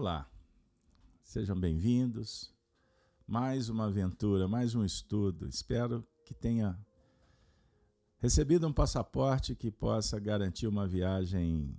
Olá, 0.00 0.26
sejam 1.22 1.60
bem-vindos. 1.60 2.50
Mais 3.26 3.68
uma 3.68 3.84
aventura, 3.84 4.48
mais 4.48 4.74
um 4.74 4.82
estudo. 4.82 5.46
Espero 5.46 6.08
que 6.24 6.32
tenha 6.32 6.74
recebido 8.16 8.66
um 8.66 8.72
passaporte 8.72 9.54
que 9.54 9.70
possa 9.70 10.18
garantir 10.18 10.66
uma 10.66 10.88
viagem 10.88 11.76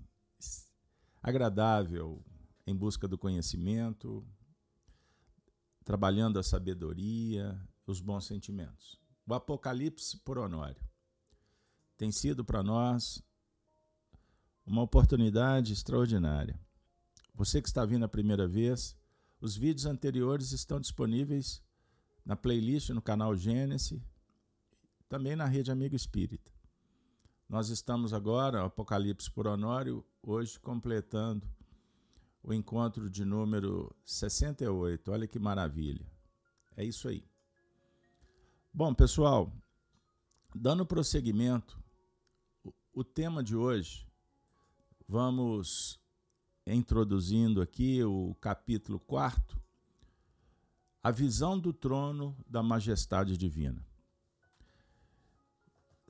agradável 1.20 2.24
em 2.68 2.76
busca 2.76 3.08
do 3.08 3.18
conhecimento, 3.18 4.24
trabalhando 5.84 6.38
a 6.38 6.44
sabedoria, 6.44 7.60
os 7.88 8.00
bons 8.00 8.26
sentimentos. 8.26 9.02
O 9.26 9.34
Apocalipse 9.34 10.20
por 10.20 10.38
Honório 10.38 10.88
tem 11.98 12.12
sido 12.12 12.46
para 12.46 12.62
nós 12.62 13.24
uma 14.64 14.84
oportunidade 14.84 15.74
extraordinária. 15.74 16.60
Você 17.34 17.62
que 17.62 17.68
está 17.68 17.86
vindo 17.86 18.06
a 18.06 18.10
primeira 18.10 18.48
vez, 18.48 18.96
os 19.40 19.56
vídeos 19.56 19.86
anteriores 19.86 20.52
estão 20.52 20.80
disponíveis 20.80 21.62
na 22.26 22.36
playlist 22.36 22.90
no 22.90 23.02
canal 23.02 23.36
Gênesis, 23.36 24.02
também 25.10 25.36
na 25.36 25.46
rede 25.46 25.72
Amigo 25.72 25.96
Espírita. 25.96 26.52
Nós 27.50 27.70
estamos 27.70 28.14
agora, 28.14 28.66
Apocalipse 28.66 29.30
por 29.30 29.48
Honório, 29.48 30.06
hoje 30.24 30.60
completando 30.60 31.48
o 32.44 32.54
encontro 32.54 33.10
de 33.10 33.26
número 33.26 33.94
68. 34.06 35.12
Olha 35.12 35.28
que 35.28 35.38
maravilha. 35.38 36.06
É 36.76 36.84
isso 36.84 37.08
aí. 37.08 37.26
Bom, 38.74 38.94
pessoal, 38.94 39.54
dando 40.56 40.86
prosseguimento, 40.86 41.78
o 42.94 43.04
tema 43.04 43.44
de 43.44 43.56
hoje, 43.56 44.08
vamos 45.08 46.01
introduzindo 46.66 47.62
aqui 47.62 48.04
o 48.04 48.36
capítulo 48.40 49.00
4, 49.00 49.60
a 51.04 51.12
visão 51.12 51.60
do 51.60 51.74
trono 51.74 52.38
da 52.48 52.62
majestade 52.62 53.38
divina. 53.38 53.84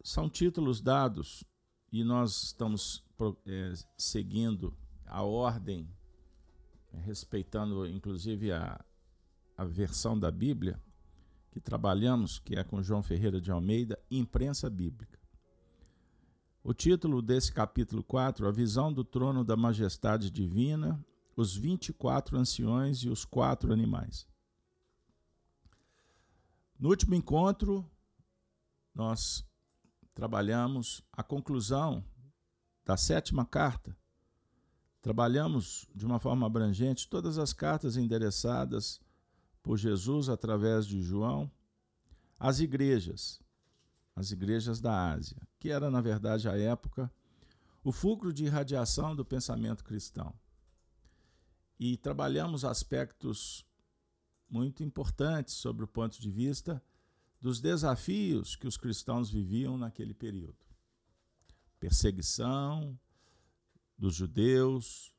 São 0.03 0.29
títulos 0.29 0.81
dados 0.81 1.43
e 1.91 2.03
nós 2.03 2.43
estamos 2.43 3.03
é, 3.45 3.73
seguindo 3.97 4.75
a 5.05 5.23
ordem, 5.23 5.87
respeitando 6.91 7.85
inclusive 7.87 8.51
a, 8.51 8.83
a 9.57 9.63
versão 9.63 10.19
da 10.19 10.31
Bíblia 10.31 10.81
que 11.51 11.59
trabalhamos, 11.59 12.39
que 12.39 12.55
é 12.55 12.63
com 12.63 12.81
João 12.81 13.03
Ferreira 13.03 13.39
de 13.39 13.51
Almeida, 13.51 13.99
Imprensa 14.09 14.69
Bíblica. 14.69 15.20
O 16.63 16.75
título 16.75 17.23
desse 17.23 17.51
capítulo 17.51 18.03
4, 18.03 18.47
A 18.47 18.51
Visão 18.51 18.93
do 18.93 19.03
Trono 19.03 19.43
da 19.43 19.57
Majestade 19.57 20.29
Divina, 20.29 21.03
os 21.35 21.55
24 21.55 22.37
anciões 22.37 22.99
e 22.99 23.09
os 23.09 23.25
quatro 23.25 23.73
animais. 23.73 24.27
No 26.79 26.89
último 26.89 27.15
encontro, 27.15 27.83
nós 28.93 29.43
trabalhamos 30.13 31.03
a 31.11 31.23
conclusão 31.23 32.05
da 32.85 32.95
sétima 32.95 33.43
carta. 33.43 33.97
Trabalhamos 35.01 35.87
de 35.95 36.05
uma 36.05 36.19
forma 36.19 36.45
abrangente 36.45 37.09
todas 37.09 37.39
as 37.39 37.53
cartas 37.53 37.97
endereçadas 37.97 39.01
por 39.63 39.77
Jesus 39.77 40.29
através 40.29 40.85
de 40.85 41.01
João 41.01 41.51
às 42.39 42.59
igrejas, 42.59 43.41
as 44.15 44.31
igrejas 44.31 44.79
da 44.79 45.11
Ásia, 45.11 45.41
que 45.61 45.69
era, 45.69 45.91
na 45.91 46.01
verdade, 46.01 46.49
à 46.49 46.57
época, 46.57 47.09
o 47.83 47.91
fulcro 47.91 48.33
de 48.33 48.45
irradiação 48.45 49.15
do 49.15 49.23
pensamento 49.23 49.83
cristão. 49.83 50.33
E 51.79 51.97
trabalhamos 51.97 52.65
aspectos 52.65 53.63
muito 54.49 54.83
importantes 54.83 55.53
sobre 55.53 55.83
o 55.83 55.87
ponto 55.87 56.19
de 56.19 56.31
vista 56.31 56.83
dos 57.39 57.61
desafios 57.61 58.55
que 58.55 58.67
os 58.67 58.75
cristãos 58.75 59.29
viviam 59.29 59.77
naquele 59.77 60.15
período. 60.15 60.57
Perseguição 61.79 62.99
dos 63.95 64.15
judeus, 64.15 65.13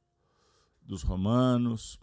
dos 0.82 1.04
romanos, 1.04 2.00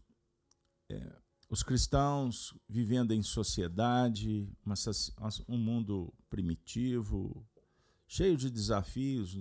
é, 0.88 1.14
os 1.50 1.62
cristãos 1.62 2.56
vivendo 2.70 3.14
em 3.14 3.22
sociedade, 3.22 4.50
um 5.46 5.58
mundo 5.58 6.14
primitivo, 6.30 7.46
cheio 8.10 8.36
de 8.36 8.50
desafios 8.50 9.40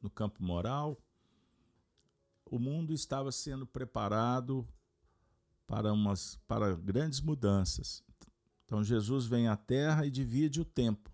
no 0.00 0.08
campo 0.08 0.40
moral, 0.40 0.96
o 2.46 2.56
mundo 2.56 2.94
estava 2.94 3.32
sendo 3.32 3.66
preparado 3.66 4.66
para, 5.66 5.92
umas, 5.92 6.36
para 6.46 6.76
grandes 6.76 7.20
mudanças. 7.20 8.04
Então 8.64 8.84
Jesus 8.84 9.26
vem 9.26 9.48
à 9.48 9.56
Terra 9.56 10.06
e 10.06 10.12
divide 10.12 10.60
o 10.60 10.64
tempo. 10.64 11.10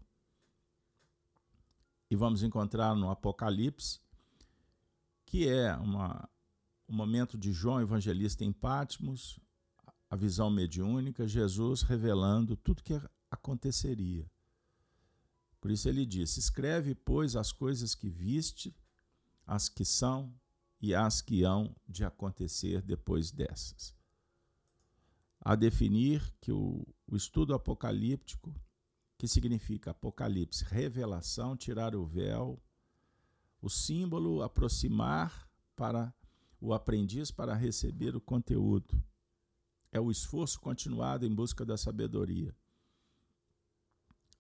E 2.10 2.14
vamos 2.14 2.42
encontrar 2.42 2.94
no 2.94 3.10
Apocalipse, 3.10 3.98
que 5.24 5.48
é 5.48 5.74
uma, 5.76 6.28
um 6.86 6.94
momento 6.94 7.38
de 7.38 7.50
João 7.50 7.80
Evangelista 7.80 8.44
em 8.44 8.52
Patmos, 8.52 9.40
a 10.10 10.14
visão 10.14 10.50
mediúnica, 10.50 11.26
Jesus 11.26 11.80
revelando 11.80 12.56
tudo 12.56 12.82
que 12.82 13.00
aconteceria. 13.30 14.30
Por 15.64 15.70
isso 15.70 15.88
ele 15.88 16.04
disse: 16.04 16.38
Escreve, 16.38 16.94
pois, 16.94 17.34
as 17.34 17.50
coisas 17.50 17.94
que 17.94 18.06
viste, 18.06 18.76
as 19.46 19.66
que 19.66 19.82
são 19.82 20.30
e 20.78 20.94
as 20.94 21.22
que 21.22 21.42
hão 21.42 21.74
de 21.88 22.04
acontecer 22.04 22.82
depois 22.82 23.30
dessas. 23.30 23.94
A 25.40 25.54
definir 25.54 26.20
que 26.38 26.52
o, 26.52 26.86
o 27.06 27.16
estudo 27.16 27.54
apocalíptico, 27.54 28.54
que 29.16 29.26
significa 29.26 29.92
Apocalipse, 29.92 30.64
revelação, 30.64 31.56
tirar 31.56 31.96
o 31.96 32.04
véu, 32.04 32.62
o 33.62 33.70
símbolo, 33.70 34.42
aproximar 34.42 35.48
para 35.74 36.12
o 36.60 36.74
aprendiz 36.74 37.30
para 37.30 37.54
receber 37.54 38.14
o 38.14 38.20
conteúdo 38.20 39.02
é 39.90 39.98
o 39.98 40.10
esforço 40.10 40.60
continuado 40.60 41.24
em 41.24 41.34
busca 41.34 41.64
da 41.64 41.78
sabedoria. 41.78 42.54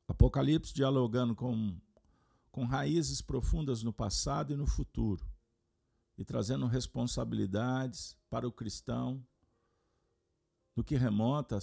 Apocalipse 0.06 0.74
dialogando 0.74 1.34
com, 1.34 1.76
com 2.50 2.64
raízes 2.64 3.22
profundas 3.22 3.82
no 3.82 3.92
passado 3.92 4.52
e 4.52 4.56
no 4.56 4.66
futuro, 4.66 5.26
e 6.18 6.24
trazendo 6.24 6.66
responsabilidades 6.66 8.16
para 8.28 8.46
o 8.46 8.52
cristão 8.52 9.24
no 10.76 10.84
que 10.84 10.96
remonta 10.96 11.56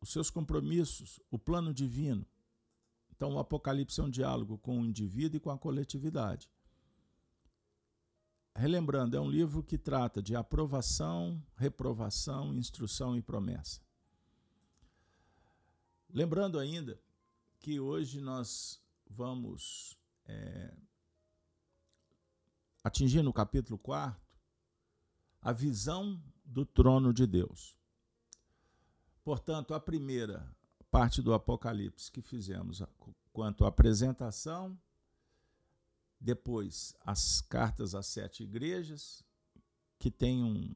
os 0.00 0.10
seus 0.10 0.30
compromissos, 0.30 1.20
o 1.30 1.38
plano 1.38 1.74
divino. 1.74 2.24
Então, 3.10 3.34
o 3.34 3.38
Apocalipse 3.38 4.00
é 4.00 4.04
um 4.04 4.10
diálogo 4.10 4.56
com 4.58 4.80
o 4.80 4.86
indivíduo 4.86 5.36
e 5.36 5.40
com 5.40 5.50
a 5.50 5.58
coletividade. 5.58 6.48
Relembrando, 8.56 9.16
é 9.16 9.20
um 9.20 9.30
livro 9.30 9.62
que 9.62 9.76
trata 9.76 10.22
de 10.22 10.34
aprovação, 10.34 11.42
reprovação, 11.56 12.54
instrução 12.54 13.16
e 13.16 13.22
promessa. 13.22 13.80
Lembrando 16.12 16.58
ainda 16.58 16.98
que 17.60 17.78
hoje 17.78 18.20
nós 18.20 18.82
vamos 19.08 19.96
é, 20.24 20.74
atingir 22.82 23.22
no 23.22 23.32
capítulo 23.32 23.78
4 23.78 24.20
a 25.42 25.52
visão 25.52 26.20
do 26.44 26.64
trono 26.64 27.12
de 27.12 27.26
Deus. 27.26 27.76
Portanto, 29.22 29.74
a 29.74 29.80
primeira 29.80 30.50
parte 30.90 31.22
do 31.22 31.34
Apocalipse 31.34 32.10
que 32.10 32.22
fizemos 32.22 32.82
quanto 33.32 33.64
à 33.64 33.68
apresentação 33.68 34.76
depois, 36.18 36.94
as 37.00 37.40
cartas 37.40 37.94
às 37.94 38.06
sete 38.06 38.42
igrejas, 38.42 39.24
que 39.98 40.10
tem 40.10 40.42
um, 40.42 40.74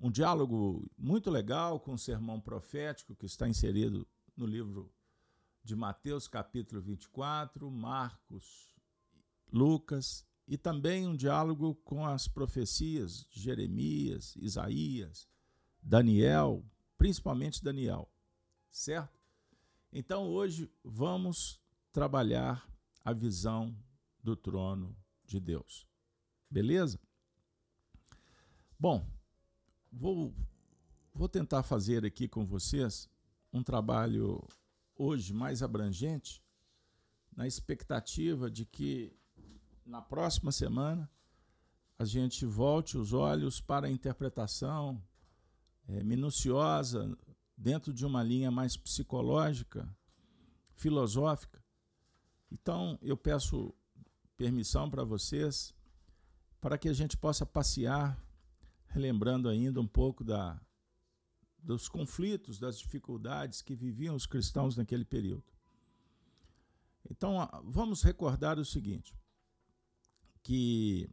um 0.00 0.10
diálogo 0.10 0.90
muito 0.96 1.30
legal 1.30 1.80
com 1.80 1.94
o 1.94 1.98
sermão 1.98 2.40
profético 2.40 3.14
que 3.14 3.26
está 3.26 3.48
inserido 3.48 4.06
no 4.36 4.46
livro 4.46 4.90
de 5.68 5.76
Mateus, 5.76 6.26
capítulo 6.26 6.80
24, 6.80 7.70
Marcos, 7.70 8.74
Lucas, 9.52 10.26
e 10.46 10.56
também 10.56 11.06
um 11.06 11.14
diálogo 11.14 11.74
com 11.84 12.06
as 12.06 12.26
profecias 12.26 13.26
de 13.28 13.38
Jeremias, 13.38 14.34
Isaías, 14.36 15.28
Daniel, 15.82 16.64
principalmente 16.96 17.62
Daniel, 17.62 18.10
certo? 18.70 19.20
Então 19.92 20.30
hoje 20.30 20.72
vamos 20.82 21.60
trabalhar 21.92 22.66
a 23.04 23.12
visão 23.12 23.76
do 24.24 24.34
trono 24.34 24.96
de 25.26 25.38
Deus. 25.38 25.86
Beleza? 26.50 26.98
Bom, 28.80 29.06
vou, 29.92 30.34
vou 31.12 31.28
tentar 31.28 31.62
fazer 31.62 32.06
aqui 32.06 32.26
com 32.26 32.46
vocês 32.46 33.06
um 33.52 33.62
trabalho 33.62 34.42
hoje 34.98 35.32
mais 35.32 35.62
abrangente, 35.62 36.42
na 37.34 37.46
expectativa 37.46 38.50
de 38.50 38.66
que 38.66 39.16
na 39.86 40.02
próxima 40.02 40.52
semana 40.52 41.08
a 41.98 42.04
gente 42.04 42.44
volte 42.44 42.98
os 42.98 43.12
olhos 43.12 43.60
para 43.60 43.86
a 43.86 43.90
interpretação 43.90 45.02
é, 45.88 46.02
minuciosa, 46.02 47.16
dentro 47.56 47.92
de 47.92 48.04
uma 48.04 48.22
linha 48.22 48.50
mais 48.50 48.76
psicológica, 48.76 49.88
filosófica. 50.74 51.64
Então, 52.50 52.98
eu 53.02 53.16
peço 53.16 53.74
permissão 54.36 54.88
para 54.88 55.02
vocês 55.02 55.74
para 56.60 56.78
que 56.78 56.88
a 56.88 56.92
gente 56.92 57.16
possa 57.16 57.44
passear, 57.44 58.20
relembrando 58.86 59.48
ainda 59.48 59.80
um 59.80 59.86
pouco 59.86 60.22
da, 60.22 60.60
dos 61.58 61.88
conflitos, 61.88 62.58
das 62.58 62.78
dificuldades 62.78 63.62
que 63.62 63.74
viviam 63.74 64.14
os 64.14 64.26
cristãos 64.26 64.76
naquele 64.76 65.04
período. 65.04 65.44
Então, 67.10 67.36
vamos 67.64 68.02
recordar 68.02 68.58
o 68.58 68.64
seguinte: 68.64 69.14
que, 70.42 71.08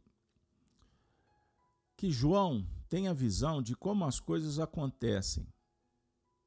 que 1.96 2.10
João 2.10 2.66
tem 2.88 3.08
a 3.08 3.12
visão 3.12 3.62
de 3.62 3.74
como 3.74 4.04
as 4.04 4.20
coisas 4.20 4.58
acontecem 4.58 5.46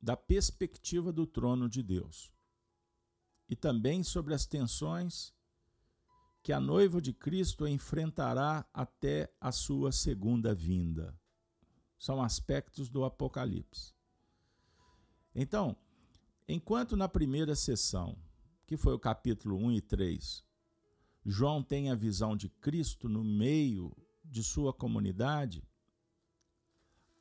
da 0.02 0.16
perspectiva 0.16 1.12
do 1.12 1.28
trono 1.28 1.68
de 1.68 1.84
Deus 1.84 2.32
e 3.50 3.56
também 3.56 4.04
sobre 4.04 4.34
as 4.34 4.46
tensões 4.46 5.34
que 6.42 6.54
a 6.54 6.60
noiva 6.60 7.02
de 7.02 7.12
Cristo 7.12 7.68
enfrentará 7.68 8.66
até 8.74 9.32
a 9.42 9.52
sua 9.52 9.92
segunda 9.92 10.56
vinda. 10.56 11.20
São 12.00 12.24
aspectos 12.24 12.90
do 12.90 13.04
Apocalipse. 13.04 13.94
Então, 15.36 15.76
enquanto 16.48 16.96
na 16.96 17.10
primeira 17.10 17.56
sessão, 17.56 18.18
que 18.66 18.78
foi 18.78 18.94
o 18.94 19.00
capítulo 19.00 19.58
1 19.58 19.74
e 19.74 19.82
3, 19.82 20.44
João 21.26 21.62
tem 21.62 21.92
a 21.92 21.96
visão 21.96 22.36
de 22.36 22.48
Cristo 22.48 23.10
no 23.10 23.24
meio 23.24 23.96
de 24.24 24.42
sua 24.42 24.74
comunidade, 24.74 25.62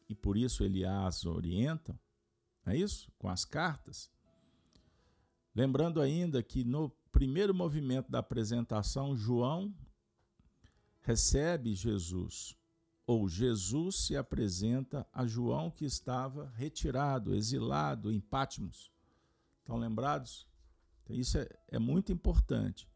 e 0.08 0.14
por 0.14 0.36
isso 0.36 0.62
ele 0.62 0.84
as 0.84 1.26
orienta, 1.26 1.98
é 2.64 2.76
isso? 2.76 3.10
Com 3.18 3.28
as 3.28 3.44
cartas. 3.44 4.10
Lembrando 5.54 6.00
ainda 6.00 6.42
que 6.42 6.64
no 6.64 6.90
primeiro 7.10 7.52
movimento 7.52 8.10
da 8.10 8.20
apresentação, 8.20 9.16
João 9.16 9.74
recebe 11.00 11.74
Jesus, 11.74 12.57
ou 13.08 13.26
Jesus 13.26 13.96
se 14.00 14.14
apresenta 14.18 15.08
a 15.10 15.26
João 15.26 15.70
que 15.70 15.86
estava 15.86 16.52
retirado, 16.54 17.34
exilado 17.34 18.12
em 18.12 18.20
Patmos. 18.20 18.92
Estão 19.60 19.78
lembrados? 19.78 20.46
Então, 21.02 21.16
isso 21.16 21.38
é, 21.38 21.48
é 21.68 21.78
muito 21.78 22.12
importante. 22.12 22.86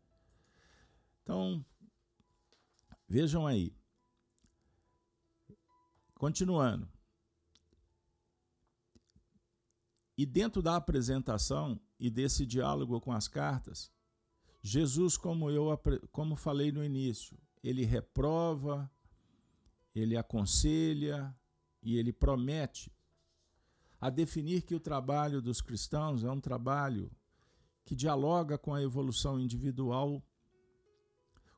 Então, 1.23 1.65
vejam 3.09 3.47
aí. 3.47 3.75
Continuando. 6.17 6.87
E 10.15 10.27
dentro 10.27 10.61
da 10.61 10.77
apresentação 10.77 11.81
e 11.99 12.11
desse 12.11 12.45
diálogo 12.45 13.01
com 13.01 13.13
as 13.13 13.29
cartas, 13.29 13.91
Jesus, 14.61 15.17
como 15.17 15.51
eu 15.51 15.75
como 16.11 16.37
falei 16.37 16.71
no 16.71 16.85
início, 16.85 17.35
ele 17.65 17.87
reprova, 17.87 18.91
ele 19.95 20.17
aconselha 20.17 21.35
e 21.83 21.97
ele 21.97 22.13
promete 22.13 22.93
a 24.01 24.11
definir 24.11 24.63
que 24.63 24.75
o 24.75 24.81
trabalho 24.81 25.41
dos 25.41 25.61
cristãos 25.61 26.25
é 26.25 26.31
um 26.31 26.41
trabalho 26.41 27.11
que 27.85 27.95
dialoga 27.95 28.59
com 28.59 28.75
a 28.75 28.83
evolução 28.83 29.39
individual 29.39 30.23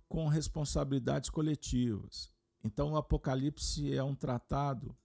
com 0.09 0.29
responsabilidades 0.29 1.31
coletivas. 1.31 2.31
Então, 2.63 2.93
o 2.93 2.97
Apocalipse 2.97 3.93
é 3.93 4.03
um 4.03 4.15
tratado 4.15 4.97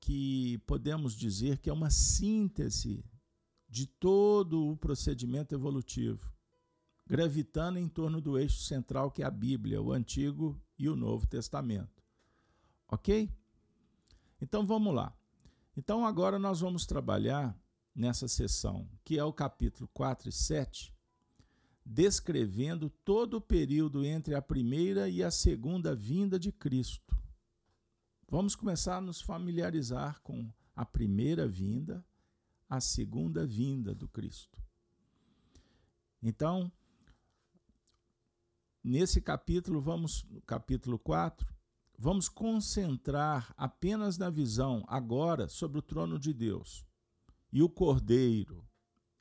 que 0.00 0.58
podemos 0.66 1.14
dizer 1.14 1.58
que 1.58 1.70
é 1.70 1.72
uma 1.72 1.90
síntese 1.90 3.04
de 3.68 3.86
todo 3.86 4.70
o 4.70 4.76
procedimento 4.76 5.54
evolutivo, 5.54 6.30
gravitando 7.06 7.78
em 7.78 7.88
torno 7.88 8.20
do 8.20 8.38
eixo 8.38 8.60
central 8.62 9.10
que 9.10 9.22
é 9.22 9.26
a 9.26 9.30
Bíblia, 9.30 9.80
o 9.80 9.92
Antigo 9.92 10.60
e 10.78 10.88
o 10.88 10.96
Novo 10.96 11.26
Testamento. 11.26 12.02
Ok? 12.88 13.30
Então 14.40 14.66
vamos 14.66 14.94
lá. 14.94 15.16
Então 15.76 16.06
agora 16.06 16.38
nós 16.38 16.60
vamos 16.60 16.86
trabalhar 16.86 17.58
nessa 17.94 18.28
sessão, 18.28 18.88
que 19.04 19.18
é 19.18 19.24
o 19.24 19.32
capítulo 19.32 19.88
4 19.92 20.28
e 20.28 20.32
7, 20.32 20.94
descrevendo 21.84 22.90
todo 22.90 23.34
o 23.34 23.40
período 23.40 24.04
entre 24.04 24.34
a 24.34 24.42
primeira 24.42 25.08
e 25.08 25.22
a 25.22 25.30
segunda 25.30 25.94
vinda 25.94 26.38
de 26.38 26.50
Cristo. 26.50 27.16
Vamos 28.28 28.56
começar 28.56 28.96
a 28.96 29.00
nos 29.00 29.20
familiarizar 29.20 30.20
com 30.22 30.50
a 30.74 30.84
primeira 30.84 31.46
vinda, 31.46 32.04
a 32.68 32.80
segunda 32.80 33.46
vinda 33.46 33.94
do 33.94 34.08
Cristo. 34.08 34.60
Então, 36.22 36.72
nesse 38.84 39.18
capítulo, 39.22 39.80
vamos, 39.80 40.26
capítulo 40.46 40.98
4, 40.98 41.48
vamos 41.98 42.28
concentrar 42.28 43.54
apenas 43.56 44.18
na 44.18 44.28
visão 44.28 44.84
agora 44.86 45.48
sobre 45.48 45.78
o 45.78 45.82
trono 45.82 46.18
de 46.18 46.34
Deus 46.34 46.86
e 47.50 47.62
o 47.62 47.68
Cordeiro, 47.68 48.62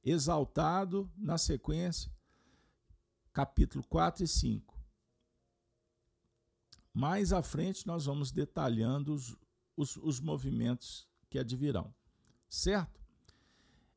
exaltado 0.04 1.10
na 1.16 1.38
sequência, 1.38 2.12
capítulo 3.32 3.84
4 3.88 4.26
e 4.26 4.28
5. 4.28 4.78
Mais 6.94 7.32
à 7.32 7.42
frente, 7.42 7.88
nós 7.88 8.06
vamos 8.06 8.32
detalhando 8.32 9.14
os, 9.14 9.38
os, 9.78 9.96
os 9.98 10.20
movimentos 10.20 11.08
que 11.30 11.40
advirão. 11.40 11.94
Certo? 12.50 13.02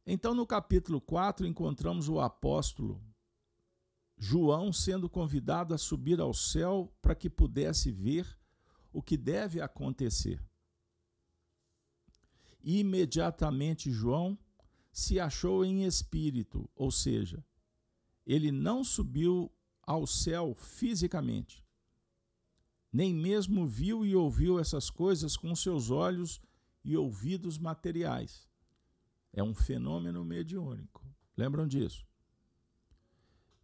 Então, 0.06 0.34
no 0.34 0.46
capítulo 0.46 1.00
4, 1.00 1.46
encontramos 1.46 2.08
o 2.08 2.20
apóstolo 2.20 3.02
João 4.16 4.72
sendo 4.72 5.08
convidado 5.08 5.74
a 5.74 5.78
subir 5.78 6.20
ao 6.20 6.32
céu 6.32 6.92
para 7.02 7.14
que 7.14 7.28
pudesse 7.28 7.92
ver 7.92 8.26
o 8.92 9.02
que 9.02 9.16
deve 9.16 9.60
acontecer. 9.60 10.42
Imediatamente 12.62 13.92
João 13.92 14.38
se 14.90 15.20
achou 15.20 15.64
em 15.64 15.84
espírito, 15.84 16.68
ou 16.74 16.90
seja, 16.90 17.44
ele 18.26 18.50
não 18.50 18.82
subiu 18.82 19.52
ao 19.82 20.06
céu 20.06 20.54
fisicamente, 20.54 21.62
nem 22.90 23.14
mesmo 23.14 23.66
viu 23.66 24.06
e 24.06 24.16
ouviu 24.16 24.58
essas 24.58 24.88
coisas 24.88 25.36
com 25.36 25.54
seus 25.54 25.90
olhos 25.90 26.40
e 26.82 26.96
ouvidos 26.96 27.58
materiais. 27.58 28.48
É 29.32 29.42
um 29.42 29.54
fenômeno 29.54 30.24
mediúnico. 30.24 31.06
Lembram 31.36 31.68
disso? 31.68 32.05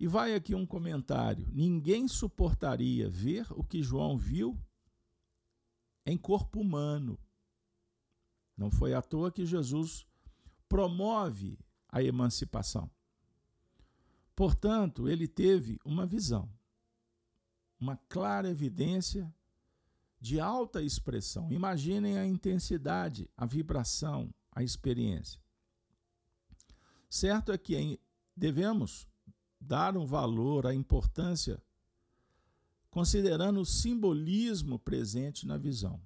E 0.02 0.08
vai 0.08 0.34
aqui 0.34 0.52
um 0.52 0.66
comentário: 0.66 1.48
ninguém 1.52 2.08
suportaria 2.08 3.08
ver 3.08 3.46
o 3.52 3.62
que 3.62 3.84
João 3.84 4.18
viu 4.18 4.58
em 6.04 6.18
corpo 6.18 6.60
humano. 6.60 7.16
Não 8.56 8.68
foi 8.68 8.94
à 8.94 9.00
toa 9.00 9.30
que 9.30 9.46
Jesus 9.46 10.04
promove 10.68 11.56
a 11.88 12.02
emancipação. 12.02 12.90
Portanto, 14.34 15.08
ele 15.08 15.28
teve 15.28 15.78
uma 15.84 16.04
visão 16.04 16.50
uma 17.78 17.96
clara 18.08 18.48
evidência 18.48 19.32
de 20.20 20.40
alta 20.40 20.82
expressão. 20.82 21.52
Imaginem 21.52 22.18
a 22.18 22.26
intensidade, 22.26 23.30
a 23.36 23.46
vibração, 23.46 24.34
a 24.50 24.64
experiência. 24.64 25.40
Certo 27.08 27.52
é 27.52 27.58
que 27.58 28.00
devemos 28.36 29.06
dar 29.62 29.96
um 29.96 30.04
valor 30.04 30.66
à 30.66 30.74
importância, 30.74 31.62
considerando 32.90 33.60
o 33.60 33.64
simbolismo 33.64 34.78
presente 34.78 35.46
na 35.46 35.56
visão. 35.56 36.00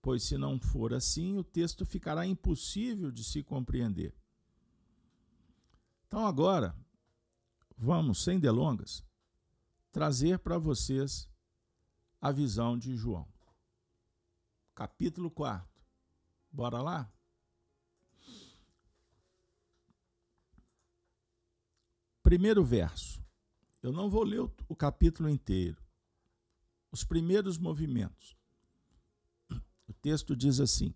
Pois, 0.00 0.22
se 0.22 0.38
não 0.38 0.58
for 0.58 0.94
assim, 0.94 1.36
o 1.36 1.44
texto 1.44 1.84
ficará 1.84 2.26
impossível 2.26 3.10
de 3.10 3.22
se 3.22 3.42
compreender. 3.42 4.14
Então, 6.06 6.26
agora, 6.26 6.74
vamos, 7.76 8.22
sem 8.22 8.38
delongas, 8.38 9.04
trazer 9.92 10.38
para 10.38 10.56
vocês 10.56 11.28
a 12.20 12.32
visão 12.32 12.78
de 12.78 12.96
João. 12.96 13.28
Capítulo 14.74 15.30
4. 15.30 15.68
Bora 16.50 16.80
lá? 16.80 17.12
Primeiro 22.30 22.62
verso. 22.62 23.20
Eu 23.82 23.90
não 23.90 24.08
vou 24.08 24.22
ler 24.22 24.38
o 24.68 24.76
capítulo 24.76 25.28
inteiro. 25.28 25.82
Os 26.92 27.02
primeiros 27.02 27.58
movimentos. 27.58 28.36
O 29.88 29.92
texto 29.92 30.36
diz 30.36 30.60
assim: 30.60 30.94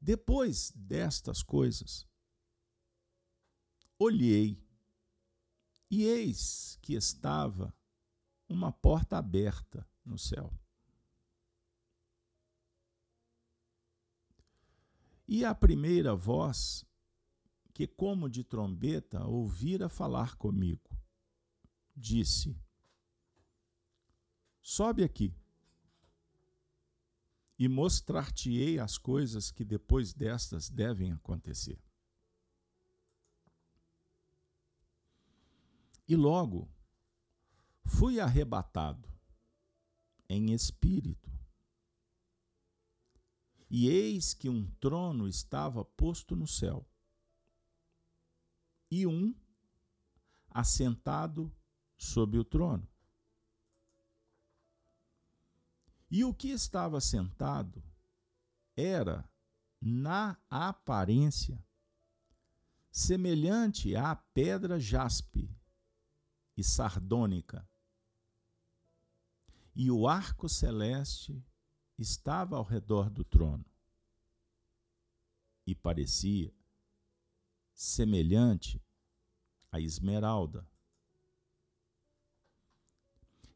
Depois 0.00 0.72
destas 0.72 1.44
coisas, 1.44 2.04
olhei 3.96 4.60
e 5.88 6.06
eis 6.06 6.76
que 6.82 6.94
estava 6.94 7.72
uma 8.48 8.72
porta 8.72 9.16
aberta 9.16 9.88
no 10.04 10.18
céu. 10.18 10.52
E 15.28 15.44
a 15.44 15.54
primeira 15.54 16.16
voz, 16.16 16.84
que 17.72 17.86
como 17.86 18.28
de 18.28 18.44
trombeta 18.44 19.26
ouvira 19.26 19.88
falar 19.88 20.36
comigo, 20.36 20.90
disse: 21.96 22.56
Sobe 24.60 25.02
aqui 25.02 25.34
e 27.58 27.68
mostrar-te-ei 27.68 28.78
as 28.78 28.98
coisas 28.98 29.50
que 29.50 29.64
depois 29.64 30.12
destas 30.12 30.68
devem 30.68 31.12
acontecer. 31.12 31.80
E 36.08 36.16
logo 36.16 36.68
fui 37.84 38.20
arrebatado 38.20 39.08
em 40.28 40.52
espírito. 40.52 41.30
E 43.70 43.88
eis 43.88 44.34
que 44.34 44.48
um 44.48 44.70
trono 44.80 45.26
estava 45.26 45.84
posto 45.84 46.36
no 46.36 46.46
céu, 46.46 46.86
e 48.94 49.06
um 49.06 49.34
assentado 50.50 51.50
sobre 51.96 52.38
o 52.38 52.44
trono. 52.44 52.86
E 56.10 56.22
o 56.24 56.34
que 56.34 56.48
estava 56.48 57.00
sentado 57.00 57.82
era, 58.76 59.26
na 59.80 60.36
aparência, 60.50 61.58
semelhante 62.90 63.96
à 63.96 64.14
pedra 64.14 64.78
jaspe 64.78 65.50
e 66.54 66.62
sardônica. 66.62 67.66
E 69.74 69.90
o 69.90 70.06
arco 70.06 70.50
celeste 70.50 71.42
estava 71.98 72.58
ao 72.58 72.62
redor 72.62 73.08
do 73.08 73.24
trono. 73.24 73.64
E 75.66 75.74
parecia 75.74 76.52
semelhante 77.74 78.82
à 79.70 79.80
esmeralda. 79.80 80.68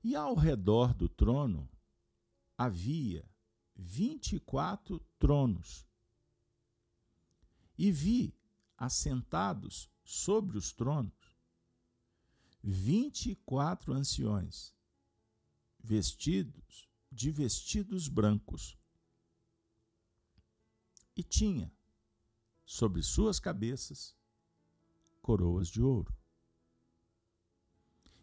E 0.02 0.14
ao 0.14 0.34
redor 0.34 0.94
do 0.94 1.08
trono 1.08 1.68
havia 2.56 3.28
vinte 3.74 4.36
e 4.36 4.40
quatro 4.40 5.00
tronos. 5.18 5.86
E 7.76 7.90
vi 7.90 8.34
assentados 8.76 9.90
sobre 10.02 10.56
os 10.56 10.72
tronos 10.72 11.26
vinte 12.68 13.30
e 13.30 13.36
quatro 13.36 13.92
anciões, 13.92 14.74
vestidos 15.78 16.88
de 17.12 17.30
vestidos 17.30 18.08
brancos. 18.08 18.76
E 21.14 21.22
tinha 21.22 21.72
sobre 22.66 23.02
suas 23.02 23.40
cabeças 23.40 24.14
coroas 25.22 25.68
de 25.68 25.80
ouro. 25.80 26.14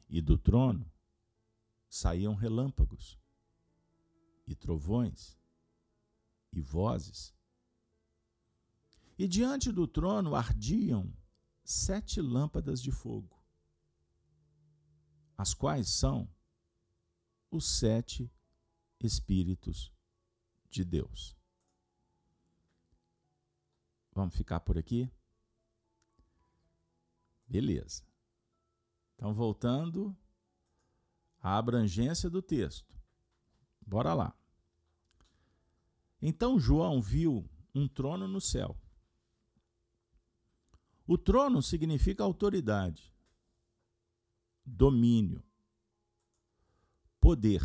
E 0.07 0.21
do 0.21 0.37
trono 0.37 0.91
saíam 1.89 2.35
relâmpagos 2.35 3.17
e 4.45 4.53
trovões 4.53 5.39
e 6.51 6.61
vozes. 6.61 7.33
E 9.17 9.27
diante 9.27 9.71
do 9.71 9.87
trono 9.87 10.35
ardiam 10.35 11.11
sete 11.63 12.21
lâmpadas 12.21 12.81
de 12.81 12.91
fogo, 12.91 13.41
as 15.35 15.53
quais 15.53 15.89
são 15.89 16.29
os 17.49 17.65
sete 17.65 18.29
Espíritos 18.99 19.91
de 20.69 20.85
Deus. 20.85 21.35
Vamos 24.13 24.35
ficar 24.35 24.59
por 24.59 24.77
aqui? 24.77 25.11
Beleza. 27.47 28.03
Então, 29.15 29.33
voltando 29.33 30.15
à 31.39 31.57
abrangência 31.57 32.29
do 32.29 32.41
texto. 32.41 32.97
Bora 33.85 34.13
lá. 34.13 34.35
Então 36.25 36.57
João 36.57 37.01
viu 37.01 37.49
um 37.75 37.85
trono 37.85 38.29
no 38.29 38.39
céu. 38.39 38.79
O 41.05 41.17
trono 41.17 41.61
significa 41.61 42.23
autoridade, 42.23 43.13
domínio, 44.65 45.43
poder 47.19 47.61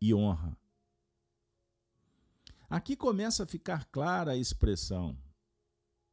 e 0.00 0.14
honra. 0.14 0.56
Aqui 2.74 2.96
começa 2.96 3.44
a 3.44 3.46
ficar 3.46 3.84
clara 3.84 4.32
a 4.32 4.36
expressão 4.36 5.16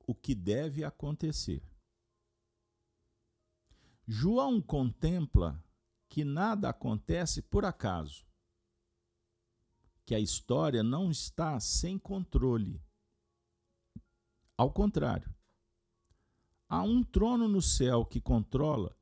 o 0.05 0.13
que 0.13 0.35
deve 0.35 0.83
acontecer. 0.83 1.67
João 4.07 4.61
contempla 4.61 5.59
que 6.07 6.23
nada 6.23 6.69
acontece 6.69 7.41
por 7.41 7.65
acaso 7.65 8.27
que 10.05 10.13
a 10.13 10.19
história 10.19 10.83
não 10.83 11.09
está 11.09 11.59
sem 11.59 11.97
controle. 11.97 12.79
Ao 14.55 14.71
contrário, 14.71 15.33
há 16.69 16.83
um 16.83 17.03
trono 17.03 17.47
no 17.47 17.63
céu 17.63 18.05
que 18.05 18.21
controla 18.21 18.95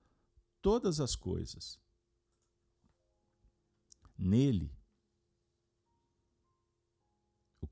todas 0.62 1.02
as 1.02 1.14
coisas. 1.14 1.78
Nele, 4.18 4.79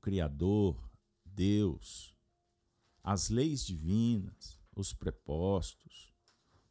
Criador, 0.00 0.90
Deus, 1.24 2.14
as 3.02 3.28
leis 3.28 3.64
divinas, 3.64 4.60
os 4.74 4.92
prepostos, 4.92 6.12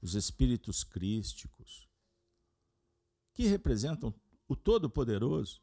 os 0.02 0.16
espíritos 0.16 0.84
crísticos, 0.84 1.90
que 3.34 3.48
representam 3.48 4.14
o 4.48 4.56
Todo-Poderoso, 4.56 5.62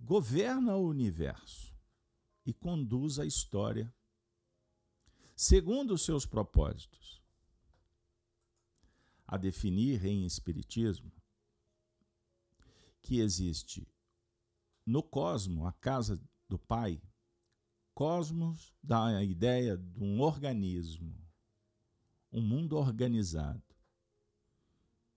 governa 0.00 0.76
o 0.76 0.88
universo 0.88 1.74
e 2.44 2.52
conduz 2.52 3.18
a 3.18 3.26
história 3.26 3.92
segundo 5.34 5.94
os 5.94 6.02
seus 6.02 6.24
propósitos. 6.26 7.22
A 9.26 9.36
definir 9.36 10.04
em 10.04 10.24
Espiritismo 10.24 11.12
que 13.00 13.18
existe 13.18 13.91
no 14.84 15.02
cosmo, 15.02 15.66
a 15.66 15.72
casa 15.72 16.20
do 16.48 16.58
Pai, 16.58 17.00
cosmos 17.94 18.74
dá 18.82 19.06
a 19.06 19.24
ideia 19.24 19.76
de 19.76 20.00
um 20.02 20.20
organismo, 20.20 21.14
um 22.32 22.42
mundo 22.42 22.76
organizado. 22.76 23.62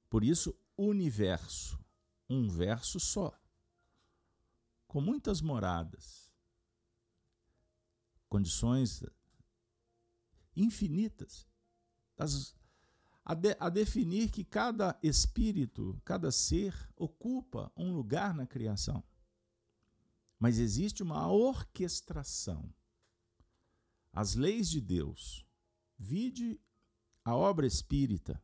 Por 0.09 0.23
isso, 0.23 0.57
universo, 0.77 1.79
um 2.29 2.47
verso 2.47 2.99
só 2.99 3.33
com 4.95 5.01
muitas 5.01 5.41
moradas, 5.41 6.31
condições 8.29 9.03
infinitas, 10.55 11.45
as, 12.17 12.55
a, 13.25 13.33
de, 13.33 13.57
a 13.59 13.67
definir 13.67 14.31
que 14.31 14.45
cada 14.45 14.97
espírito, 15.03 16.01
cada 16.05 16.31
ser 16.31 16.73
ocupa 16.95 17.69
um 17.75 17.93
lugar 17.93 18.33
na 18.33 18.47
criação. 18.47 19.03
Mas 20.39 20.59
existe 20.59 21.01
uma 21.01 21.27
orquestração. 21.31 22.73
As 24.11 24.35
leis 24.35 24.69
de 24.69 24.79
Deus, 24.79 25.45
vide 25.97 26.59
a 27.23 27.35
obra 27.35 27.65
espírita, 27.65 28.41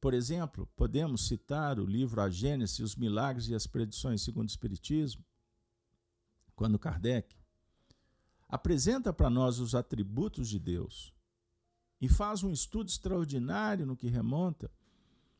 por 0.00 0.14
exemplo, 0.14 0.68
podemos 0.76 1.26
citar 1.26 1.80
o 1.80 1.84
livro 1.84 2.20
A 2.20 2.30
Gênese, 2.30 2.82
os 2.82 2.94
Milagres 2.94 3.48
e 3.48 3.54
as 3.54 3.66
Predições 3.66 4.22
segundo 4.22 4.46
o 4.46 4.50
Espiritismo, 4.50 5.24
quando 6.54 6.78
Kardec 6.78 7.36
apresenta 8.48 9.12
para 9.12 9.28
nós 9.28 9.58
os 9.58 9.74
atributos 9.74 10.48
de 10.48 10.58
Deus 10.58 11.12
e 12.00 12.08
faz 12.08 12.44
um 12.44 12.52
estudo 12.52 12.88
extraordinário 12.88 13.84
no 13.84 13.96
que 13.96 14.06
remonta 14.06 14.70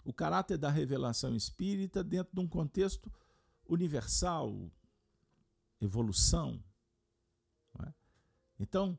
o 0.05 0.13
caráter 0.13 0.59
da 0.59 0.71
revelação 0.71 1.37
espírita 1.37 2.03
dentro 2.03 2.35
de 2.35 2.41
um 2.41 2.49
contexto 2.49 3.13
universal, 3.69 4.71
evolução. 5.80 6.62
É? 7.80 7.92
Então, 8.59 8.99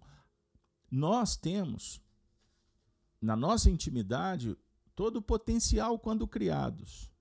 nós 0.89 1.35
temos, 1.35 2.01
na 3.21 3.35
nossa 3.35 3.69
intimidade, 3.69 4.57
todo 4.95 5.17
o 5.17 5.21
potencial 5.21 5.99
quando 5.99 6.27
criados. 6.27 7.11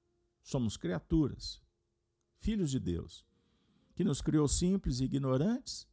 Somos 0.42 0.76
criaturas, 0.76 1.60
filhos 2.38 2.70
de 2.70 2.78
Deus, 2.78 3.26
que 3.94 4.04
nos 4.04 4.20
criou 4.20 4.46
simples 4.46 5.00
e 5.00 5.04
ignorantes, 5.04 5.88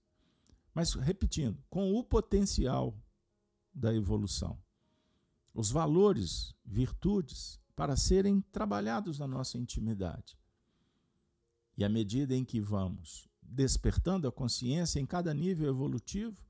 mas, 0.73 0.93
repetindo, 0.93 1.63
com 1.69 1.93
o 1.93 2.03
potencial 2.03 2.95
da 3.73 3.93
evolução. 3.93 4.61
Os 5.53 5.71
valores, 5.71 6.55
virtudes, 6.63 7.59
para 7.75 7.95
serem 7.95 8.41
trabalhados 8.41 9.17
na 9.17 9.27
nossa 9.27 9.57
intimidade. 9.57 10.37
E 11.75 11.83
à 11.83 11.89
medida 11.89 12.35
em 12.35 12.45
que 12.45 12.61
vamos 12.61 13.27
despertando 13.47 14.27
a 14.27 14.31
consciência 14.31 14.99
em 14.99 15.05
cada 15.05 15.33
nível 15.33 15.69
evolutivo, 15.69 16.43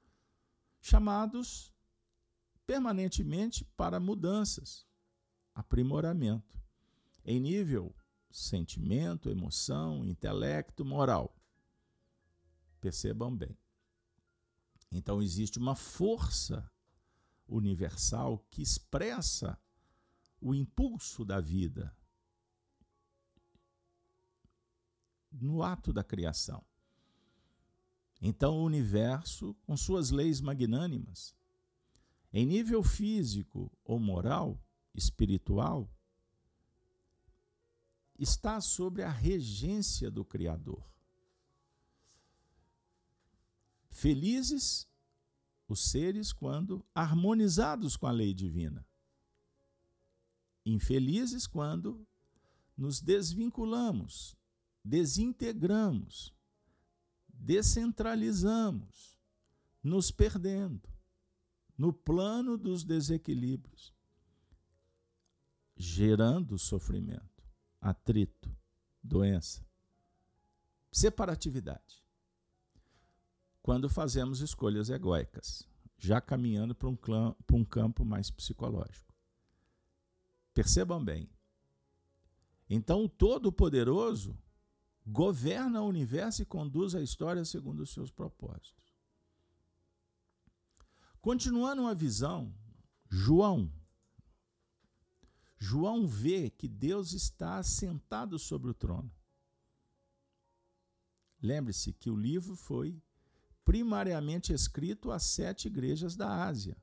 chamados 0.81 1.73
permanentemente 2.65 3.65
para 3.77 3.99
mudanças, 3.99 4.85
aprimoramento, 5.53 6.61
em 7.25 7.39
nível 7.39 7.95
sentimento, 8.31 9.29
emoção, 9.29 10.05
intelecto, 10.05 10.83
moral. 10.83 11.35
Percebam 12.81 13.35
bem. 13.35 13.57
Então 14.91 15.21
existe 15.21 15.57
uma 15.57 15.75
força 15.75 16.69
universal 17.47 18.39
que 18.49 18.61
expressa 18.61 19.59
o 20.41 20.53
impulso 20.53 21.23
da 21.23 21.39
vida 21.39 21.95
no 25.31 25.63
ato 25.63 25.91
da 25.91 26.03
criação. 26.03 26.63
Então, 28.25 28.55
o 28.57 28.63
universo, 28.63 29.53
com 29.63 29.75
suas 29.75 30.09
leis 30.09 30.39
magnânimas, 30.39 31.35
em 32.31 32.45
nível 32.45 32.81
físico 32.81 33.69
ou 33.83 33.99
moral, 33.99 34.57
espiritual, 34.95 35.93
está 38.17 38.61
sobre 38.61 39.03
a 39.03 39.11
regência 39.11 40.09
do 40.09 40.23
Criador. 40.23 40.89
Felizes 43.89 44.87
os 45.67 45.91
seres 45.91 46.31
quando 46.31 46.81
harmonizados 46.95 47.97
com 47.97 48.07
a 48.07 48.11
lei 48.11 48.33
divina. 48.33 48.87
Infelizes 50.65 51.45
quando 51.45 52.07
nos 52.77 53.01
desvinculamos, 53.01 54.37
desintegramos, 54.81 56.33
descentralizamos, 57.43 59.19
nos 59.83 60.11
perdendo 60.11 60.89
no 61.77 61.91
plano 61.91 62.57
dos 62.57 62.85
desequilíbrios, 62.85 63.93
gerando 65.75 66.57
sofrimento, 66.57 67.43
atrito, 67.81 68.49
doença, 69.03 69.65
separatividade. 70.89 72.01
Quando 73.61 73.89
fazemos 73.89 74.39
escolhas 74.39 74.89
egóicas, 74.89 75.67
já 75.97 76.21
caminhando 76.21 76.73
para 76.73 76.87
um, 76.87 76.95
para 76.95 77.55
um 77.55 77.65
campo 77.65 78.05
mais 78.05 78.31
psicológico. 78.31 79.13
Percebam 80.53 81.03
bem. 81.03 81.29
Então, 82.69 83.03
o 83.03 83.09
Todo-Poderoso 83.09 84.37
governa 85.05 85.81
o 85.81 85.87
universo 85.87 86.41
e 86.41 86.45
conduz 86.45 86.95
a 86.95 87.01
história 87.01 87.43
segundo 87.43 87.81
os 87.81 87.93
seus 87.93 88.09
propósitos. 88.09 88.93
Continuando 91.21 91.85
a 91.87 91.93
visão, 91.93 92.53
João. 93.09 93.71
João 95.57 96.05
vê 96.05 96.49
que 96.49 96.67
Deus 96.67 97.13
está 97.13 97.57
assentado 97.57 98.37
sobre 98.37 98.69
o 98.69 98.73
trono. 98.73 99.11
Lembre-se 101.41 101.93
que 101.93 102.09
o 102.09 102.15
livro 102.15 102.55
foi 102.55 103.01
primariamente 103.63 104.51
escrito 104.51 105.11
às 105.11 105.23
sete 105.23 105.67
igrejas 105.67 106.15
da 106.15 106.45
Ásia, 106.45 106.77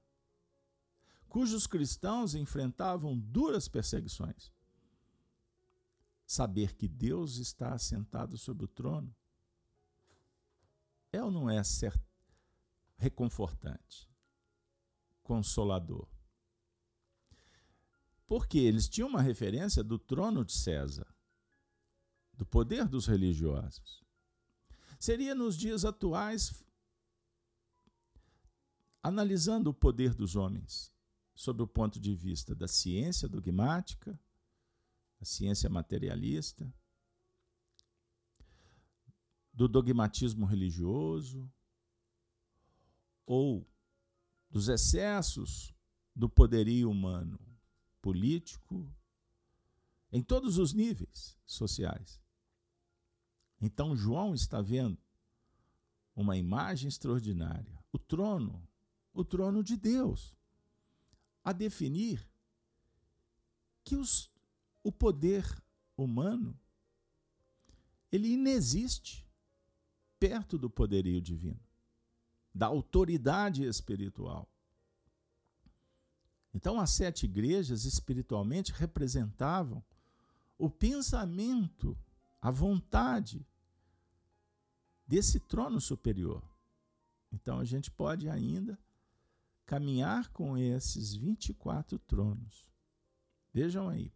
cujos 1.28 1.66
cristãos 1.66 2.34
enfrentavam 2.34 3.18
duras 3.18 3.68
perseguições 3.68 4.50
saber 6.30 6.76
que 6.76 6.86
Deus 6.86 7.38
está 7.38 7.74
assentado 7.74 8.38
sobre 8.38 8.64
o 8.64 8.68
trono 8.68 9.12
é 11.10 11.20
ou 11.20 11.28
não 11.28 11.50
é 11.50 11.60
certo, 11.64 12.08
reconfortante, 12.96 14.08
consolador? 15.24 16.08
Porque 18.28 18.58
eles 18.58 18.88
tinham 18.88 19.08
uma 19.08 19.20
referência 19.20 19.82
do 19.82 19.98
trono 19.98 20.44
de 20.44 20.52
César, 20.52 21.12
do 22.32 22.46
poder 22.46 22.86
dos 22.86 23.08
religiosos. 23.08 24.04
Seria 25.00 25.34
nos 25.34 25.56
dias 25.56 25.84
atuais, 25.84 26.64
analisando 29.02 29.70
o 29.70 29.74
poder 29.74 30.14
dos 30.14 30.36
homens, 30.36 30.92
sob 31.34 31.60
o 31.64 31.66
ponto 31.66 31.98
de 31.98 32.14
vista 32.14 32.54
da 32.54 32.68
ciência 32.68 33.28
dogmática, 33.28 34.16
a 35.20 35.24
ciência 35.24 35.68
materialista, 35.68 36.72
do 39.52 39.68
dogmatismo 39.68 40.46
religioso 40.46 41.52
ou 43.26 43.68
dos 44.48 44.68
excessos 44.68 45.74
do 46.16 46.28
poderio 46.28 46.90
humano 46.90 47.38
político 48.00 48.90
em 50.10 50.22
todos 50.22 50.56
os 50.56 50.72
níveis 50.72 51.38
sociais. 51.44 52.20
Então 53.60 53.94
João 53.94 54.34
está 54.34 54.62
vendo 54.62 54.98
uma 56.16 56.36
imagem 56.36 56.88
extraordinária, 56.88 57.78
o 57.92 57.98
trono, 57.98 58.66
o 59.12 59.24
trono 59.24 59.62
de 59.62 59.76
Deus, 59.76 60.34
a 61.44 61.52
definir 61.52 62.26
que 63.84 63.96
os 63.96 64.29
o 64.82 64.90
poder 64.90 65.44
humano 65.96 66.58
ele 68.12 68.32
inexiste 68.32 69.26
perto 70.18 70.58
do 70.58 70.68
poderio 70.68 71.20
divino, 71.20 71.60
da 72.54 72.66
autoridade 72.66 73.64
espiritual. 73.64 74.48
Então, 76.52 76.80
as 76.80 76.90
sete 76.90 77.24
igrejas 77.24 77.84
espiritualmente 77.84 78.72
representavam 78.72 79.82
o 80.58 80.68
pensamento, 80.68 81.96
a 82.42 82.50
vontade 82.50 83.46
desse 85.06 85.38
trono 85.38 85.80
superior. 85.80 86.42
Então, 87.32 87.60
a 87.60 87.64
gente 87.64 87.90
pode 87.90 88.28
ainda 88.28 88.78
caminhar 89.64 90.28
com 90.32 90.58
esses 90.58 91.14
24 91.14 91.98
tronos. 92.00 92.68
Vejam 93.52 93.88
aí. 93.88 94.12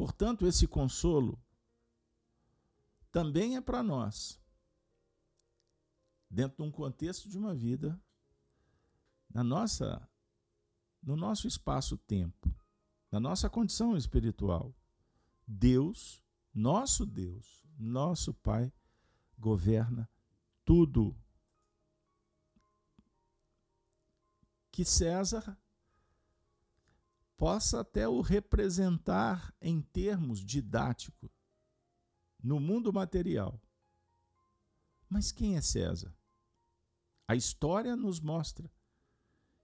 Portanto, 0.00 0.46
esse 0.46 0.66
consolo 0.66 1.38
também 3.12 3.56
é 3.56 3.60
para 3.60 3.82
nós, 3.82 4.40
dentro 6.30 6.56
de 6.56 6.62
um 6.62 6.72
contexto 6.72 7.28
de 7.28 7.36
uma 7.36 7.54
vida, 7.54 8.02
na 9.28 9.44
nossa, 9.44 10.08
no 11.02 11.16
nosso 11.16 11.46
espaço-tempo, 11.46 12.50
na 13.12 13.20
nossa 13.20 13.50
condição 13.50 13.94
espiritual. 13.94 14.74
Deus, 15.46 16.24
nosso 16.54 17.04
Deus, 17.04 17.62
nosso 17.78 18.32
Pai, 18.32 18.72
governa 19.38 20.08
tudo. 20.64 21.14
Que 24.72 24.82
César 24.82 25.59
possa 27.40 27.80
até 27.80 28.06
o 28.06 28.20
representar 28.20 29.56
em 29.62 29.80
termos 29.80 30.44
didáticos 30.44 31.30
no 32.42 32.60
mundo 32.60 32.92
material. 32.92 33.58
Mas 35.08 35.32
quem 35.32 35.56
é 35.56 35.62
César? 35.62 36.14
A 37.26 37.34
história 37.34 37.96
nos 37.96 38.20
mostra 38.20 38.70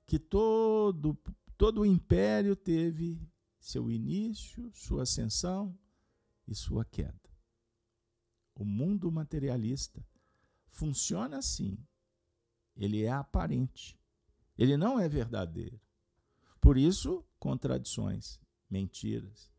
que 0.06 0.18
todo, 0.18 1.18
todo 1.58 1.82
o 1.82 1.86
império 1.86 2.56
teve 2.56 3.20
seu 3.60 3.90
início, 3.90 4.72
sua 4.72 5.02
ascensão 5.02 5.78
e 6.48 6.54
sua 6.54 6.82
queda. 6.82 7.30
O 8.54 8.64
mundo 8.64 9.12
materialista 9.12 10.02
funciona 10.70 11.36
assim. 11.36 11.76
Ele 12.74 13.02
é 13.02 13.12
aparente. 13.12 14.00
Ele 14.56 14.78
não 14.78 14.98
é 14.98 15.06
verdadeiro. 15.10 15.78
Por 16.66 16.76
isso, 16.76 17.24
contradições, 17.38 18.40
mentiras. 18.68 19.52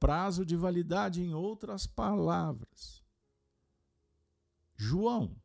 Prazo 0.00 0.44
de 0.44 0.56
validade, 0.56 1.22
em 1.22 1.32
outras 1.32 1.86
palavras. 1.86 3.04
João 4.74 5.40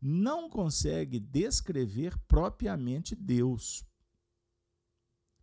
não 0.00 0.48
consegue 0.48 1.20
descrever 1.20 2.16
propriamente 2.20 3.14
Deus, 3.14 3.84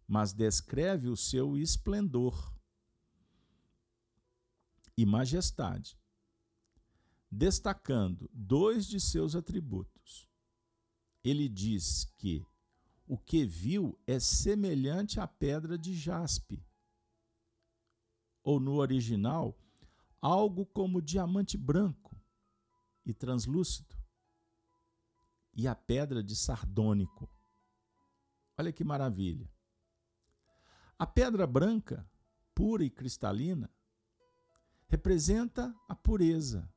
mas 0.08 0.34
descreve 0.34 1.08
o 1.08 1.16
seu 1.16 1.56
esplendor 1.56 2.52
e 4.98 5.06
majestade, 5.06 5.96
destacando 7.30 8.28
dois 8.34 8.88
de 8.88 9.00
seus 9.00 9.36
atributos. 9.36 10.28
Ele 11.24 11.48
diz 11.48 12.06
que 12.18 12.44
o 13.12 13.18
que 13.18 13.46
viu 13.46 14.00
é 14.08 14.22
semelhante 14.22 15.20
à 15.20 15.28
pedra 15.28 15.78
de 15.78 15.94
jaspe, 15.94 16.66
ou 18.42 18.58
no 18.58 18.76
original, 18.76 19.60
algo 20.22 20.66
como 20.66 21.02
diamante 21.02 21.58
branco 21.58 22.18
e 23.06 23.14
translúcido, 23.14 23.98
e 25.54 25.68
a 25.68 25.76
pedra 25.76 26.24
de 26.24 26.38
sardônico. 26.38 27.30
Olha 28.58 28.72
que 28.72 28.86
maravilha! 28.86 29.52
A 30.98 31.06
pedra 31.06 31.46
branca, 31.46 32.10
pura 32.56 32.82
e 32.82 32.90
cristalina, 32.90 33.70
representa 34.88 35.76
a 35.86 35.94
pureza, 35.94 36.74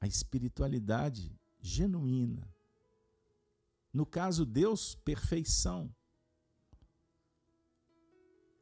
a 0.00 0.06
espiritualidade 0.06 1.38
genuína. 1.60 2.55
No 3.96 4.04
caso, 4.04 4.44
Deus, 4.44 4.94
perfeição, 4.94 5.90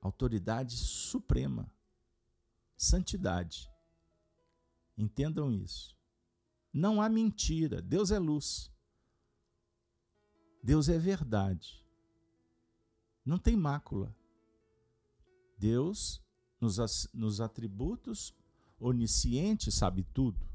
autoridade 0.01 0.77
suprema, 0.77 1.69
santidade. 2.77 3.69
Entendam 4.97 5.51
isso. 5.51 5.99
Não 6.73 7.03
há 7.03 7.09
mentira, 7.09 7.83
Deus 7.83 8.13
é 8.13 8.19
luz. 8.21 8.71
Deus 10.63 10.89
é 10.89 11.01
verdade. 11.01 11.85
Não 13.25 13.37
tem 13.37 13.57
mácula. 13.57 14.17
Deus, 15.59 16.23
nos, 16.61 17.09
nos 17.13 17.41
atributos, 17.41 18.33
onisciente, 18.79 19.73
sabe 19.73 20.05
tudo. 20.05 20.49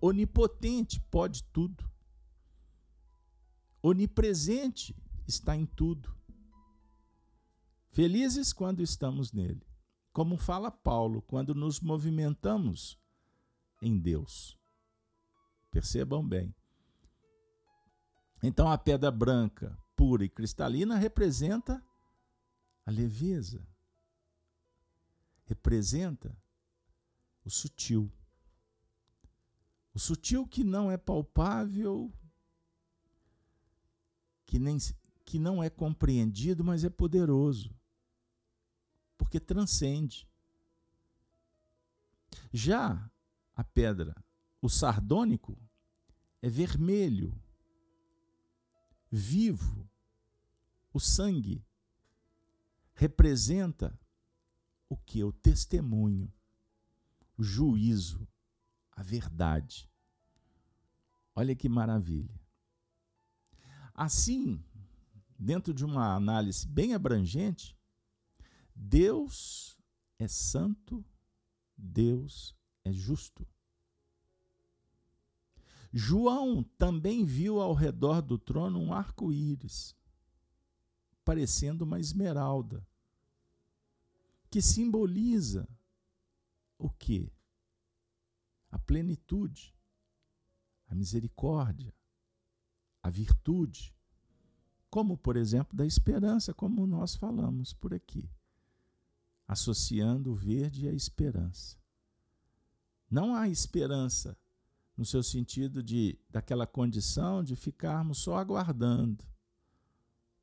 Onipotente, 0.00 1.00
pode 1.10 1.42
tudo. 1.46 1.91
Onipresente, 3.82 4.96
está 5.26 5.56
em 5.56 5.66
tudo. 5.66 6.14
Felizes 7.90 8.52
quando 8.52 8.80
estamos 8.80 9.32
nele. 9.32 9.66
Como 10.12 10.36
fala 10.36 10.70
Paulo, 10.70 11.20
quando 11.22 11.54
nos 11.54 11.80
movimentamos 11.80 12.98
em 13.82 13.98
Deus. 13.98 14.58
Percebam 15.70 16.26
bem. 16.26 16.54
Então 18.42 18.70
a 18.70 18.78
pedra 18.78 19.10
branca, 19.10 19.76
pura 19.96 20.24
e 20.24 20.28
cristalina 20.28 20.96
representa 20.96 21.82
a 22.84 22.90
leveza, 22.90 23.66
representa 25.44 26.36
o 27.44 27.50
sutil. 27.50 28.12
O 29.94 29.98
sutil 29.98 30.46
que 30.46 30.64
não 30.64 30.90
é 30.90 30.96
palpável, 30.96 32.12
que, 34.52 34.58
nem, 34.58 34.76
que 35.24 35.38
não 35.38 35.62
é 35.62 35.70
compreendido, 35.70 36.62
mas 36.62 36.84
é 36.84 36.90
poderoso, 36.90 37.74
porque 39.16 39.40
transcende. 39.40 40.28
Já 42.52 43.10
a 43.56 43.64
pedra, 43.64 44.14
o 44.60 44.68
sardônico, 44.68 45.58
é 46.42 46.50
vermelho, 46.50 47.34
vivo. 49.10 49.88
O 50.92 51.00
sangue 51.00 51.64
representa 52.92 53.98
o 54.86 54.98
que? 54.98 55.24
O 55.24 55.32
testemunho, 55.32 56.30
o 57.38 57.42
juízo, 57.42 58.28
a 58.90 59.02
verdade. 59.02 59.90
Olha 61.34 61.56
que 61.56 61.70
maravilha. 61.70 62.41
Assim, 64.02 64.60
dentro 65.38 65.72
de 65.72 65.84
uma 65.84 66.16
análise 66.16 66.66
bem 66.66 66.92
abrangente, 66.92 67.78
Deus 68.74 69.78
é 70.18 70.26
santo, 70.26 71.04
Deus 71.76 72.52
é 72.82 72.92
justo. 72.92 73.46
João 75.92 76.64
também 76.76 77.24
viu 77.24 77.60
ao 77.60 77.74
redor 77.74 78.20
do 78.22 78.36
trono 78.36 78.80
um 78.80 78.92
arco-íris, 78.92 79.94
parecendo 81.24 81.84
uma 81.84 82.00
esmeralda 82.00 82.84
que 84.50 84.60
simboliza 84.60 85.68
o 86.76 86.90
quê? 86.90 87.32
A 88.68 88.80
plenitude, 88.80 89.72
a 90.88 90.94
misericórdia, 90.96 91.94
a 93.02 93.10
virtude, 93.10 93.94
como, 94.88 95.16
por 95.16 95.36
exemplo, 95.36 95.76
da 95.76 95.86
esperança, 95.86 96.52
como 96.54 96.86
nós 96.86 97.14
falamos 97.14 97.72
por 97.72 97.94
aqui, 97.94 98.30
associando 99.48 100.32
o 100.32 100.34
verde 100.34 100.88
à 100.88 100.92
esperança. 100.92 101.76
Não 103.10 103.34
há 103.34 103.48
esperança 103.48 104.38
no 104.96 105.04
seu 105.04 105.22
sentido 105.22 105.82
de 105.82 106.18
daquela 106.30 106.66
condição 106.66 107.42
de 107.42 107.56
ficarmos 107.56 108.18
só 108.18 108.36
aguardando. 108.36 109.24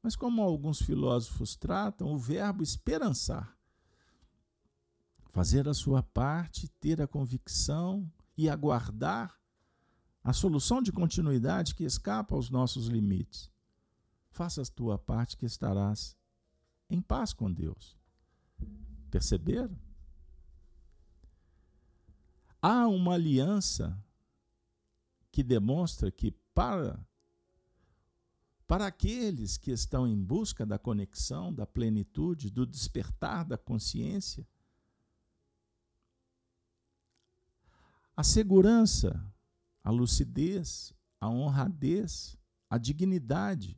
Mas 0.02 0.15
como 0.15 0.41
alguns 0.41 0.82
filósofos 0.82 1.56
tratam, 1.56 2.12
o 2.13 2.17
verbo 2.17 2.63
esperançar 2.63 3.60
fazer 5.30 5.69
a 5.69 5.74
sua 5.74 6.02
parte, 6.02 6.67
ter 6.80 7.02
a 7.02 7.08
convicção 7.08 8.12
e 8.36 8.50
aguardar 8.50 9.38
a 10.23 10.34
solução 10.34 10.82
de 10.82 10.91
continuidade 10.91 11.73
que 11.73 11.84
escapa 11.84 12.36
aos 12.36 12.49
nossos 12.49 12.88
limites. 12.88 13.49
Faça 14.29 14.62
a 14.62 14.65
tua 14.65 14.97
parte 14.97 15.38
que 15.38 15.45
estarás 15.45 16.15
em 16.89 17.01
paz 17.01 17.34
com 17.34 17.51
Deus. 17.51 17.97
Perceberam? 19.10 19.77
Há 22.62 22.88
uma 22.88 23.13
aliança 23.13 23.97
que 25.32 25.43
demonstra 25.43 26.12
que 26.12 26.32
para 26.53 26.99
para 28.67 28.86
aqueles 28.86 29.58
que 29.58 29.71
estão 29.71 30.08
em 30.08 30.15
busca 30.15 30.63
da 30.63 30.77
conexão, 30.77 31.51
da 31.51 31.65
plenitude, 31.65 32.51
do 32.51 32.67
despertar 32.67 33.43
da 33.43 33.58
consciência, 33.58 34.47
a 38.15 38.23
segurança, 38.23 39.19
a 39.89 39.91
lucidez, 39.91 40.93
a 41.19 41.28
honradez, 41.28 42.38
a 42.69 42.78
dignidade 42.78 43.75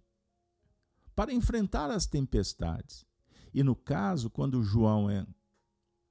para 1.16 1.32
enfrentar 1.32 1.90
as 1.90 2.06
tempestades. 2.06 3.06
E 3.54 3.64
no 3.64 3.78
caso, 3.78 4.30
quando 4.30 4.62
João 4.62 5.10
é 5.10 5.26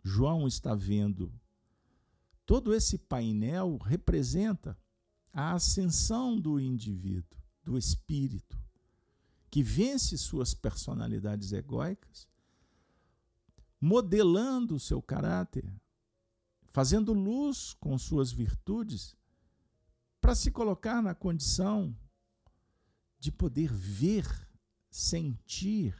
João 0.03 0.49
está 0.49 0.75
vendo 0.75 1.31
todo 2.47 2.73
esse 2.73 2.97
painel 2.97 3.77
representa 3.77 4.75
a 5.35 5.53
ascensão 5.53 6.41
do 6.41 6.59
indivíduo, 6.59 7.39
do 7.63 7.77
espírito, 7.77 8.59
que 9.51 9.63
vence 9.63 10.17
suas 10.17 10.55
personalidades 10.55 11.53
egóicas, 11.53 12.27
modelando 13.79 14.77
o 14.77 14.81
seu 14.81 15.03
caráter, 15.03 15.71
fazendo 16.71 17.13
luz 17.13 17.75
com 17.75 17.99
suas 17.99 18.33
virtudes, 18.33 19.15
para 20.21 20.35
se 20.35 20.51
colocar 20.51 21.03
na 21.03 21.15
condição 21.15 21.97
de 23.19 23.33
poder 23.33 23.73
ver, 23.73 24.27
sentir 24.91 25.97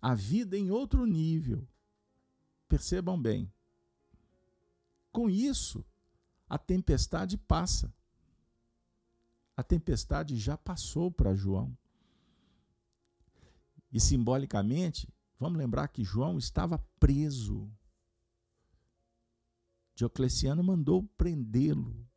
a 0.00 0.14
vida 0.14 0.56
em 0.56 0.70
outro 0.70 1.06
nível. 1.06 1.66
Percebam 2.68 3.20
bem. 3.20 3.50
Com 5.10 5.28
isso, 5.28 5.84
a 6.48 6.58
tempestade 6.58 7.36
passa. 7.36 7.92
A 9.56 9.62
tempestade 9.62 10.36
já 10.36 10.56
passou 10.56 11.10
para 11.10 11.34
João. 11.34 11.76
E 13.90 13.98
simbolicamente, 13.98 15.08
vamos 15.38 15.58
lembrar 15.58 15.88
que 15.88 16.04
João 16.04 16.38
estava 16.38 16.78
preso 17.00 17.70
Diocleciano 19.98 20.62
mandou 20.62 21.02
prendê-lo, 21.16 22.07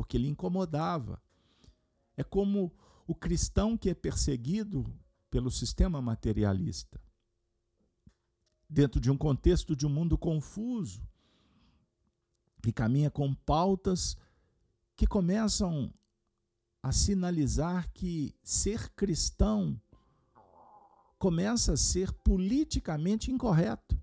porque 0.00 0.16
ele 0.16 0.28
incomodava. 0.28 1.22
É 2.16 2.24
como 2.24 2.72
o 3.06 3.14
cristão 3.14 3.76
que 3.76 3.90
é 3.90 3.94
perseguido 3.94 4.90
pelo 5.30 5.50
sistema 5.50 6.00
materialista. 6.00 6.98
Dentro 8.66 8.98
de 8.98 9.10
um 9.10 9.18
contexto 9.18 9.76
de 9.76 9.86
um 9.86 9.90
mundo 9.90 10.16
confuso, 10.16 11.06
que 12.62 12.72
caminha 12.72 13.10
com 13.10 13.34
pautas 13.34 14.16
que 14.96 15.06
começam 15.06 15.92
a 16.82 16.92
sinalizar 16.92 17.92
que 17.92 18.34
ser 18.42 18.88
cristão 18.94 19.78
começa 21.18 21.74
a 21.74 21.76
ser 21.76 22.10
politicamente 22.10 23.30
incorreto. 23.30 24.02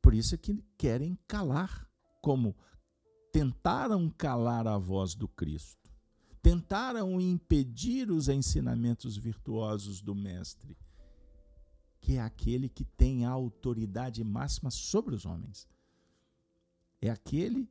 Por 0.00 0.14
isso 0.14 0.36
é 0.36 0.38
que 0.38 0.64
querem 0.78 1.18
calar, 1.26 1.90
como 2.22 2.54
tentaram 3.36 4.08
calar 4.08 4.66
a 4.66 4.78
voz 4.78 5.14
do 5.14 5.28
Cristo, 5.28 5.92
tentaram 6.40 7.20
impedir 7.20 8.10
os 8.10 8.30
ensinamentos 8.30 9.14
virtuosos 9.18 10.00
do 10.00 10.14
Mestre. 10.14 10.74
que 12.00 12.16
é 12.16 12.20
aquele 12.20 12.68
que 12.68 12.84
tem 12.84 13.26
a 13.26 13.30
autoridade 13.30 14.24
máxima 14.24 14.70
sobre 14.70 15.14
os 15.14 15.26
homens. 15.26 15.68
É 16.98 17.10
aquele 17.10 17.68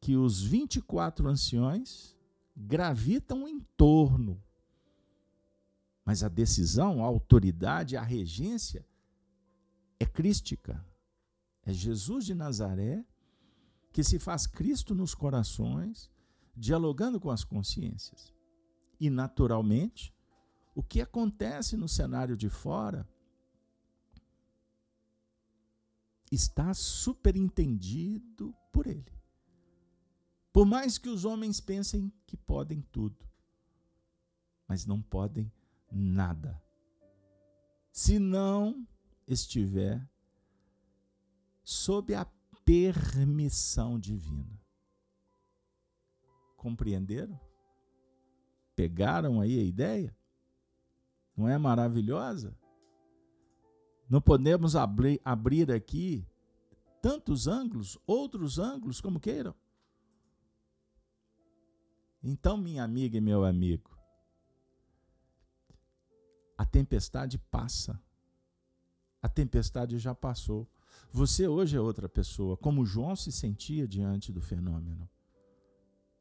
que 0.00 0.16
os 0.16 0.42
24 0.42 1.28
anciões 1.28 2.16
gravitam 2.56 3.46
em 3.46 3.60
torno. 3.76 4.42
Mas 6.04 6.24
a 6.24 6.28
decisão, 6.28 7.04
a 7.04 7.06
autoridade, 7.06 7.96
a 7.96 8.02
regência 8.02 8.84
é 10.00 10.06
crística. 10.06 10.84
É 11.62 11.72
Jesus 11.72 12.24
de 12.24 12.34
Nazaré 12.34 13.04
que 13.94 14.02
se 14.02 14.18
faz 14.18 14.44
Cristo 14.44 14.92
nos 14.92 15.14
corações, 15.14 16.10
dialogando 16.56 17.20
com 17.20 17.30
as 17.30 17.44
consciências. 17.44 18.34
E, 18.98 19.08
naturalmente, 19.08 20.12
o 20.74 20.82
que 20.82 21.00
acontece 21.00 21.76
no 21.76 21.86
cenário 21.86 22.36
de 22.36 22.48
fora 22.48 23.08
está 26.28 26.74
superentendido 26.74 28.52
por 28.72 28.88
ele. 28.88 29.14
Por 30.52 30.66
mais 30.66 30.98
que 30.98 31.08
os 31.08 31.24
homens 31.24 31.60
pensem 31.60 32.12
que 32.26 32.36
podem 32.36 32.82
tudo, 32.90 33.24
mas 34.66 34.84
não 34.84 35.00
podem 35.00 35.52
nada. 35.88 36.60
Se 37.92 38.18
não 38.18 38.84
estiver 39.24 40.04
sob 41.62 42.12
a 42.12 42.24
permissão 42.64 43.98
divina. 43.98 44.60
Compreenderam? 46.56 47.38
Pegaram 48.74 49.40
aí 49.40 49.58
a 49.58 49.62
ideia? 49.62 50.16
Não 51.36 51.48
é 51.48 51.58
maravilhosa? 51.58 52.56
Não 54.08 54.20
podemos 54.20 54.76
abrir, 54.76 55.20
abrir 55.24 55.70
aqui 55.70 56.26
tantos 57.00 57.46
ângulos, 57.46 57.98
outros 58.06 58.58
ângulos, 58.58 59.00
como 59.00 59.20
queiram. 59.20 59.54
Então, 62.22 62.56
minha 62.56 62.82
amiga 62.82 63.18
e 63.18 63.20
meu 63.20 63.44
amigo, 63.44 63.94
a 66.56 66.64
tempestade 66.64 67.38
passa. 67.38 68.00
A 69.20 69.28
tempestade 69.28 69.98
já 69.98 70.14
passou. 70.14 70.66
Você 71.16 71.46
hoje 71.46 71.76
é 71.76 71.80
outra 71.80 72.08
pessoa, 72.08 72.56
como 72.56 72.84
João 72.84 73.14
se 73.14 73.30
sentia 73.30 73.86
diante 73.86 74.32
do 74.32 74.40
fenômeno. 74.40 75.08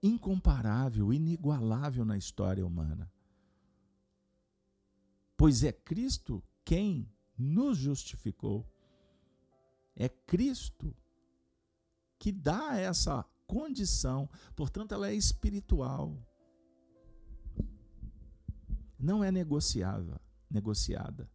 Incomparável, 0.04 1.12
inigualável 1.12 2.06
na 2.06 2.16
história 2.16 2.64
humana. 2.64 3.12
Pois 5.36 5.64
é 5.64 5.72
Cristo 5.72 6.44
quem 6.64 7.12
nos 7.36 7.76
justificou. 7.76 8.72
É 9.96 10.08
Cristo 10.08 10.96
que 12.20 12.32
dá 12.32 12.78
essa 12.78 13.26
condição, 13.48 14.30
portanto, 14.56 14.94
ela 14.94 15.10
é 15.10 15.16
espiritual. 15.16 16.24
Não 19.00 19.24
é 19.24 19.32
negociável, 19.32 20.20
negociada. 20.48 21.28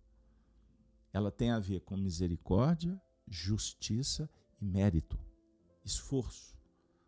Ela 1.12 1.32
tem 1.32 1.50
a 1.50 1.58
ver 1.58 1.80
com 1.80 1.96
misericórdia, 1.96 3.02
justiça 3.30 4.28
e 4.60 4.64
mérito, 4.64 5.18
esforço, 5.84 6.56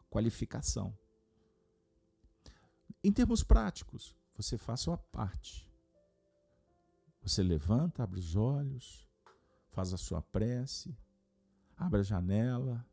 qualificação. 0.09 0.97
Em 3.03 3.13
termos 3.13 3.43
práticos, 3.43 4.15
você 4.35 4.59
faz 4.59 4.81
sua 4.81 4.99
parte. 4.99 5.71
Você 7.23 7.43
levanta, 7.43 8.03
abre 8.03 8.19
os 8.19 8.37
olhos, 8.37 9.09
faz 9.71 9.93
a 9.93 9.97
sua 9.97 10.23
prece, 10.23 10.97
abre 11.77 12.01
a 12.01 12.03
janela, 12.03 12.87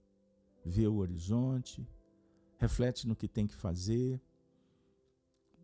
vê 0.63 0.88
o 0.88 0.98
horizonte, 0.98 1.88
reflete 2.58 3.08
no 3.08 3.16
que 3.16 3.28
tem 3.28 3.48
que 3.48 3.56
fazer. 3.56 4.22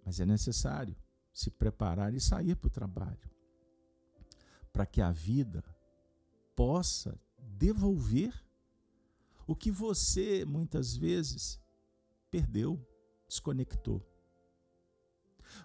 Mas 0.06 0.20
é 0.20 0.26
necessário 0.26 0.96
se 1.34 1.50
preparar 1.50 2.14
e 2.14 2.20
sair 2.20 2.56
para 2.56 2.68
o 2.68 2.72
trabalho, 2.72 3.30
para 4.72 4.86
que 4.86 5.02
a 5.02 5.12
vida 5.12 5.64
possa 6.56 7.20
devolver 7.58 8.34
o 9.46 9.56
que 9.56 9.72
você 9.72 10.46
muitas 10.46 10.96
vezes 10.96 11.60
perdeu, 12.32 12.86
desconectou. 13.28 14.06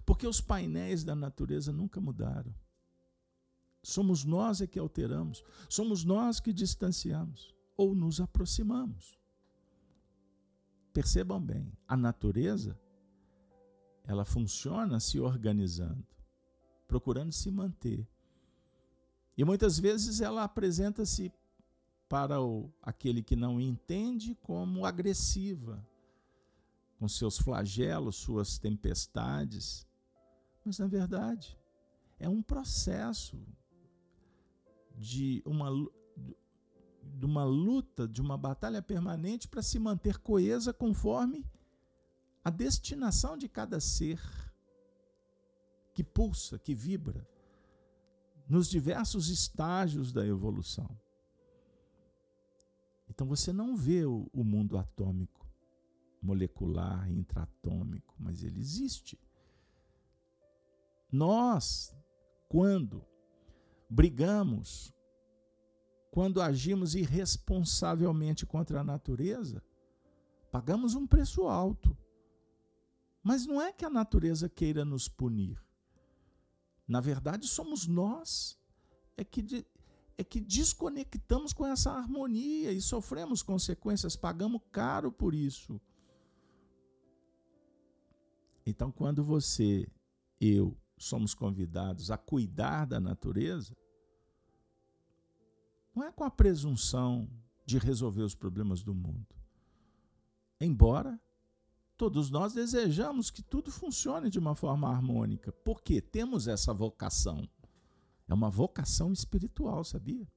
Porque 0.05 0.27
os 0.27 0.41
painéis 0.41 1.05
da 1.05 1.15
natureza 1.15 1.73
nunca 1.73 2.01
mudaram. 2.01 2.55
Somos 3.83 4.25
nós 4.25 4.61
é 4.61 4.67
que 4.67 4.79
alteramos, 4.79 5.43
somos 5.69 6.05
nós 6.05 6.41
que 6.41 6.53
distanciamos 6.53 7.55
ou 7.77 7.95
nos 7.95 8.21
aproximamos. 8.21 9.19
Percebam 10.93 11.41
bem, 11.41 11.73
a 11.87 11.97
natureza 11.97 12.79
ela 14.05 14.25
funciona 14.25 14.99
se 14.99 15.21
organizando, 15.21 16.07
procurando 16.87 17.33
se 17.33 17.51
manter. 17.51 18.07
E 19.37 19.45
muitas 19.45 19.79
vezes 19.79 20.21
ela 20.21 20.43
apresenta-se 20.43 21.33
para 22.09 22.41
o, 22.41 22.73
aquele 22.83 23.23
que 23.23 23.37
não 23.37 23.61
entende 23.61 24.35
como 24.43 24.87
agressiva, 24.87 25.87
com 26.99 27.07
seus 27.07 27.39
flagelos, 27.39 28.17
suas 28.17 28.59
tempestades. 28.59 29.87
Mas, 30.65 30.79
na 30.79 30.87
verdade, 30.87 31.59
é 32.19 32.29
um 32.29 32.43
processo 32.43 33.39
de 34.97 35.43
uma, 35.47 35.71
de 37.05 37.25
uma 37.25 37.45
luta, 37.45 38.09
de 38.09 38.21
uma 38.21 38.37
batalha 38.37 38.83
permanente 38.83 39.47
para 39.47 39.63
se 39.63 39.79
manter 39.79 40.19
coesa 40.19 40.73
conforme 40.73 41.45
a 42.43 42.51
destinação 42.51 43.37
de 43.37 43.49
cada 43.49 43.81
ser 43.81 44.21
que 45.95 46.03
pulsa, 46.03 46.59
que 46.59 46.75
vibra 46.75 47.29
nos 48.49 48.69
diversos 48.69 49.29
estágios 49.29 50.13
da 50.13 50.27
evolução. 50.27 50.99
Então 53.09 53.27
você 53.27 53.53
não 53.53 53.77
vê 53.77 54.05
o, 54.05 54.29
o 54.33 54.45
mundo 54.45 54.77
atômico, 54.77 55.47
molecular, 56.21 57.11
intraatômico, 57.11 58.15
mas 58.19 58.43
ele 58.43 58.61
existe. 58.61 59.19
Nós, 61.11 61.95
quando 62.49 63.05
brigamos, 63.89 64.93
quando 66.11 66.43
agimos 66.43 66.95
irresponsavelmente 66.95 68.45
contra 68.45 68.81
a 68.81 68.85
natureza, 68.85 69.63
pagamos 70.51 70.95
um 70.95 71.07
preço 71.07 71.47
alto. 71.47 71.97
Mas 73.23 73.47
não 73.47 73.61
é 73.61 73.73
que 73.73 73.85
a 73.85 73.91
natureza 73.91 74.49
queira 74.49 74.85
nos 74.85 75.09
punir. 75.09 75.63
Na 76.87 77.01
verdade, 77.01 77.47
somos 77.47 77.87
nós 77.87 78.59
é 79.17 79.25
que, 79.25 79.67
é 80.19 80.25
que 80.25 80.41
desconectamos 80.41 81.53
com 81.53 81.65
essa 81.65 81.93
harmonia 81.93 82.73
e 82.73 82.83
sofremos 82.83 83.41
consequências, 83.41 84.17
pagamos 84.17 84.61
caro 84.73 85.13
por 85.13 85.33
isso. 85.33 85.81
Então, 88.67 88.91
quando 88.91 89.23
você, 89.23 89.89
eu, 90.41 90.77
somos 90.99 91.35
convidados 91.35 92.11
a 92.11 92.19
cuidar 92.19 92.85
da 92.85 92.99
natureza, 92.99 93.77
não 95.95 96.03
é 96.03 96.11
com 96.11 96.25
a 96.25 96.31
presunção 96.31 97.31
de 97.65 97.79
resolver 97.79 98.23
os 98.23 98.35
problemas 98.35 98.83
do 98.83 98.93
mundo. 98.93 99.35
Embora 100.61 101.19
todos 101.97 102.29
nós 102.29 102.55
desejamos 102.55 103.31
que 103.31 103.43
tudo 103.43 103.71
funcione 103.71 104.31
de 104.31 104.39
uma 104.39 104.55
forma 104.55 104.89
harmônica, 104.89 105.53
porque 105.65 106.01
temos 106.01 106.49
essa 106.49 106.75
vocação. 106.75 107.49
É 108.29 108.35
uma 108.35 108.51
vocação 108.51 109.13
espiritual, 109.13 109.83
sabia? 109.83 110.29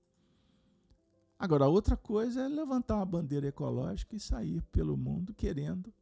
Agora, 1.37 1.67
outra 1.67 1.97
coisa 1.97 2.41
é 2.41 2.47
levantar 2.47 2.95
uma 2.95 3.05
bandeira 3.05 3.47
ecológica 3.47 4.15
e 4.15 4.19
sair 4.19 4.61
pelo 4.71 4.95
mundo 4.95 5.33
querendo, 5.33 5.93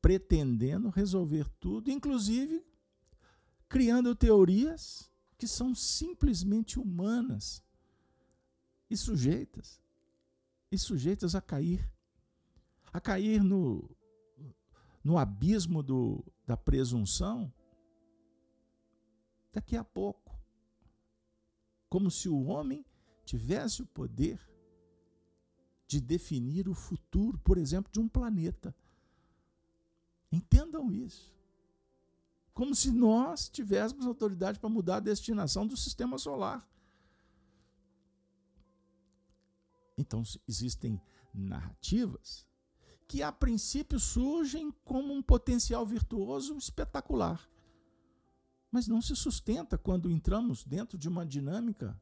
pretendendo 0.00 0.88
resolver 0.88 1.48
tudo, 1.60 1.90
inclusive 1.90 2.64
criando 3.68 4.14
teorias 4.14 5.10
que 5.36 5.46
são 5.46 5.74
simplesmente 5.74 6.78
humanas 6.78 7.62
e 8.88 8.96
sujeitas 8.96 9.80
e 10.70 10.78
sujeitas 10.78 11.34
a 11.34 11.40
cair 11.40 11.88
a 12.92 13.00
cair 13.00 13.42
no 13.42 13.90
no 15.02 15.18
abismo 15.18 15.82
do, 15.82 16.24
da 16.46 16.56
presunção 16.56 17.52
daqui 19.52 19.76
a 19.76 19.84
pouco 19.84 20.25
como 21.88 22.10
se 22.10 22.28
o 22.28 22.44
homem 22.44 22.84
tivesse 23.24 23.82
o 23.82 23.86
poder 23.86 24.40
de 25.86 26.00
definir 26.00 26.68
o 26.68 26.74
futuro, 26.74 27.38
por 27.38 27.58
exemplo, 27.58 27.90
de 27.92 28.00
um 28.00 28.08
planeta. 28.08 28.74
Entendam 30.32 30.92
isso 30.92 31.36
como 32.56 32.74
se 32.74 32.90
nós 32.90 33.50
tivéssemos 33.50 34.06
autoridade 34.06 34.58
para 34.58 34.70
mudar 34.70 34.96
a 34.96 35.00
destinação 35.00 35.66
do 35.66 35.76
sistema 35.76 36.16
solar. 36.16 36.66
Então 39.94 40.22
existem 40.48 40.98
narrativas 41.34 42.46
que 43.06 43.22
a 43.22 43.30
princípio 43.30 44.00
surgem 44.00 44.72
como 44.86 45.12
um 45.12 45.22
potencial 45.22 45.84
virtuoso 45.84 46.56
espetacular, 46.56 47.46
mas 48.76 48.86
não 48.86 49.00
se 49.00 49.16
sustenta 49.16 49.78
quando 49.78 50.10
entramos 50.10 50.62
dentro 50.62 50.98
de 50.98 51.08
uma 51.08 51.24
dinâmica 51.24 51.98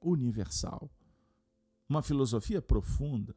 universal, 0.00 0.90
uma 1.86 2.00
filosofia 2.00 2.62
profunda, 2.62 3.36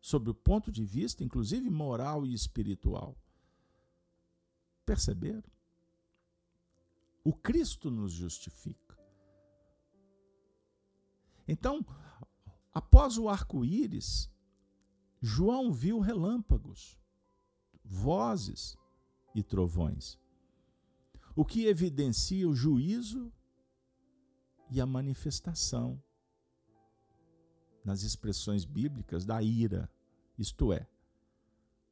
sob 0.00 0.30
o 0.30 0.34
ponto 0.34 0.72
de 0.72 0.84
vista, 0.84 1.22
inclusive 1.22 1.70
moral 1.70 2.26
e 2.26 2.34
espiritual. 2.34 3.16
Perceberam? 4.84 5.48
O 7.22 7.32
Cristo 7.32 7.88
nos 7.88 8.10
justifica. 8.10 8.98
Então, 11.46 11.86
após 12.72 13.16
o 13.16 13.28
arco-íris, 13.28 14.28
João 15.22 15.72
viu 15.72 16.00
relâmpagos, 16.00 16.98
vozes 17.84 18.76
e 19.36 19.40
trovões, 19.40 20.18
o 21.36 21.44
que 21.44 21.66
evidencia 21.66 22.48
o 22.48 22.54
juízo 22.54 23.32
e 24.70 24.80
a 24.80 24.86
manifestação 24.86 26.02
nas 27.84 28.02
expressões 28.02 28.64
bíblicas 28.64 29.24
da 29.24 29.42
ira, 29.42 29.90
isto 30.38 30.72
é, 30.72 30.88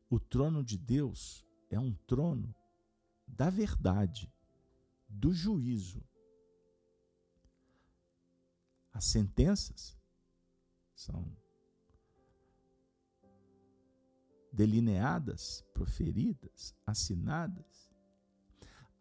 o 0.08 0.18
trono 0.18 0.64
de 0.64 0.78
Deus 0.78 1.44
é 1.70 1.78
um 1.78 1.92
trono 1.92 2.54
da 3.26 3.50
verdade, 3.50 4.32
do 5.08 5.32
juízo. 5.32 6.02
As 8.92 9.04
sentenças 9.04 9.98
são 10.94 11.34
delineadas, 14.52 15.64
proferidas, 15.72 16.74
assinadas 16.86 17.91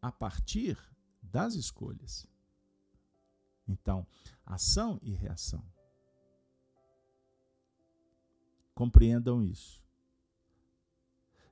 a 0.02 0.12
partir 0.12 0.78
das 1.22 1.54
escolhas. 1.56 2.28
Então, 3.68 4.06
ação 4.46 5.00
e 5.02 5.12
reação. 5.12 5.64
Compreendam 8.74 9.44
isso. 9.44 9.82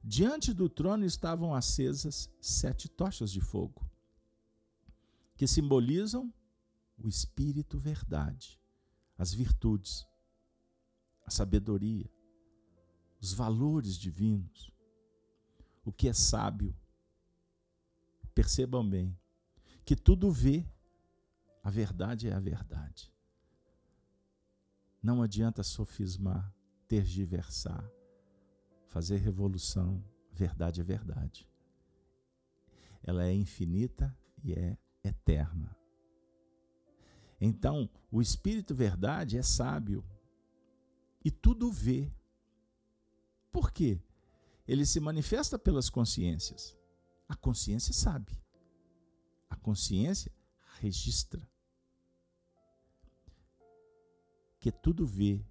Diante 0.04 0.54
do 0.54 0.70
trono 0.70 1.06
estavam 1.06 1.54
acesas 1.54 2.30
sete 2.42 2.90
tochas 2.90 3.32
de 3.32 3.42
fogo, 3.42 3.88
que 5.36 5.46
simbolizam 5.46 6.34
o 6.98 7.08
Espírito 7.08 7.78
Verdade, 7.78 8.60
as 9.18 9.34
virtudes, 9.34 10.08
a 11.26 11.30
sabedoria, 11.30 12.10
os 13.22 13.34
valores 13.34 13.98
divinos, 13.98 14.72
o 15.84 15.92
que 15.92 16.08
é 16.08 16.14
sábio. 16.14 16.76
Percebam 18.40 18.90
bem 18.90 19.20
que 19.84 19.98
tudo 19.98 20.32
vê, 20.32 20.66
a 21.62 21.70
verdade 21.70 22.30
é 22.30 22.34
a 22.34 22.40
verdade. 22.40 23.14
Não 25.04 25.22
adianta 25.22 25.62
sofismar, 25.62 26.50
tergiversar, 26.88 27.84
fazer 28.88 29.18
revolução. 29.18 30.02
Verdade 30.32 30.80
é 30.80 30.84
verdade. 30.86 31.50
Ela 33.04 33.26
é 33.26 33.34
infinita 33.34 34.18
e 34.42 34.54
é 34.54 34.78
eterna. 35.04 35.76
Então, 37.42 37.90
o 38.10 38.22
Espírito 38.22 38.74
Verdade 38.74 39.38
é 39.38 39.42
sábio 39.42 40.02
e 41.26 41.30
tudo 41.30 41.70
vê. 41.70 42.10
Por 43.52 43.70
quê? 43.70 44.02
Ele 44.66 44.86
se 44.86 45.02
manifesta 45.02 45.60
pelas 45.60 45.90
consciências. 45.90 46.79
A 47.30 47.36
consciência 47.36 47.94
sabe. 47.94 48.36
A 49.48 49.56
consciência 49.56 50.32
registra. 50.80 51.48
Que 54.60 54.72
tudo 54.72 55.06
vê. 55.06 55.46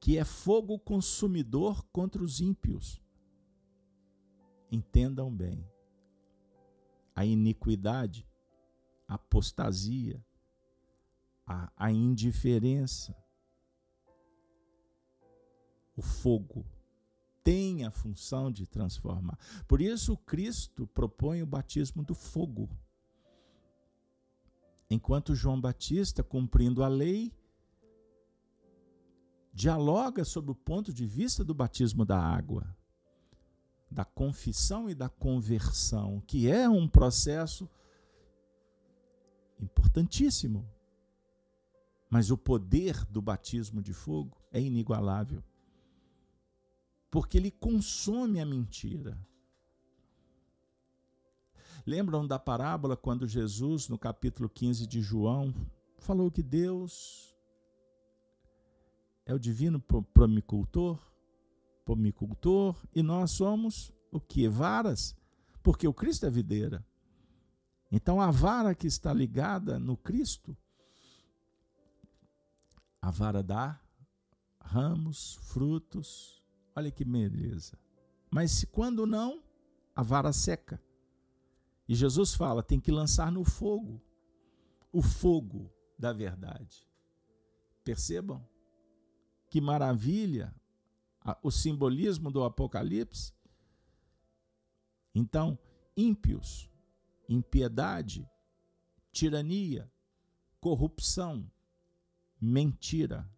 Que 0.00 0.16
é 0.16 0.24
fogo 0.24 0.78
consumidor 0.78 1.84
contra 1.92 2.22
os 2.22 2.40
ímpios. 2.40 3.00
Entendam 4.72 5.30
bem. 5.30 5.70
A 7.14 7.26
iniquidade, 7.26 8.26
a 9.06 9.14
apostasia, 9.14 10.24
a, 11.46 11.70
a 11.76 11.92
indiferença, 11.92 13.14
o 15.94 16.00
fogo 16.00 16.64
tem 17.42 17.84
a 17.84 17.90
função 17.90 18.50
de 18.50 18.66
transformar. 18.66 19.38
Por 19.66 19.80
isso, 19.80 20.16
Cristo 20.18 20.86
propõe 20.86 21.42
o 21.42 21.46
batismo 21.46 22.02
do 22.02 22.14
fogo. 22.14 22.68
Enquanto 24.88 25.34
João 25.34 25.60
Batista, 25.60 26.22
cumprindo 26.22 26.82
a 26.82 26.88
lei, 26.88 27.32
dialoga 29.52 30.24
sobre 30.24 30.50
o 30.50 30.54
ponto 30.54 30.92
de 30.92 31.06
vista 31.06 31.44
do 31.44 31.54
batismo 31.54 32.04
da 32.04 32.18
água, 32.18 32.76
da 33.90 34.04
confissão 34.04 34.88
e 34.88 34.94
da 34.94 35.08
conversão, 35.08 36.20
que 36.26 36.48
é 36.50 36.68
um 36.68 36.88
processo 36.88 37.68
importantíssimo. 39.60 40.68
Mas 42.08 42.30
o 42.30 42.36
poder 42.36 43.04
do 43.06 43.22
batismo 43.22 43.80
de 43.80 43.92
fogo 43.92 44.36
é 44.50 44.60
inigualável 44.60 45.42
porque 47.10 47.36
ele 47.36 47.50
consome 47.50 48.40
a 48.40 48.46
mentira. 48.46 49.18
Lembram 51.86 52.26
da 52.26 52.38
parábola 52.38 52.96
quando 52.96 53.26
Jesus, 53.26 53.88
no 53.88 53.98
capítulo 53.98 54.48
15 54.48 54.86
de 54.86 55.00
João, 55.00 55.54
falou 55.98 56.30
que 56.30 56.42
Deus 56.42 57.34
é 59.26 59.34
o 59.34 59.38
divino 59.38 59.80
promicultor, 59.80 60.98
pomicultor, 61.84 62.76
e 62.94 63.02
nós 63.02 63.32
somos 63.32 63.92
o 64.12 64.20
que? 64.20 64.46
Varas, 64.48 65.16
porque 65.62 65.88
o 65.88 65.94
Cristo 65.94 66.26
é 66.26 66.30
videira. 66.30 66.86
Então 67.90 68.20
a 68.20 68.30
vara 68.30 68.74
que 68.74 68.86
está 68.86 69.12
ligada 69.12 69.78
no 69.78 69.96
Cristo, 69.96 70.56
a 73.02 73.10
vara 73.10 73.42
dá 73.42 73.80
ramos, 74.60 75.36
frutos, 75.42 76.39
Olha 76.74 76.90
que 76.90 77.04
beleza. 77.04 77.78
Mas 78.30 78.52
se 78.52 78.66
quando 78.66 79.06
não, 79.06 79.42
a 79.94 80.02
vara 80.02 80.32
seca. 80.32 80.80
E 81.88 81.94
Jesus 81.94 82.34
fala: 82.34 82.62
tem 82.62 82.80
que 82.80 82.92
lançar 82.92 83.30
no 83.32 83.44
fogo 83.44 84.00
o 84.92 85.02
fogo 85.02 85.70
da 85.98 86.12
verdade. 86.12 86.88
Percebam 87.84 88.46
que 89.48 89.60
maravilha 89.60 90.54
o 91.42 91.50
simbolismo 91.50 92.30
do 92.30 92.42
Apocalipse. 92.44 93.32
Então, 95.14 95.58
ímpios, 95.96 96.70
impiedade, 97.28 98.28
tirania, 99.12 99.90
corrupção, 100.60 101.50
mentira, 102.40 103.28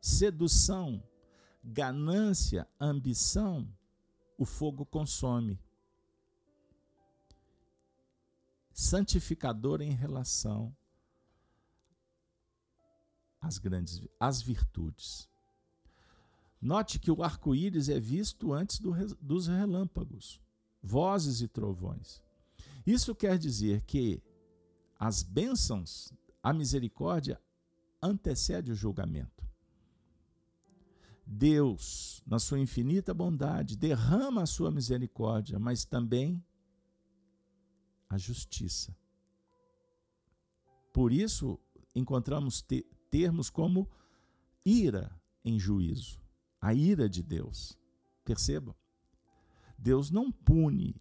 sedução, 0.00 1.02
ganância, 1.62 2.68
ambição, 2.78 3.68
o 4.38 4.44
fogo 4.44 4.84
consome. 4.86 5.58
Santificador 8.72 9.82
em 9.82 9.92
relação 9.92 10.74
às 13.40 13.58
grandes 13.58 14.00
às 14.18 14.40
virtudes. 14.42 15.28
Note 16.60 16.98
que 16.98 17.10
o 17.10 17.22
arco-íris 17.22 17.88
é 17.88 17.98
visto 17.98 18.52
antes 18.52 18.78
do, 18.78 18.92
dos 19.16 19.46
relâmpagos, 19.46 20.40
vozes 20.82 21.40
e 21.40 21.48
trovões. 21.48 22.22
Isso 22.86 23.14
quer 23.14 23.38
dizer 23.38 23.82
que 23.82 24.22
as 24.98 25.22
bênçãos, 25.22 26.12
a 26.42 26.52
misericórdia 26.52 27.40
antecede 28.02 28.72
o 28.72 28.74
julgamento. 28.74 29.49
Deus, 31.32 32.20
na 32.26 32.40
sua 32.40 32.58
infinita 32.58 33.14
bondade, 33.14 33.76
derrama 33.76 34.42
a 34.42 34.46
sua 34.46 34.68
misericórdia, 34.68 35.60
mas 35.60 35.84
também 35.84 36.44
a 38.08 38.18
justiça. 38.18 38.92
Por 40.92 41.12
isso, 41.12 41.56
encontramos 41.94 42.62
te 42.62 42.84
termos 43.08 43.48
como 43.48 43.88
ira 44.66 45.16
em 45.44 45.56
juízo, 45.56 46.20
a 46.60 46.74
ira 46.74 47.08
de 47.08 47.22
Deus. 47.22 47.78
Percebam? 48.24 48.74
Deus 49.78 50.10
não 50.10 50.32
pune, 50.32 51.00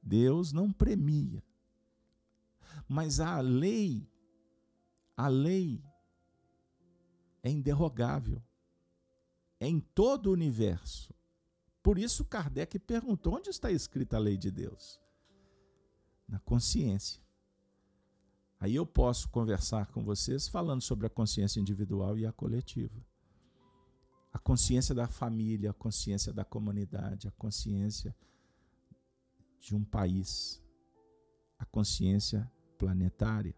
Deus 0.00 0.52
não 0.52 0.72
premia. 0.72 1.42
Mas 2.88 3.18
a 3.18 3.40
lei, 3.40 4.08
a 5.16 5.26
lei 5.26 5.82
é 7.42 7.50
inderrogável. 7.50 8.40
Em 9.60 9.80
todo 9.80 10.26
o 10.26 10.32
universo. 10.32 11.14
Por 11.82 11.98
isso 11.98 12.24
Kardec 12.24 12.78
perguntou: 12.78 13.34
onde 13.34 13.50
está 13.50 13.70
escrita 13.70 14.16
a 14.16 14.20
lei 14.20 14.36
de 14.36 14.50
Deus? 14.50 15.00
Na 16.28 16.38
consciência. 16.40 17.22
Aí 18.58 18.74
eu 18.74 18.86
posso 18.86 19.28
conversar 19.28 19.86
com 19.86 20.02
vocês 20.02 20.48
falando 20.48 20.80
sobre 20.80 21.06
a 21.06 21.10
consciência 21.10 21.60
individual 21.60 22.18
e 22.18 22.26
a 22.26 22.32
coletiva. 22.32 23.04
A 24.32 24.38
consciência 24.38 24.94
da 24.94 25.06
família, 25.06 25.70
a 25.70 25.74
consciência 25.74 26.32
da 26.32 26.44
comunidade, 26.44 27.28
a 27.28 27.30
consciência 27.32 28.14
de 29.60 29.74
um 29.74 29.84
país, 29.84 30.62
a 31.58 31.64
consciência 31.66 32.50
planetária. 32.78 33.54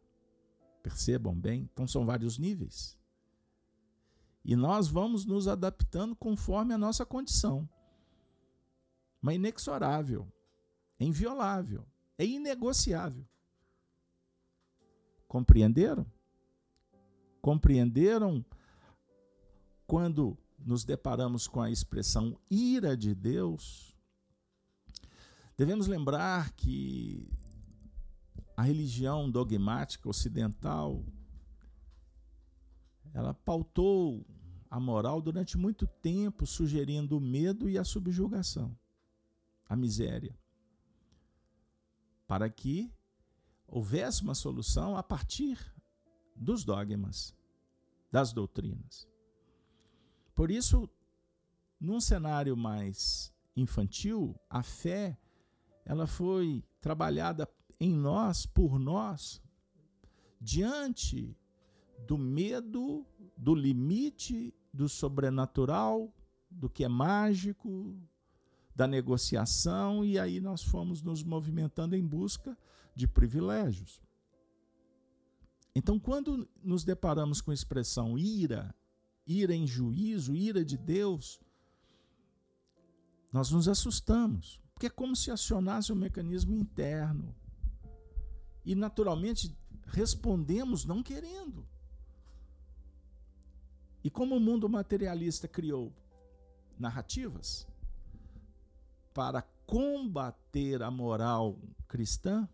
Percebam 0.82 1.34
bem? 1.34 1.68
Então 1.72 1.86
são 1.86 2.05
vários 2.05 2.38
níveis. 2.38 2.97
E 4.49 4.57
nós 4.57 4.88
vamos 4.88 5.26
nos 5.26 5.46
adaptando 5.46 6.16
conforme 6.16 6.72
a 6.72 6.78
nossa 6.78 7.05
condição. 7.05 7.68
Mas 9.20 9.34
inexorável, 9.34 10.26
é 10.99 11.05
inviolável, 11.05 11.86
é 12.16 12.24
inegociável. 12.24 13.28
Compreenderam? 15.26 16.11
Compreenderam 17.42 18.42
quando 19.86 20.34
nos 20.59 20.82
deparamos 20.82 21.46
com 21.46 21.61
a 21.61 21.70
expressão 21.70 22.34
ira 22.51 22.96
de 22.96 23.14
Deus? 23.14 23.94
Devemos 25.59 25.86
lembrar 25.86 26.53
que 26.53 27.30
a 28.57 28.62
religião 28.62 29.30
dogmática 29.30 30.09
ocidental 30.09 31.05
ela 33.12 33.34
pautou 33.34 34.24
a 34.71 34.79
moral 34.79 35.21
durante 35.23 35.57
muito 35.57 35.87
tempo, 35.87 36.47
sugerindo 36.47 37.16
o 37.16 37.21
medo 37.21 37.69
e 37.69 37.79
a 37.79 37.85
subjugação, 37.85 38.77
a 39.66 39.75
miséria, 39.75 40.39
para 42.27 42.49
que 42.51 42.93
houvesse 43.66 44.23
uma 44.23 44.35
solução 44.35 44.97
a 44.97 45.03
partir 45.03 45.59
dos 46.35 46.64
dogmas, 46.64 47.35
das 48.11 48.33
doutrinas. 48.33 49.09
Por 50.35 50.51
isso, 50.51 50.89
num 51.81 52.01
cenário 52.01 52.57
mais 52.57 53.33
infantil, 53.57 54.39
a 54.49 54.62
fé 54.62 55.19
ela 55.85 56.07
foi 56.07 56.62
trabalhada 56.81 57.49
em 57.81 57.95
nós, 57.95 58.45
por 58.45 58.79
nós, 58.79 59.43
diante 60.41 61.37
do 62.07 62.19
medo, 62.19 63.07
do 63.37 63.55
limite 63.55 64.55
do 64.73 64.89
sobrenatural, 64.89 66.12
do 66.51 66.69
que 66.69 66.85
é 66.85 66.89
mágico, 66.89 67.97
da 68.75 68.87
negociação, 68.87 70.05
e 70.05 70.19
aí 70.19 70.41
nós 70.41 70.62
fomos 70.62 71.03
nos 71.03 71.23
movimentando 71.23 71.97
em 71.97 72.07
busca 72.07 72.57
de 72.95 73.07
privilégios. 73.07 74.01
Então, 75.75 75.99
quando 75.99 76.49
nos 76.62 76.85
deparamos 76.85 77.41
com 77.41 77.51
a 77.51 77.55
expressão 77.55 78.19
ira, 78.19 78.75
ira 79.27 79.55
em 79.55 79.66
juízo, 79.66 80.35
ira 80.35 80.64
de 80.64 80.77
Deus, 80.77 81.41
nós 83.33 83.51
nos 83.51 83.69
assustamos, 83.69 84.61
porque 84.73 84.87
é 84.87 84.91
como 84.91 85.14
se 85.14 85.31
acionasse 85.31 85.93
um 85.93 85.97
mecanismo 85.97 86.55
interno. 86.55 87.35
E, 88.64 88.75
naturalmente, 88.75 89.57
respondemos 89.87 90.85
não 90.85 91.03
querendo. 91.03 91.66
E 94.09 94.11
como 94.11 94.37
o 94.37 94.41
mundo 94.41 94.71
materialista 94.71 95.47
criou 95.47 95.93
narrativas 96.79 97.69
para 99.13 99.43
combater 99.67 100.83
a 100.83 100.91
moral 100.91 101.59
cristã, 101.87 102.49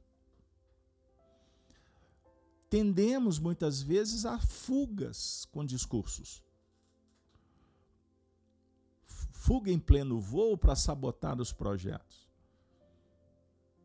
tendemos 2.69 3.39
muitas 3.39 3.81
vezes 3.81 4.27
a 4.27 4.37
fugas 4.41 5.45
com 5.53 5.65
discursos. 5.65 6.43
Fuga 9.05 9.71
em 9.71 9.79
pleno 9.79 10.19
voo 10.19 10.59
para 10.59 10.75
sabotar 10.75 11.41
os 11.41 11.53
projetos. 11.53 12.29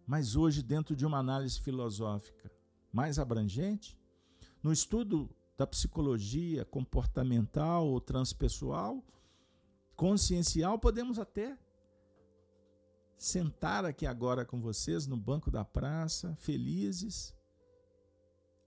Mas 0.08 0.36
hoje, 0.36 0.64
dentro 0.64 0.96
de 0.96 1.06
uma 1.06 1.20
análise 1.20 1.60
filosófica 1.60 2.52
mais 2.92 3.20
abrangente, 3.20 3.96
no 4.64 4.74
estudo 4.74 5.30
da 5.60 5.68
psicologia 5.68 6.64
comportamental 6.64 7.86
ou 7.86 8.00
transpessoal, 8.00 9.04
consciencial, 9.94 10.80
podemos 10.80 11.20
até 11.20 11.58
sentar 13.18 13.84
aqui 13.84 14.06
agora 14.06 14.46
com 14.46 14.62
vocês 14.62 15.06
no 15.06 15.18
banco 15.18 15.52
da 15.52 15.66
praça, 15.66 16.34
felizes, 16.38 17.36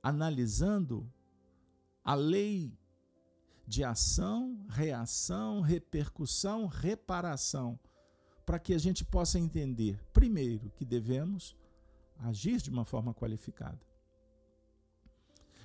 analisando 0.03 1.11
a 2.05 2.15
lei 2.15 2.79
de 3.67 3.83
ação, 3.83 4.67
reação, 4.69 5.63
repercussão, 5.63 6.67
reparação, 6.67 7.81
para 8.45 8.59
que 8.59 8.75
a 8.75 8.79
gente 8.79 9.03
possa 9.03 9.39
entender, 9.39 9.99
primeiro, 10.13 10.69
que 10.77 10.85
devemos 10.85 11.57
agir 12.19 12.61
de 12.61 12.69
uma 12.69 12.85
forma 12.85 13.15
qualificada 13.15 13.92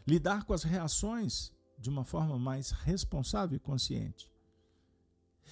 lidar 0.07 0.45
com 0.45 0.53
as 0.53 0.63
reações 0.63 1.51
de 1.77 1.89
uma 1.89 2.05
forma 2.05 2.39
mais 2.39 2.71
responsável 2.71 3.57
e 3.57 3.59
consciente. 3.59 4.31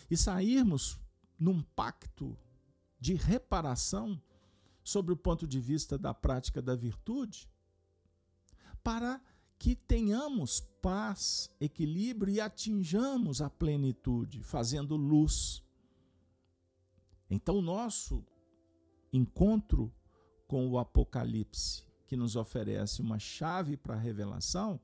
E 0.10 0.16
sairmos 0.16 0.99
num 1.38 1.62
pacto 1.62 2.38
de 2.99 3.14
reparação 3.14 4.22
sobre 4.84 5.12
o 5.14 5.18
ponto 5.18 5.45
de 5.45 5.60
vista 5.60 5.97
da 5.97 6.14
prática 6.14 6.62
da 6.62 6.76
virtude, 6.76 7.49
para 8.82 9.22
que 9.60 9.76
tenhamos 9.76 10.62
paz, 10.82 11.49
equilíbrio 11.60 12.34
e 12.34 12.39
atinjamos 12.39 13.41
a 13.41 13.49
plenitude, 13.49 14.41
fazendo 14.41 14.95
luz. 14.95 15.64
Então, 17.30 17.58
o 17.58 17.62
nosso 17.62 18.24
encontro 19.12 19.93
com 20.47 20.70
o 20.70 20.78
Apocalipse 20.78 21.85
que 22.06 22.16
nos 22.16 22.36
oferece 22.36 23.01
uma 23.01 23.20
chave 23.20 23.76
para 23.76 23.95
a 23.95 23.99
revelação, 23.99 24.80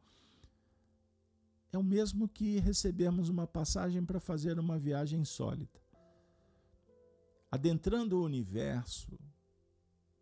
é 1.71 1.77
o 1.77 1.83
mesmo 1.83 2.27
que 2.27 2.59
recebermos 2.59 3.29
uma 3.29 3.47
passagem 3.47 4.03
para 4.03 4.19
fazer 4.19 4.59
uma 4.59 4.77
viagem 4.77 5.23
sólida. 5.23 5.79
Adentrando 7.49 8.17
o 8.17 8.25
universo, 8.25 9.17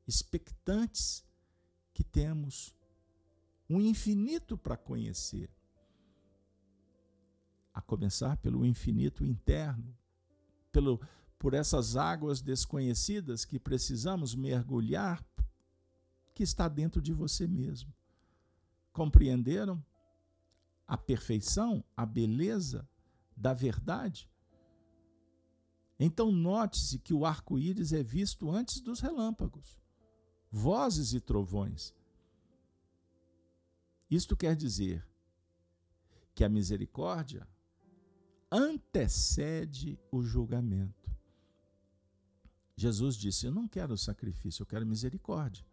expectantes 0.07 1.23
que 1.93 2.03
temos 2.03 2.75
um 3.69 3.79
infinito 3.79 4.57
para 4.57 4.75
conhecer. 4.75 5.49
A 7.73 7.81
começar 7.81 8.37
pelo 8.37 8.65
infinito 8.65 9.23
interno, 9.23 9.95
pelo, 10.71 10.99
por 11.37 11.53
essas 11.53 11.95
águas 11.95 12.41
desconhecidas 12.41 13.45
que 13.45 13.59
precisamos 13.59 14.35
mergulhar 14.35 15.23
que 16.39 16.43
está 16.43 16.69
dentro 16.69 17.01
de 17.01 17.11
você 17.11 17.45
mesmo. 17.45 17.93
Compreenderam 18.93 19.83
a 20.87 20.97
perfeição, 20.97 21.83
a 21.97 22.05
beleza 22.05 22.87
da 23.35 23.53
verdade? 23.53 24.31
Então, 25.99 26.31
note-se 26.31 26.97
que 26.97 27.13
o 27.13 27.25
arco-íris 27.25 27.91
é 27.91 28.01
visto 28.01 28.49
antes 28.49 28.79
dos 28.79 29.01
relâmpagos, 29.01 29.77
vozes 30.49 31.11
e 31.11 31.19
trovões. 31.19 31.93
Isto 34.09 34.33
quer 34.37 34.55
dizer 34.55 35.05
que 36.33 36.45
a 36.45 36.47
misericórdia 36.47 37.45
antecede 38.49 39.99
o 40.09 40.23
julgamento. 40.23 41.11
Jesus 42.77 43.17
disse: 43.17 43.45
Eu 43.45 43.51
não 43.51 43.67
quero 43.67 43.97
sacrifício, 43.97 44.61
eu 44.61 44.65
quero 44.65 44.87
misericórdia. 44.87 45.68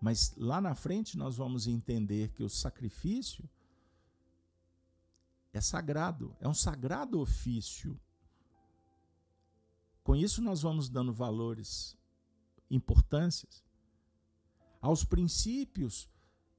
Mas 0.00 0.34
lá 0.36 0.60
na 0.60 0.74
frente 0.74 1.18
nós 1.18 1.36
vamos 1.36 1.66
entender 1.66 2.30
que 2.30 2.42
o 2.42 2.48
sacrifício 2.48 3.48
é 5.52 5.60
sagrado, 5.60 6.34
é 6.40 6.48
um 6.48 6.54
sagrado 6.54 7.20
ofício. 7.20 8.00
Com 10.02 10.16
isso 10.16 10.40
nós 10.40 10.62
vamos 10.62 10.88
dando 10.88 11.12
valores, 11.12 11.96
importâncias 12.70 13.62
aos 14.80 15.04
princípios 15.04 16.08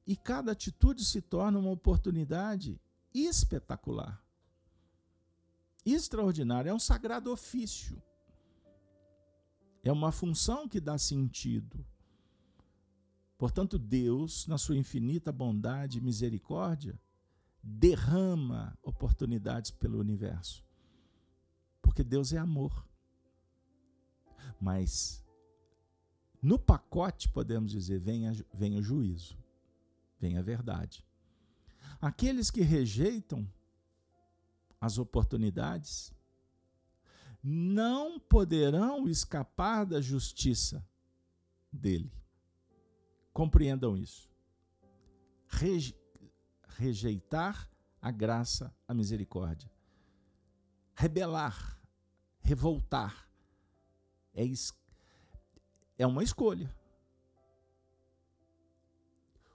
e 0.06 0.16
cada 0.16 0.52
atitude 0.52 1.04
se 1.04 1.22
torna 1.22 1.58
uma 1.58 1.72
oportunidade 1.72 2.80
espetacular. 3.14 4.24
Extraordinária, 5.86 6.70
é 6.70 6.74
um 6.74 6.80
sagrado 6.80 7.32
ofício. 7.32 8.02
É 9.84 9.92
uma 9.92 10.12
função 10.12 10.68
que 10.68 10.80
dá 10.80 10.98
sentido. 10.98 11.84
Portanto, 13.42 13.80
Deus, 13.80 14.46
na 14.46 14.56
sua 14.56 14.78
infinita 14.78 15.32
bondade 15.32 15.98
e 15.98 16.02
misericórdia, 16.02 17.02
derrama 17.64 18.78
oportunidades 18.84 19.72
pelo 19.72 19.98
universo. 19.98 20.64
Porque 21.82 22.04
Deus 22.04 22.34
é 22.34 22.38
amor. 22.38 22.88
Mas 24.62 25.26
no 26.39 26.60
pacote, 26.60 27.30
podemos 27.30 27.72
dizer, 27.72 27.98
vem, 27.98 28.28
a, 28.28 28.34
vem 28.54 28.78
o 28.78 28.84
juízo, 28.84 29.36
vem 30.20 30.38
a 30.38 30.42
verdade. 30.44 31.04
Aqueles 32.00 32.52
que 32.52 32.62
rejeitam 32.62 33.52
as 34.80 35.00
oportunidades 35.00 36.14
não 37.44 38.20
poderão 38.20 39.10
escapar 39.10 39.84
da 39.84 40.00
justiça 40.00 40.88
dele. 41.74 42.20
Compreendam 43.34 43.98
isso. 43.98 44.30
Reje, 45.48 45.96
rejeitar 46.78 47.70
a 48.02 48.12
graça, 48.12 48.74
a 48.88 48.94
misericórdia. 48.94 49.70
Rebelar, 50.96 51.80
revoltar, 52.42 53.30
é, 54.34 54.44
é 55.98 56.08
uma 56.08 56.24
escolha. 56.24 56.74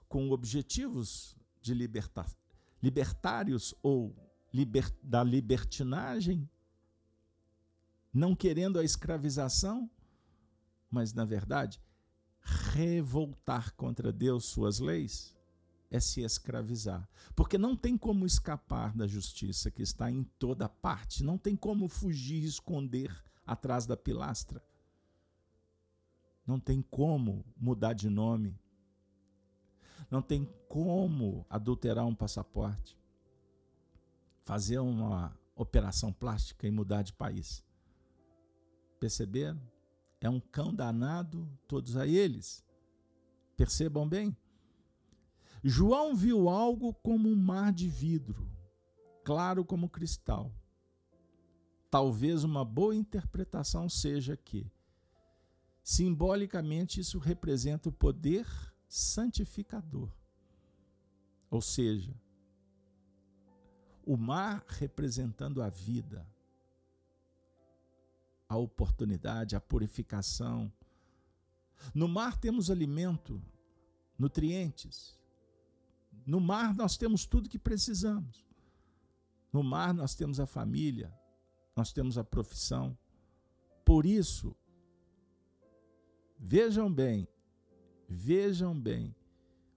Com 0.07 0.31
objetivos 0.31 1.35
de 1.61 1.73
libertar, 1.73 2.31
libertários 2.81 3.75
ou 3.83 4.15
liber, 4.53 4.89
da 5.03 5.23
libertinagem, 5.23 6.49
não 8.13 8.33
querendo 8.33 8.79
a 8.79 8.83
escravização, 8.83 9.89
mas 10.89 11.13
na 11.13 11.25
verdade, 11.25 11.81
revoltar 12.47 13.73
contra 13.73 14.11
Deus, 14.11 14.45
suas 14.45 14.79
leis, 14.79 15.35
é 15.91 15.99
se 15.99 16.21
escravizar. 16.21 17.07
Porque 17.35 17.57
não 17.57 17.75
tem 17.75 17.97
como 17.97 18.25
escapar 18.25 18.95
da 18.95 19.05
justiça 19.05 19.69
que 19.69 19.81
está 19.81 20.09
em 20.09 20.23
toda 20.23 20.69
parte, 20.69 21.23
não 21.23 21.37
tem 21.37 21.55
como 21.55 21.87
fugir, 21.87 22.43
esconder 22.43 23.11
atrás 23.45 23.85
da 23.85 23.97
pilastra. 23.97 24.63
Não 26.45 26.59
tem 26.59 26.81
como 26.81 27.45
mudar 27.57 27.93
de 27.93 28.09
nome. 28.09 28.57
Não 30.09 30.21
tem 30.21 30.45
como 30.69 31.45
adulterar 31.49 32.05
um 32.05 32.15
passaporte. 32.15 32.97
Fazer 34.43 34.79
uma 34.79 35.37
operação 35.53 36.13
plástica 36.13 36.65
e 36.65 36.71
mudar 36.71 37.01
de 37.01 37.11
país. 37.11 37.61
Perceberam? 38.99 39.59
É 40.19 40.29
um 40.29 40.39
cão 40.39 40.73
danado, 40.73 41.49
todos 41.67 41.95
a 41.95 42.07
eles. 42.07 42.65
Percebam 43.55 44.07
bem. 44.07 44.35
João 45.63 46.15
viu 46.15 46.49
algo 46.49 46.93
como 46.93 47.27
um 47.27 47.35
mar 47.35 47.73
de 47.73 47.87
vidro, 47.87 48.49
claro 49.23 49.65
como 49.65 49.89
cristal. 49.89 50.51
Talvez 51.89 52.43
uma 52.43 52.63
boa 52.63 52.95
interpretação 52.95 53.89
seja 53.89 54.37
que 54.37 54.71
Simbolicamente, 55.87 56.99
isso 56.99 57.17
representa 57.17 57.87
o 57.87 57.93
poder 57.93 58.45
santificador. 58.89 60.11
Ou 61.49 61.61
seja, 61.61 62.13
o 64.05 64.17
mar 64.17 64.65
representando 64.67 65.61
a 65.61 65.69
vida, 65.69 66.27
a 68.47 68.57
oportunidade, 68.57 69.55
a 69.55 69.59
purificação. 69.59 70.71
No 71.93 72.07
mar 72.07 72.37
temos 72.37 72.69
alimento, 72.69 73.41
nutrientes. 74.17 75.19
No 76.25 76.39
mar 76.39 76.73
nós 76.75 76.97
temos 76.97 77.25
tudo 77.25 77.49
que 77.49 77.59
precisamos. 77.59 78.45
No 79.51 79.63
mar 79.63 79.93
nós 79.93 80.15
temos 80.15 80.39
a 80.39 80.45
família, 80.45 81.13
nós 81.75 81.91
temos 81.91 82.17
a 82.17 82.23
profissão. 82.23 82.97
Por 83.85 84.05
isso, 84.05 84.55
Vejam 86.39 86.91
bem, 86.93 87.27
vejam 88.07 88.79
bem, 88.79 89.15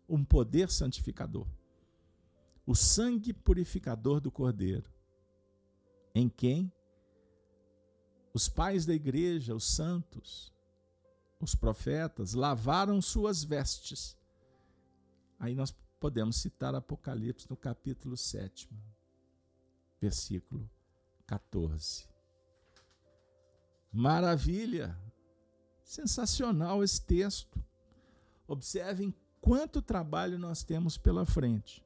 um 0.09 0.23
poder 0.23 0.71
santificador. 0.71 1.47
O 2.66 2.75
sangue 2.75 3.33
purificador 3.33 4.21
do 4.21 4.31
Cordeiro, 4.31 4.93
em 6.14 6.29
quem 6.29 6.71
os 8.33 8.49
pais 8.49 8.87
da 8.87 8.95
igreja, 8.95 9.55
os 9.55 9.64
santos, 9.64 10.53
os 11.41 11.55
profetas, 11.55 12.35
lavaram 12.35 13.01
suas 13.01 13.43
vestes. 13.43 14.16
Aí 15.39 15.55
nós 15.55 15.74
podemos 15.99 16.37
citar 16.37 16.74
Apocalipse 16.74 17.49
no 17.49 17.57
capítulo 17.57 18.16
7, 18.16 18.68
versículo 20.01 20.68
14. 21.26 22.09
Maravilha! 23.93 24.97
Sensacional 25.83 26.85
esse 26.85 27.03
texto. 27.03 27.62
Observem 28.47 29.12
quanto 29.41 29.83
trabalho 29.83 30.39
nós 30.39 30.62
temos 30.62 30.97
pela 30.97 31.24
frente. 31.24 31.85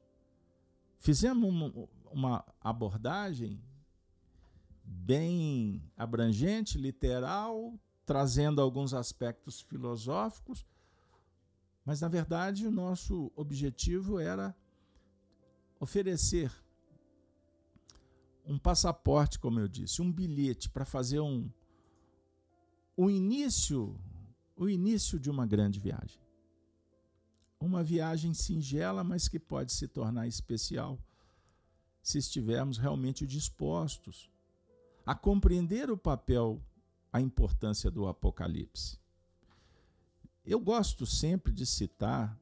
Fizemos 0.99 1.73
uma 2.11 2.45
abordagem 2.61 3.59
bem 4.85 5.81
abrangente, 5.97 6.77
literal, 6.77 7.73
trazendo 8.05 8.61
alguns 8.61 8.93
aspectos 8.93 9.61
filosóficos, 9.61 10.65
mas 11.83 12.01
na 12.01 12.07
verdade 12.07 12.67
o 12.67 12.71
nosso 12.71 13.31
objetivo 13.35 14.19
era 14.19 14.55
oferecer 15.79 16.51
um 18.45 18.59
passaporte, 18.59 19.39
como 19.39 19.59
eu 19.59 19.67
disse, 19.67 20.01
um 20.01 20.11
bilhete 20.11 20.69
para 20.69 20.85
fazer 20.85 21.19
um, 21.19 21.49
o 22.95 23.09
início, 23.09 23.99
o 24.55 24.69
início 24.69 25.19
de 25.19 25.29
uma 25.29 25.45
grande 25.47 25.79
viagem. 25.79 26.19
Uma 27.59 27.83
viagem 27.83 28.33
singela, 28.33 29.03
mas 29.03 29.27
que 29.27 29.39
pode 29.39 29.71
se 29.73 29.87
tornar 29.87 30.27
especial 30.27 30.99
se 32.03 32.19
estivermos 32.19 32.77
realmente 32.77 33.25
dispostos 33.25 34.29
a 35.05 35.13
compreender 35.13 35.91
o 35.91 35.97
papel, 35.97 36.61
a 37.11 37.21
importância 37.21 37.91
do 37.91 38.07
Apocalipse. 38.07 38.99
Eu 40.45 40.59
gosto 40.59 41.05
sempre 41.05 41.53
de 41.53 41.65
citar 41.65 42.37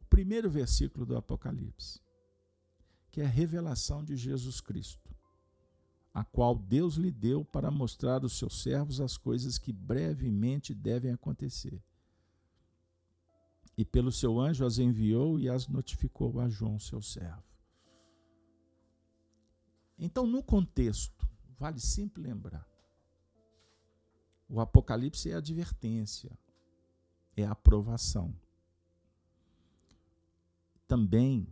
o 0.00 0.04
primeiro 0.06 0.50
versículo 0.50 1.06
do 1.06 1.16
Apocalipse, 1.16 2.00
que 3.10 3.20
é 3.20 3.24
a 3.24 3.28
revelação 3.28 4.04
de 4.04 4.16
Jesus 4.16 4.60
Cristo 4.60 5.06
a 6.16 6.24
qual 6.24 6.54
Deus 6.56 6.94
lhe 6.94 7.10
deu 7.10 7.44
para 7.44 7.70
mostrar 7.70 8.22
aos 8.22 8.38
seus 8.38 8.62
servos 8.62 9.02
as 9.02 9.18
coisas 9.18 9.58
que 9.58 9.70
brevemente 9.70 10.72
devem 10.72 11.12
acontecer. 11.12 11.78
E 13.76 13.84
pelo 13.84 14.10
seu 14.10 14.40
anjo 14.40 14.64
as 14.64 14.78
enviou 14.78 15.38
e 15.38 15.46
as 15.46 15.68
notificou 15.68 16.40
a 16.40 16.48
João, 16.48 16.78
seu 16.78 17.02
servo. 17.02 17.45
Então, 19.98 20.26
no 20.26 20.42
contexto, 20.42 21.28
vale 21.58 21.80
sempre 21.80 22.22
lembrar: 22.22 22.68
o 24.48 24.60
Apocalipse 24.60 25.30
é 25.30 25.34
advertência, 25.34 26.38
é 27.36 27.44
aprovação. 27.44 28.34
Também 30.86 31.48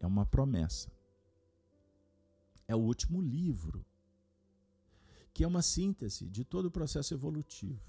é 0.00 0.06
uma 0.06 0.26
promessa 0.26 0.96
é 2.68 2.74
o 2.74 2.80
último 2.80 3.20
livro, 3.20 3.84
que 5.32 5.44
é 5.44 5.46
uma 5.46 5.62
síntese 5.62 6.28
de 6.28 6.44
todo 6.44 6.66
o 6.66 6.70
processo 6.70 7.14
evolutivo. 7.14 7.80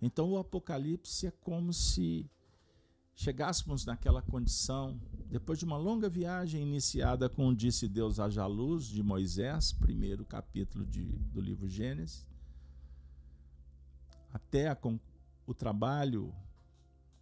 Então 0.00 0.30
o 0.30 0.38
Apocalipse 0.38 1.26
é 1.26 1.30
como 1.30 1.72
se 1.72 2.30
chegássemos 3.14 3.84
naquela 3.84 4.22
condição, 4.22 5.00
depois 5.28 5.58
de 5.58 5.64
uma 5.64 5.76
longa 5.76 6.08
viagem 6.08 6.62
iniciada 6.62 7.28
com 7.28 7.54
Disse 7.54 7.88
Deus 7.88 8.18
haja 8.18 8.46
luz, 8.46 8.86
de 8.86 9.02
Moisés, 9.02 9.72
primeiro 9.72 10.24
capítulo 10.24 10.84
de, 10.84 11.04
do 11.04 11.40
livro 11.40 11.68
Gênesis, 11.68 12.26
até 14.32 14.68
a, 14.68 14.74
com, 14.74 14.98
o 15.46 15.54
trabalho 15.54 16.34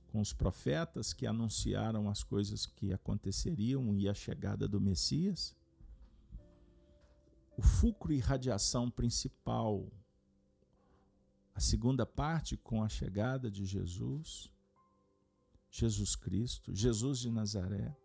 com 0.09 0.21
os 0.21 0.33
profetas 0.33 1.13
que 1.13 1.27
anunciaram 1.27 2.09
as 2.09 2.25
coisas 2.25 2.67
que 2.67 2.93
aconteceriam 2.93 3.97
e 3.97 4.09
a 4.09 4.15
chegada 4.15 4.67
do 4.67 4.81
Messias 4.81 5.55
o 7.61 7.63
fulcro 7.63 8.11
e 8.11 8.19
radiação 8.19 8.91
principal, 8.91 9.87
a 11.55 11.61
segunda 11.61 12.07
parte 12.07 12.57
com 12.57 12.83
a 12.83 12.89
chegada 12.89 13.51
de 13.51 13.67
Jesus, 13.67 14.51
Jesus 15.71 16.17
Cristo, 16.17 16.75
Jesus 16.75 17.21
de 17.21 17.31
Nazaré, 17.31 17.97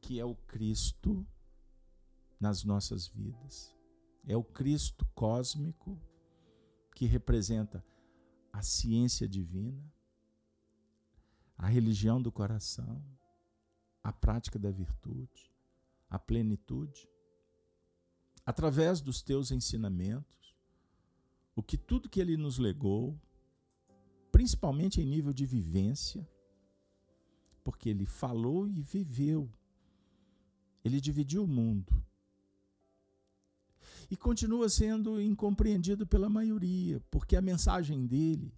que 0.00 0.18
é 0.20 0.24
o 0.24 0.34
Cristo 0.34 1.26
nas 2.38 2.64
nossas 2.64 3.08
vidas. 3.08 3.74
É 4.26 4.36
o 4.36 4.44
Cristo 4.44 5.04
cósmico 5.14 6.00
que 6.94 7.06
representa 7.06 7.84
a 8.52 8.62
ciência 8.62 9.28
divina, 9.28 9.82
a 11.56 11.66
religião 11.66 12.20
do 12.20 12.32
coração, 12.32 13.04
a 14.02 14.12
prática 14.12 14.58
da 14.58 14.70
virtude, 14.70 15.52
a 16.08 16.18
plenitude, 16.18 17.08
através 18.44 19.00
dos 19.00 19.22
teus 19.22 19.50
ensinamentos, 19.50 20.56
o 21.54 21.62
que 21.62 21.76
tudo 21.76 22.08
que 22.08 22.20
ele 22.20 22.36
nos 22.36 22.58
legou, 22.58 23.20
principalmente 24.40 25.02
em 25.02 25.04
nível 25.04 25.34
de 25.34 25.44
vivência, 25.44 26.26
porque 27.62 27.90
ele 27.90 28.06
falou 28.06 28.66
e 28.66 28.80
viveu. 28.80 29.52
Ele 30.82 30.98
dividiu 30.98 31.44
o 31.44 31.46
mundo. 31.46 32.02
E 34.10 34.16
continua 34.16 34.70
sendo 34.70 35.20
incompreendido 35.20 36.06
pela 36.06 36.30
maioria, 36.30 37.02
porque 37.10 37.36
a 37.36 37.42
mensagem 37.42 38.06
dele 38.06 38.50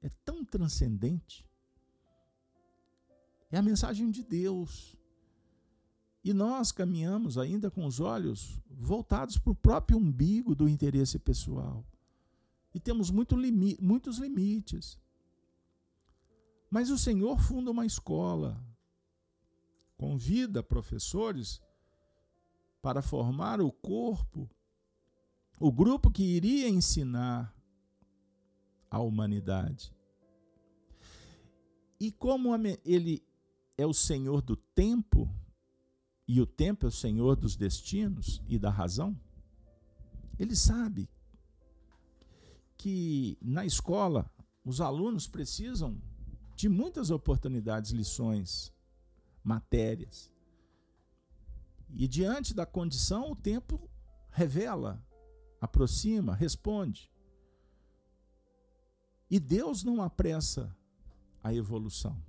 é 0.00 0.08
tão 0.24 0.42
transcendente. 0.42 1.46
É 3.50 3.58
a 3.58 3.62
mensagem 3.62 4.10
de 4.10 4.22
Deus. 4.22 4.96
E 6.24 6.32
nós 6.32 6.72
caminhamos 6.72 7.36
ainda 7.36 7.70
com 7.70 7.84
os 7.84 8.00
olhos 8.00 8.58
voltados 8.70 9.36
para 9.36 9.52
o 9.52 9.54
próprio 9.54 9.98
umbigo 9.98 10.54
do 10.54 10.66
interesse 10.66 11.18
pessoal. 11.18 11.84
E 12.74 12.80
temos 12.80 13.10
muito 13.10 13.36
limi 13.36 13.76
muitos 13.80 14.18
limites. 14.18 14.98
Mas 16.70 16.90
o 16.90 16.96
Senhor 16.96 17.38
funda 17.38 17.70
uma 17.70 17.84
escola, 17.84 18.58
convida 19.96 20.62
professores 20.62 21.60
para 22.80 23.02
formar 23.02 23.60
o 23.60 23.70
corpo, 23.70 24.48
o 25.60 25.70
grupo 25.70 26.10
que 26.10 26.22
iria 26.22 26.68
ensinar 26.68 27.54
a 28.90 28.98
humanidade. 29.00 29.94
E 32.00 32.10
como 32.10 32.50
ele 32.84 33.22
é 33.78 33.86
o 33.86 33.94
Senhor 33.94 34.42
do 34.42 34.56
tempo, 34.56 35.30
e 36.26 36.40
o 36.40 36.46
tempo 36.46 36.86
é 36.86 36.88
o 36.88 36.92
Senhor 36.92 37.36
dos 37.36 37.54
destinos 37.54 38.42
e 38.48 38.58
da 38.58 38.70
razão, 38.70 39.16
ele 40.38 40.56
sabe 40.56 41.08
que 42.82 43.38
na 43.40 43.64
escola 43.64 44.28
os 44.64 44.80
alunos 44.80 45.28
precisam 45.28 46.02
de 46.56 46.68
muitas 46.68 47.12
oportunidades, 47.12 47.92
lições, 47.92 48.72
matérias. 49.44 50.32
E 51.94 52.08
diante 52.08 52.52
da 52.52 52.66
condição, 52.66 53.30
o 53.30 53.36
tempo 53.36 53.88
revela, 54.32 55.00
aproxima, 55.60 56.34
responde. 56.34 57.08
E 59.30 59.38
Deus 59.38 59.84
não 59.84 60.02
apressa 60.02 60.76
a 61.40 61.54
evolução. 61.54 62.20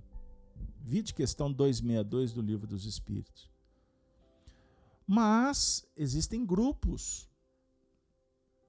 Vide 0.80 1.12
questão 1.12 1.52
262 1.52 2.32
do 2.32 2.40
Livro 2.40 2.68
dos 2.68 2.84
Espíritos. 2.84 3.50
Mas 5.04 5.84
existem 5.96 6.46
grupos, 6.46 7.28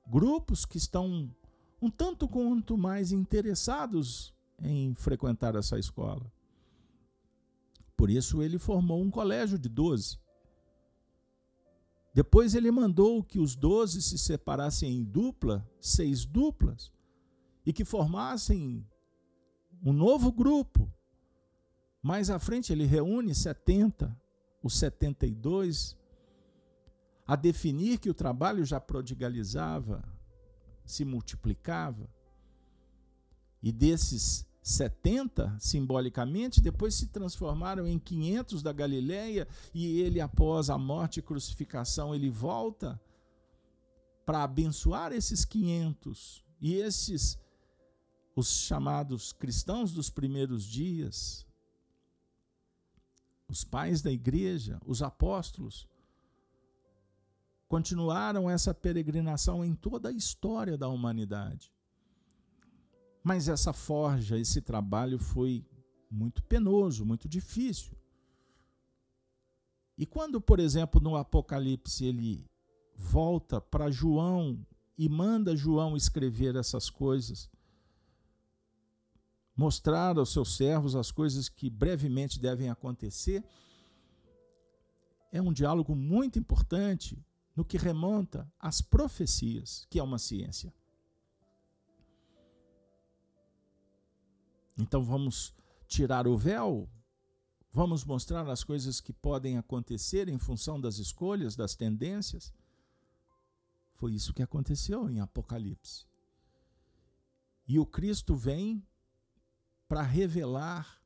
grupos 0.08 0.66
que 0.66 0.80
estão 0.80 1.32
um 1.82 1.90
tanto 1.90 2.28
quanto 2.28 2.78
mais 2.78 3.12
interessados 3.12 4.34
em 4.62 4.94
frequentar 4.96 5.56
essa 5.56 5.78
escola. 5.78 6.32
Por 7.96 8.10
isso 8.10 8.42
ele 8.42 8.58
formou 8.58 9.02
um 9.02 9.10
colégio 9.10 9.58
de 9.58 9.70
doze. 9.70 10.18
Depois 12.14 12.56
ele 12.56 12.72
mandou 12.72 13.24
que 13.24 13.40
os 13.40 13.56
doze 13.56 14.02
se 14.02 14.18
separassem 14.18 14.90
em 14.90 15.04
dupla, 15.04 15.70
seis 15.82 16.26
duplas, 16.26 16.92
e 17.66 17.74
que 17.74 17.84
formassem 17.84 18.86
um 19.84 19.92
novo 19.92 20.32
grupo. 20.32 20.92
Mais 22.02 22.30
à 22.30 22.40
frente 22.40 22.72
ele 22.72 22.86
reúne 22.86 23.34
70, 23.34 24.16
os 24.64 24.78
72, 24.78 25.98
a 27.28 27.36
definir 27.36 27.98
que 27.98 28.10
o 28.10 28.14
trabalho 28.14 28.64
já 28.64 28.80
prodigalizava, 28.80 30.04
se 30.86 31.04
multiplicava. 31.04 32.10
E 33.62 33.72
desses 33.72 34.46
70, 34.62 35.58
simbolicamente, 35.60 36.60
depois 36.60 36.96
se 36.96 37.08
transformaram 37.08 37.88
em 37.88 38.00
500 38.00 38.64
da 38.64 38.74
Galileia, 38.74 39.48
e 39.74 40.00
ele, 40.02 40.20
após 40.20 40.70
a 40.70 40.78
morte 40.78 41.20
e 41.20 41.24
crucificação, 41.24 42.16
ele 42.16 42.30
volta 42.30 43.00
para 44.26 44.44
abençoar 44.44 45.14
esses 45.14 45.46
500. 45.46 46.44
E 46.60 46.74
esses, 46.74 47.38
os 48.36 48.48
chamados 48.48 49.32
cristãos 49.32 49.94
dos 49.94 50.10
primeiros 50.10 50.64
dias, 50.64 51.46
os 53.48 53.64
pais 53.64 54.02
da 54.02 54.12
igreja, 54.12 54.82
os 54.86 55.04
apóstolos, 55.04 55.88
continuaram 57.68 58.49
essa 58.49 58.74
peregrinação 58.74 59.63
em 59.63 59.76
toda 59.76 60.09
a 60.09 60.11
história 60.11 60.78
da 60.78 60.88
humanidade. 60.88 61.74
Mas 63.24 63.47
essa 63.47 63.74
forja, 63.74 64.38
esse 64.38 64.61
trabalho 64.61 65.18
foi 65.18 65.66
muito 66.09 66.43
penoso, 66.43 67.05
muito 67.05 67.28
difícil. 67.28 67.97
E 69.97 70.05
quando, 70.05 70.39
por 70.39 70.59
exemplo, 70.59 71.01
no 71.01 71.16
Apocalipse 71.16 72.05
ele 72.05 72.45
volta 72.93 73.59
para 73.59 73.89
João 73.89 74.66
e 74.97 75.09
manda 75.09 75.55
João 75.55 75.97
escrever 75.97 76.55
essas 76.55 76.89
coisas, 76.89 77.49
mostrar 79.55 80.18
aos 80.18 80.32
seus 80.32 80.55
servos 80.55 80.95
as 80.95 81.11
coisas 81.11 81.49
que 81.49 81.70
brevemente 81.70 82.39
devem 82.39 82.70
acontecer, 82.70 83.43
é 85.32 85.41
um 85.41 85.51
diálogo 85.51 85.95
muito 85.95 86.38
importante 86.38 87.18
no 87.56 87.64
que 87.64 87.78
remonta 87.78 88.51
às 88.60 88.82
profecias, 88.82 89.88
que 89.89 89.97
é 89.97 90.03
uma 90.03 90.20
ciência. 90.20 90.74
Então 94.78 95.03
vamos 95.03 95.56
tirar 95.88 96.28
o 96.28 96.38
véu, 96.38 96.89
vamos 97.72 98.03
mostrar 98.03 98.47
as 98.49 98.64
coisas 98.64 98.99
que 98.99 99.14
podem 99.14 99.58
acontecer 99.58 100.28
em 100.28 100.38
função 100.38 100.80
das 100.80 100.97
escolhas, 100.97 101.56
das 101.56 101.76
tendências. 101.76 102.53
Foi 103.93 104.14
isso 104.14 104.34
que 104.34 104.43
aconteceu 104.43 105.10
em 105.10 105.22
Apocalipse. 105.22 106.06
E 107.66 107.80
o 107.80 107.86
Cristo 107.86 108.36
vem 108.36 108.86
para 109.88 110.01
revelar 110.01 111.01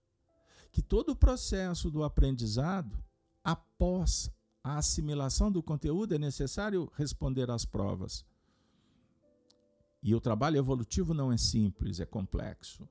que 0.71 0.81
todo 0.81 1.09
o 1.09 1.15
processo 1.15 1.91
do 1.91 2.03
aprendizado, 2.03 3.03
após 3.43 4.31
a 4.69 4.77
assimilação 4.77 5.51
do 5.51 5.63
conteúdo, 5.63 6.13
é 6.13 6.19
necessário 6.19 6.91
responder 6.95 7.49
às 7.49 7.65
provas. 7.65 8.25
E 10.01 10.13
o 10.13 10.21
trabalho 10.21 10.57
evolutivo 10.57 11.13
não 11.13 11.31
é 11.31 11.37
simples, 11.37 11.99
é 11.99 12.05
complexo. 12.05 12.87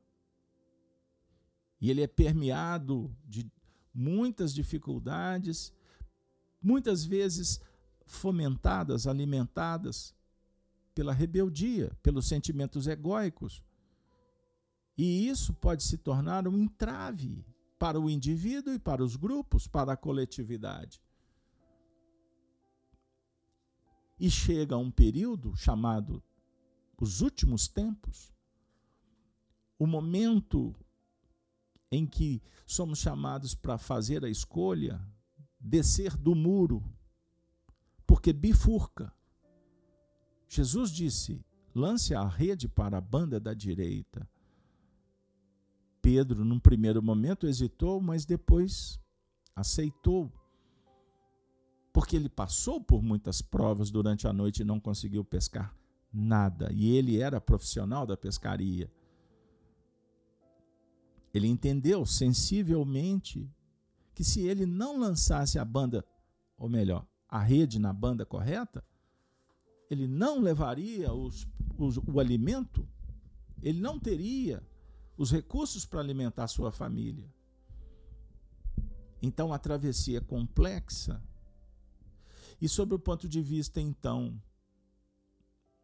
E 1.81 1.91
ele 1.91 2.03
é 2.03 2.07
permeado 2.07 3.15
de 3.25 3.51
muitas 3.95 4.53
dificuldades, 4.53 5.73
muitas 6.61 7.05
vezes 7.05 7.61
fomentadas, 8.05 9.07
alimentadas 9.07 10.15
pela 10.95 11.13
rebeldia, 11.13 11.97
pelos 12.03 12.27
sentimentos 12.27 12.87
egóicos. 12.87 13.63
E 14.97 15.29
isso 15.29 15.55
pode 15.55 15.85
se 15.85 15.97
tornar 15.97 16.49
um 16.49 16.59
entrave 16.59 17.47
para 17.79 18.01
o 18.01 18.11
indivíduo 18.11 18.75
e 18.75 18.79
para 18.81 19.05
os 19.05 19.15
grupos, 19.15 19.69
para 19.69 19.93
a 19.93 19.97
coletividade. 19.97 21.01
E 24.19 24.31
chega 24.31 24.77
um 24.77 24.91
período 24.91 25.55
chamado 25.57 26.23
os 27.01 27.21
últimos 27.21 27.69
tempos, 27.69 28.33
o 29.79 29.87
momento 29.87 30.75
em 31.91 32.07
que 32.07 32.43
somos 32.67 32.99
chamados 32.99 33.55
para 33.55 33.79
fazer 33.79 34.25
a 34.25 34.29
escolha, 34.29 35.01
descer 35.61 36.17
do 36.17 36.35
muro, 36.35 36.85
porque 38.07 38.33
bifurca. 38.33 39.13
Jesus 40.49 40.91
disse: 40.91 41.45
lance 41.75 42.15
a 42.15 42.27
rede 42.27 42.69
para 42.69 42.99
a 42.99 43.01
banda 43.01 43.39
da 43.39 43.55
direita. 43.55 44.29
Pedro, 46.03 46.45
num 46.45 46.59
primeiro 46.59 47.03
momento, 47.03 47.47
hesitou, 47.47 48.01
mas 48.01 48.25
depois 48.25 48.99
aceitou. 49.55 50.33
Porque 51.93 52.17
ele 52.17 52.29
passou 52.29 52.81
por 52.81 53.03
muitas 53.03 53.43
provas 53.43 53.91
durante 53.91 54.27
a 54.27 54.33
noite 54.33 54.61
e 54.61 54.65
não 54.65 54.79
conseguiu 54.79 55.25
pescar 55.25 55.75
nada. 56.13 56.71
E 56.73 56.97
ele 56.97 57.21
era 57.21 57.41
profissional 57.41 58.07
da 58.07 58.17
pescaria. 58.17 58.91
Ele 61.33 61.47
entendeu 61.47 62.05
sensivelmente 62.07 63.51
que 64.15 64.25
se 64.25 64.41
ele 64.41 64.67
não 64.67 64.99
lançasse 64.99 65.59
a 65.59 65.65
banda, 65.65 66.05
ou 66.57 66.69
melhor, 66.69 67.07
a 67.29 67.41
rede 67.41 67.79
na 67.79 67.93
banda 67.93 68.25
correta, 68.25 68.85
ele 69.91 70.07
não 70.07 70.41
levaria 70.41 71.13
os, 71.13 71.47
os, 71.77 71.99
o 71.99 72.19
alimento, 72.19 72.87
ele 73.63 73.81
não 73.81 73.99
teria 73.99 74.63
os 75.17 75.31
recursos 75.31 75.85
para 75.85 76.01
alimentar 76.01 76.47
sua 76.47 76.71
família. 76.71 77.29
Então 79.21 79.53
a 79.53 79.59
travessia 79.59 80.21
complexa. 80.21 81.23
E 82.61 82.69
sobre 82.69 82.95
o 82.95 82.99
ponto 82.99 83.29
de 83.29 83.41
vista, 83.41 83.81
então, 83.81 84.41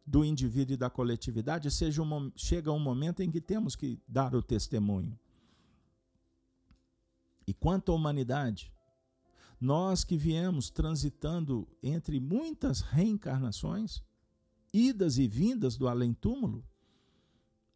do 0.05 0.23
indivíduo 0.23 0.73
e 0.73 0.77
da 0.77 0.89
coletividade, 0.89 1.71
seja 1.71 2.01
um, 2.01 2.31
chega 2.35 2.71
um 2.71 2.79
momento 2.79 3.21
em 3.21 3.31
que 3.31 3.41
temos 3.41 3.75
que 3.75 3.99
dar 4.07 4.35
o 4.35 4.43
testemunho. 4.43 5.17
E 7.47 7.53
quanto 7.53 7.91
à 7.91 7.95
humanidade, 7.95 8.71
nós 9.59 10.03
que 10.03 10.17
viemos 10.17 10.69
transitando 10.69 11.67
entre 11.81 12.19
muitas 12.19 12.81
reencarnações, 12.81 14.03
idas 14.73 15.17
e 15.17 15.27
vindas 15.27 15.77
do 15.77 15.87
além-túmulo, 15.87 16.63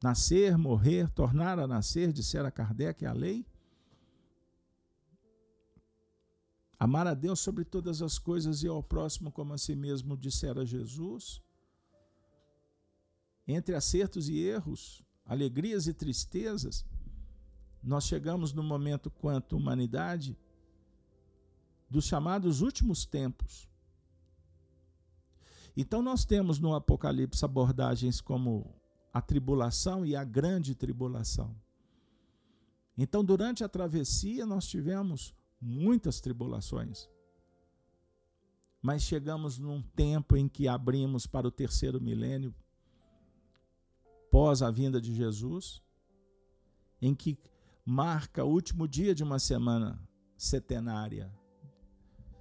nascer, 0.03 0.57
morrer, 0.57 1.09
tornar 1.09 1.59
a 1.59 1.67
nascer, 1.67 2.11
dissera 2.11 2.51
Kardec, 2.51 3.05
é 3.05 3.07
a 3.07 3.13
lei. 3.13 3.45
Amar 6.79 7.05
a 7.07 7.13
Deus 7.13 7.41
sobre 7.41 7.65
todas 7.65 8.01
as 8.01 8.17
coisas 8.17 8.63
e 8.63 8.67
ao 8.67 8.81
próximo 8.81 9.29
como 9.33 9.53
a 9.53 9.57
si 9.57 9.75
mesmo, 9.75 10.15
dissera 10.15 10.65
Jesus. 10.65 11.41
Entre 13.45 13.75
acertos 13.75 14.29
e 14.29 14.39
erros, 14.39 15.03
alegrias 15.25 15.87
e 15.87 15.93
tristezas, 15.93 16.85
nós 17.83 18.05
chegamos 18.05 18.53
no 18.53 18.63
momento 18.63 19.11
quanto 19.11 19.57
humanidade 19.57 20.37
dos 21.89 22.05
chamados 22.05 22.61
últimos 22.61 23.05
tempos. 23.05 23.67
Então 25.75 26.01
nós 26.01 26.23
temos 26.23 26.59
no 26.59 26.73
Apocalipse 26.73 27.43
abordagens 27.43 28.21
como 28.21 28.73
a 29.13 29.21
tribulação 29.21 30.05
e 30.05 30.15
a 30.15 30.23
grande 30.23 30.75
tribulação. 30.75 31.53
Então 32.97 33.23
durante 33.23 33.65
a 33.65 33.69
travessia 33.69 34.45
nós 34.45 34.65
tivemos 34.65 35.33
muitas 35.61 36.19
tribulações. 36.19 37.09
Mas 38.81 39.03
chegamos 39.03 39.59
num 39.59 39.81
tempo 39.81 40.37
em 40.37 40.47
que 40.47 40.67
abrimos 40.67 41.27
para 41.27 41.47
o 41.47 41.51
terceiro 41.51 41.99
milênio, 41.99 42.55
pós 44.31 44.61
a 44.61 44.71
vinda 44.71 45.01
de 45.01 45.13
Jesus, 45.13 45.81
em 47.01 47.13
que 47.13 47.37
marca 47.85 48.45
o 48.45 48.49
último 48.49 48.87
dia 48.87 49.13
de 49.13 49.23
uma 49.23 49.39
semana 49.39 50.01
setenária, 50.37 51.31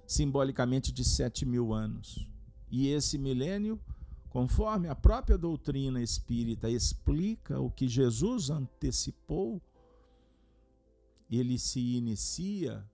simbolicamente 0.07 0.91
de 0.91 1.03
sete 1.03 1.45
mil 1.45 1.73
anos. 1.73 2.29
E 2.71 2.87
esse 2.87 3.17
milênio, 3.17 3.81
conforme 4.29 4.87
a 4.87 4.95
própria 4.95 5.37
doutrina 5.37 6.01
espírita 6.01 6.69
explica 6.69 7.59
o 7.59 7.69
que 7.69 7.87
Jesus 7.87 8.49
antecipou, 8.49 9.61
ele 11.29 11.59
se 11.59 11.79
inicia 11.79 12.87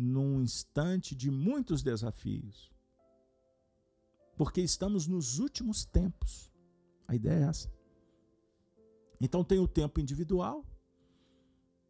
num 0.00 0.40
instante 0.40 1.14
de 1.14 1.30
muitos 1.30 1.82
desafios. 1.82 2.70
Porque 4.36 4.60
estamos 4.60 5.06
nos 5.06 5.38
últimos 5.38 5.84
tempos. 5.84 6.50
A 7.06 7.14
ideia 7.14 7.44
é 7.44 7.48
essa. 7.48 7.70
Então 9.20 9.44
tem 9.44 9.58
o 9.58 9.68
tempo 9.68 10.00
individual, 10.00 10.64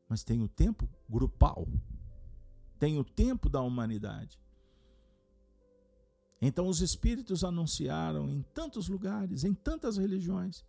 mas 0.08 0.24
tem 0.24 0.42
o 0.42 0.48
tempo 0.48 0.88
grupal. 1.08 1.68
Tem 2.78 2.98
o 2.98 3.04
tempo 3.04 3.48
da 3.48 3.60
humanidade. 3.60 4.40
Então 6.42 6.66
os 6.66 6.80
espíritos 6.80 7.44
anunciaram 7.44 8.28
em 8.28 8.42
tantos 8.54 8.88
lugares, 8.88 9.44
em 9.44 9.54
tantas 9.54 9.96
religiões, 9.96 10.64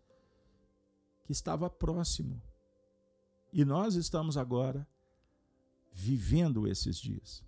que 1.23 1.31
estava 1.31 1.69
próximo. 1.69 2.41
E 3.53 3.63
nós 3.63 3.95
estamos 3.95 4.37
agora 4.37 4.87
vivendo 5.91 6.67
esses 6.67 6.97
dias. 6.97 7.43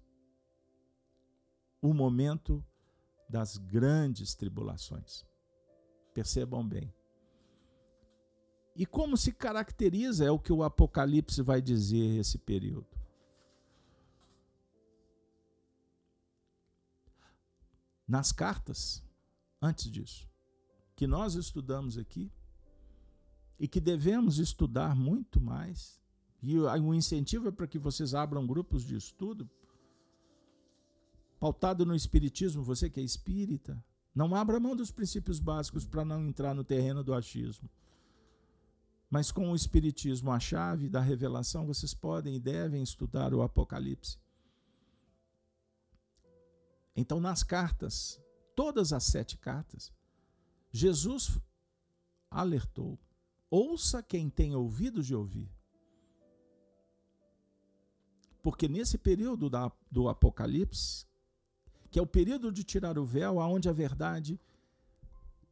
O 1.82 1.94
momento 1.94 2.64
das 3.30 3.58
grandes 3.58 4.36
tribulações. 4.36 5.26
Percebam 6.14 6.68
bem. 6.68 6.94
E 8.76 8.86
como 8.86 9.18
se 9.18 9.32
caracteriza 9.32 10.26
é 10.26 10.32
o 10.32 10.40
que 10.40 10.52
o 10.52 10.64
Apocalipse 10.64 11.42
vai 11.42 11.62
dizer 11.62 12.20
esse 12.20 12.38
período. 12.38 13.04
nas 18.08 18.32
cartas, 18.32 19.04
antes 19.62 19.90
disso, 19.90 20.30
que 20.96 21.08
nós 21.08 21.36
estudamos 21.36 21.98
aqui 21.98 22.32
e 23.60 23.68
que 23.68 23.80
devemos 23.80 24.38
estudar 24.38 24.96
muito 24.96 25.40
mais. 25.40 26.00
E 26.44 26.60
o 26.60 26.94
incentivo 26.94 27.48
é 27.48 27.52
para 27.52 27.66
que 27.66 27.80
vocês 27.80 28.14
abram 28.14 28.46
grupos 28.46 28.84
de 28.84 28.98
estudo 28.98 29.50
pautado 31.40 31.86
no 31.86 31.96
espiritismo, 31.96 32.64
você 32.64 32.90
que 32.90 33.00
é 33.00 33.04
espírita, 33.04 33.84
não 34.14 34.36
abra 34.36 34.60
mão 34.60 34.76
dos 34.76 34.92
princípios 34.92 35.40
básicos 35.40 35.86
para 35.86 36.06
não 36.06 36.28
entrar 36.28 36.54
no 36.54 36.64
terreno 36.64 37.04
do 37.04 37.14
achismo. 37.14 37.70
Mas 39.10 39.32
com 39.32 39.52
o 39.52 39.56
espiritismo, 39.56 40.32
a 40.32 40.40
chave 40.40 40.90
da 40.90 41.00
revelação, 41.00 41.66
vocês 41.66 41.94
podem 41.94 42.36
e 42.36 42.40
devem 42.40 42.82
estudar 42.82 43.34
o 43.34 43.42
Apocalipse. 43.42 44.18
Então, 46.96 47.20
nas 47.20 47.44
cartas, 47.44 48.22
todas 48.56 48.92
as 48.92 49.04
sete 49.04 49.38
cartas, 49.38 49.92
Jesus 50.72 51.40
alertou: 52.30 53.00
ouça 53.50 54.02
quem 54.02 54.30
tem 54.30 54.56
ouvidos 54.56 55.06
de 55.06 55.14
ouvir. 55.16 55.53
Porque 58.44 58.68
nesse 58.68 58.98
período 58.98 59.50
da, 59.50 59.72
do 59.90 60.08
Apocalipse, 60.08 61.08
que 61.90 61.98
é 61.98 62.02
o 62.02 62.06
período 62.06 62.52
de 62.52 62.64
tirar 62.64 63.00
o 63.00 63.06
véu, 63.06 63.40
aonde 63.40 63.68
a 63.68 63.74
verdade 63.74 64.40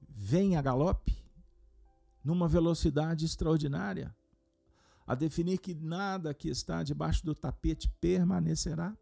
vem 0.07 0.55
a 0.55 0.61
galope, 0.61 1.17
numa 2.23 2.47
velocidade 2.47 3.25
extraordinária, 3.25 4.15
a 5.07 5.15
definir 5.15 5.57
que 5.57 5.73
nada 5.73 6.33
que 6.33 6.49
está 6.49 6.83
debaixo 6.83 7.25
do 7.25 7.33
tapete 7.33 7.89
permanecerá 7.99 8.95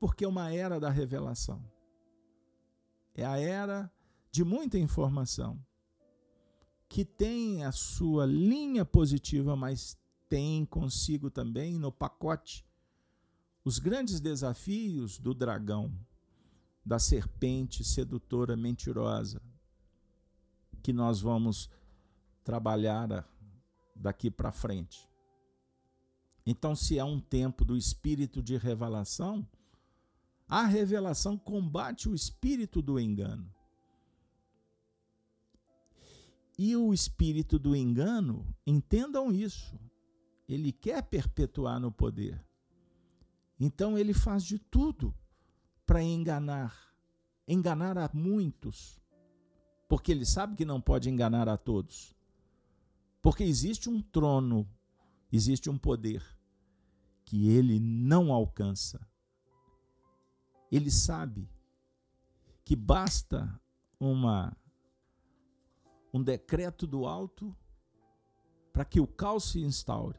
porque 0.00 0.24
é 0.24 0.28
uma 0.28 0.50
era 0.50 0.80
da 0.80 0.88
revelação. 0.88 1.62
É 3.14 3.22
a 3.24 3.38
era 3.38 3.92
de 4.32 4.42
muita 4.42 4.78
informação, 4.78 5.62
que 6.88 7.04
tem 7.04 7.64
a 7.64 7.70
sua 7.70 8.24
linha 8.24 8.84
positiva, 8.84 9.54
mas 9.54 9.98
tem 10.30 10.64
consigo 10.64 11.28
também 11.28 11.76
no 11.76 11.90
pacote 11.90 12.64
os 13.64 13.78
grandes 13.80 14.20
desafios 14.20 15.18
do 15.18 15.34
dragão, 15.34 15.92
da 16.86 16.98
serpente 16.98 17.84
sedutora 17.84 18.56
mentirosa, 18.56 19.42
que 20.82 20.92
nós 20.92 21.20
vamos 21.20 21.68
trabalhar 22.42 23.28
daqui 23.94 24.30
para 24.30 24.50
frente. 24.52 25.06
Então, 26.46 26.74
se 26.74 26.98
é 26.98 27.04
um 27.04 27.20
tempo 27.20 27.64
do 27.64 27.76
espírito 27.76 28.42
de 28.42 28.56
revelação, 28.56 29.46
a 30.48 30.64
revelação 30.64 31.36
combate 31.36 32.08
o 32.08 32.14
espírito 32.14 32.80
do 32.80 32.98
engano. 32.98 33.52
E 36.56 36.74
o 36.76 36.94
espírito 36.94 37.58
do 37.58 37.76
engano, 37.76 38.46
entendam 38.66 39.30
isso, 39.30 39.78
ele 40.52 40.72
quer 40.72 41.02
perpetuar 41.02 41.78
no 41.78 41.92
poder. 41.92 42.44
Então 43.58 43.98
ele 43.98 44.14
faz 44.14 44.42
de 44.42 44.58
tudo 44.58 45.14
para 45.86 46.02
enganar, 46.02 46.74
enganar 47.46 47.98
a 47.98 48.10
muitos, 48.12 49.00
porque 49.88 50.12
ele 50.12 50.24
sabe 50.24 50.56
que 50.56 50.64
não 50.64 50.80
pode 50.80 51.08
enganar 51.10 51.48
a 51.48 51.56
todos. 51.56 52.14
Porque 53.22 53.44
existe 53.44 53.88
um 53.90 54.00
trono, 54.00 54.68
existe 55.30 55.68
um 55.68 55.76
poder 55.76 56.24
que 57.24 57.48
ele 57.48 57.78
não 57.78 58.32
alcança 58.32 59.00
ele 60.70 60.90
sabe 60.90 61.50
que 62.64 62.76
basta 62.76 63.60
uma 63.98 64.56
um 66.12 66.22
decreto 66.22 66.86
do 66.86 67.06
alto 67.06 67.54
para 68.72 68.84
que 68.84 69.00
o 69.00 69.06
caos 69.06 69.50
se 69.50 69.60
instaure. 69.60 70.18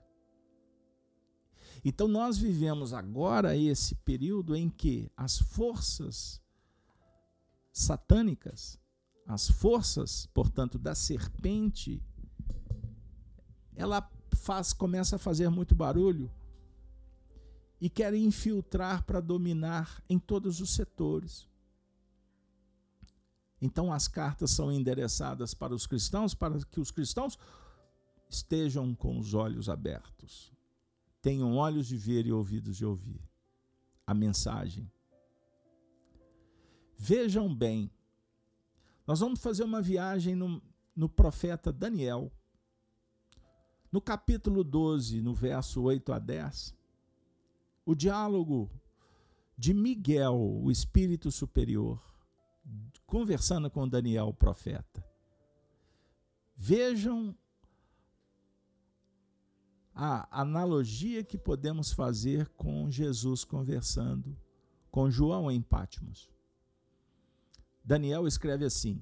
Então 1.83 2.07
nós 2.07 2.37
vivemos 2.37 2.93
agora 2.93 3.57
esse 3.57 3.95
período 3.95 4.55
em 4.55 4.69
que 4.69 5.11
as 5.17 5.39
forças 5.39 6.41
satânicas, 7.71 8.79
as 9.25 9.49
forças, 9.49 10.27
portanto, 10.27 10.77
da 10.77 10.93
serpente, 10.93 12.03
ela 13.75 14.07
faz 14.35 14.73
começa 14.73 15.15
a 15.15 15.19
fazer 15.19 15.49
muito 15.49 15.73
barulho 15.73 16.31
e 17.79 17.89
querem 17.89 18.25
infiltrar 18.25 19.03
para 19.03 19.19
dominar 19.19 20.03
em 20.07 20.19
todos 20.19 20.61
os 20.61 20.71
setores. 20.71 21.49
Então 23.59 23.91
as 23.91 24.07
cartas 24.07 24.51
são 24.51 24.71
endereçadas 24.71 25.53
para 25.53 25.73
os 25.73 25.85
cristãos, 25.85 26.33
para 26.33 26.59
que 26.65 26.79
os 26.79 26.91
cristãos 26.91 27.37
estejam 28.29 28.93
com 28.95 29.19
os 29.19 29.33
olhos 29.33 29.69
abertos, 29.69 30.51
tenham 31.21 31.55
olhos 31.55 31.87
de 31.87 31.95
ver 31.95 32.25
e 32.25 32.31
ouvidos 32.31 32.75
de 32.75 32.85
ouvir 32.85 33.21
a 34.05 34.13
mensagem. 34.13 34.91
Vejam 36.97 37.53
bem, 37.53 37.91
nós 39.05 39.19
vamos 39.19 39.41
fazer 39.41 39.63
uma 39.63 39.81
viagem 39.81 40.35
no, 40.35 40.61
no 40.95 41.09
profeta 41.09 41.71
Daniel. 41.71 42.31
No 43.91 44.01
capítulo 44.01 44.63
12, 44.63 45.21
no 45.21 45.33
verso 45.33 45.81
8 45.81 46.13
a 46.13 46.19
10, 46.19 46.73
o 47.85 47.93
diálogo 47.93 48.71
de 49.57 49.73
Miguel, 49.73 50.35
o 50.35 50.71
espírito 50.71 51.29
superior, 51.29 52.01
conversando 53.05 53.69
com 53.69 53.87
Daniel, 53.87 54.27
o 54.27 54.33
profeta. 54.33 55.05
Vejam 56.55 57.35
a 59.93 60.41
analogia 60.41 61.23
que 61.23 61.37
podemos 61.37 61.91
fazer 61.91 62.47
com 62.49 62.89
Jesus 62.89 63.43
conversando 63.43 64.37
com 64.91 65.09
João 65.09 65.49
em 65.49 65.61
Pátimos. 65.61 66.29
Daniel 67.83 68.27
escreve 68.27 68.65
assim: 68.65 69.01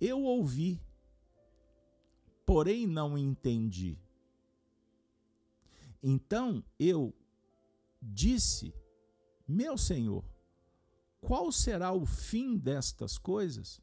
Eu 0.00 0.22
ouvi, 0.22 0.80
porém 2.44 2.86
não 2.86 3.16
entendi. 3.16 3.98
Então 6.02 6.62
eu 6.78 7.14
disse: 8.00 8.74
Meu 9.48 9.76
Senhor, 9.76 10.24
qual 11.20 11.50
será 11.50 11.92
o 11.92 12.04
fim 12.04 12.56
destas 12.56 13.18
coisas? 13.18 13.80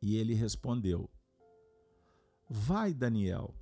E 0.00 0.16
ele 0.16 0.34
respondeu: 0.34 1.10
Vai, 2.48 2.94
Daniel, 2.94 3.54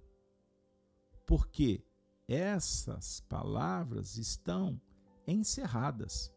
porque 1.26 1.84
essas 2.28 3.20
palavras 3.20 4.16
estão 4.16 4.80
encerradas 5.26 6.32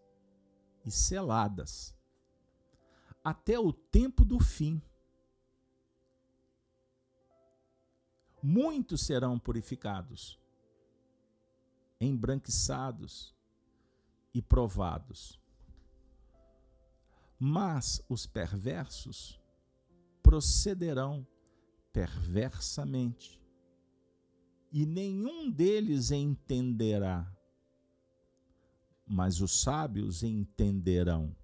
e 0.85 0.91
seladas 0.91 1.95
até 3.23 3.59
o 3.59 3.71
tempo 3.71 4.25
do 4.25 4.39
fim. 4.39 4.81
Muitos 8.41 9.05
serão 9.05 9.37
purificados, 9.37 10.39
embranquiçados 11.99 13.35
e 14.33 14.41
provados. 14.41 15.39
Mas 17.37 18.03
os 18.09 18.25
perversos 18.25 19.39
procederão 20.23 21.25
perversamente, 21.91 23.38
e 24.71 24.85
nenhum 24.85 25.49
deles 25.49 26.11
entenderá, 26.11 27.31
mas 29.05 29.41
os 29.41 29.61
sábios 29.61 30.23
entenderão. 30.23 31.35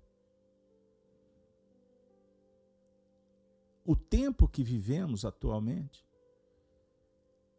O 3.83 3.95
tempo 3.95 4.47
que 4.47 4.63
vivemos 4.63 5.25
atualmente, 5.25 6.05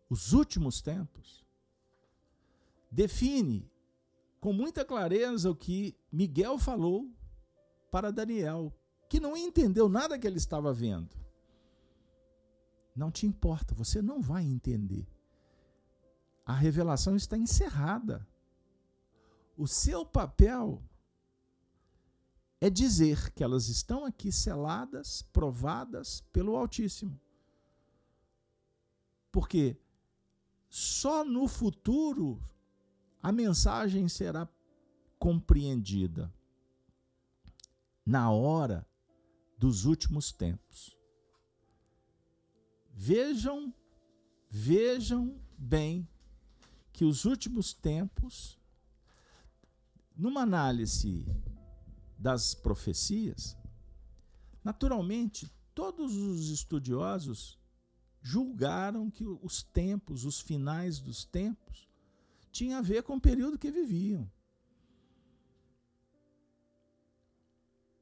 os 0.09 0.33
últimos 0.33 0.81
tempos, 0.81 1.45
define 2.91 3.71
com 4.41 4.53
muita 4.53 4.85
clareza 4.85 5.51
o 5.51 5.57
que 5.57 5.97
Miguel 6.11 6.59
falou 6.59 7.11
para 7.91 8.12
Daniel, 8.12 8.73
que 9.09 9.19
não 9.19 9.37
entendeu 9.37 9.89
nada 9.89 10.19
que 10.19 10.27
ele 10.27 10.39
estava 10.39 10.73
vendo. 10.73 11.17
Não 12.95 13.11
te 13.11 13.27
importa, 13.27 13.75
você 13.75 14.01
não 14.01 14.21
vai 14.21 14.45
entender. 14.45 15.16
A 16.47 16.55
revelação 16.55 17.16
está 17.16 17.36
encerrada. 17.36 18.24
O 19.57 19.66
seu 19.66 20.07
papel 20.07 20.80
é 22.61 22.70
dizer 22.70 23.32
que 23.32 23.42
elas 23.42 23.68
estão 23.68 24.05
aqui 24.05 24.30
seladas, 24.30 25.22
provadas 25.32 26.20
pelo 26.32 26.57
Altíssimo. 26.57 27.20
Porque 29.32 29.76
só 30.70 31.24
no 31.24 31.49
futuro 31.49 32.40
a 33.20 33.32
mensagem 33.32 34.09
será 34.09 34.49
compreendida 35.18 36.32
na 38.05 38.30
hora 38.30 38.86
dos 39.59 39.84
últimos 39.84 40.30
tempos. 40.30 40.97
Vejam, 42.92 43.74
vejam 44.49 45.40
bem 45.59 46.09
que 46.97 47.05
os 47.05 47.26
últimos 47.26 47.74
tempos, 47.74 48.59
numa 50.16 50.40
análise 50.40 51.26
das 52.16 52.55
profecias, 52.55 53.55
naturalmente 54.64 55.53
todos 55.74 56.16
os 56.16 56.49
estudiosos 56.49 57.59
julgaram 58.22 59.11
que 59.11 59.26
os 59.26 59.62
tempos, 59.62 60.24
os 60.24 60.40
finais 60.40 60.99
dos 60.99 61.22
tempos, 61.22 61.86
tinham 62.51 62.78
a 62.78 62.82
ver 62.82 63.03
com 63.03 63.16
o 63.16 63.20
período 63.20 63.59
que 63.59 63.70
viviam. 63.70 64.26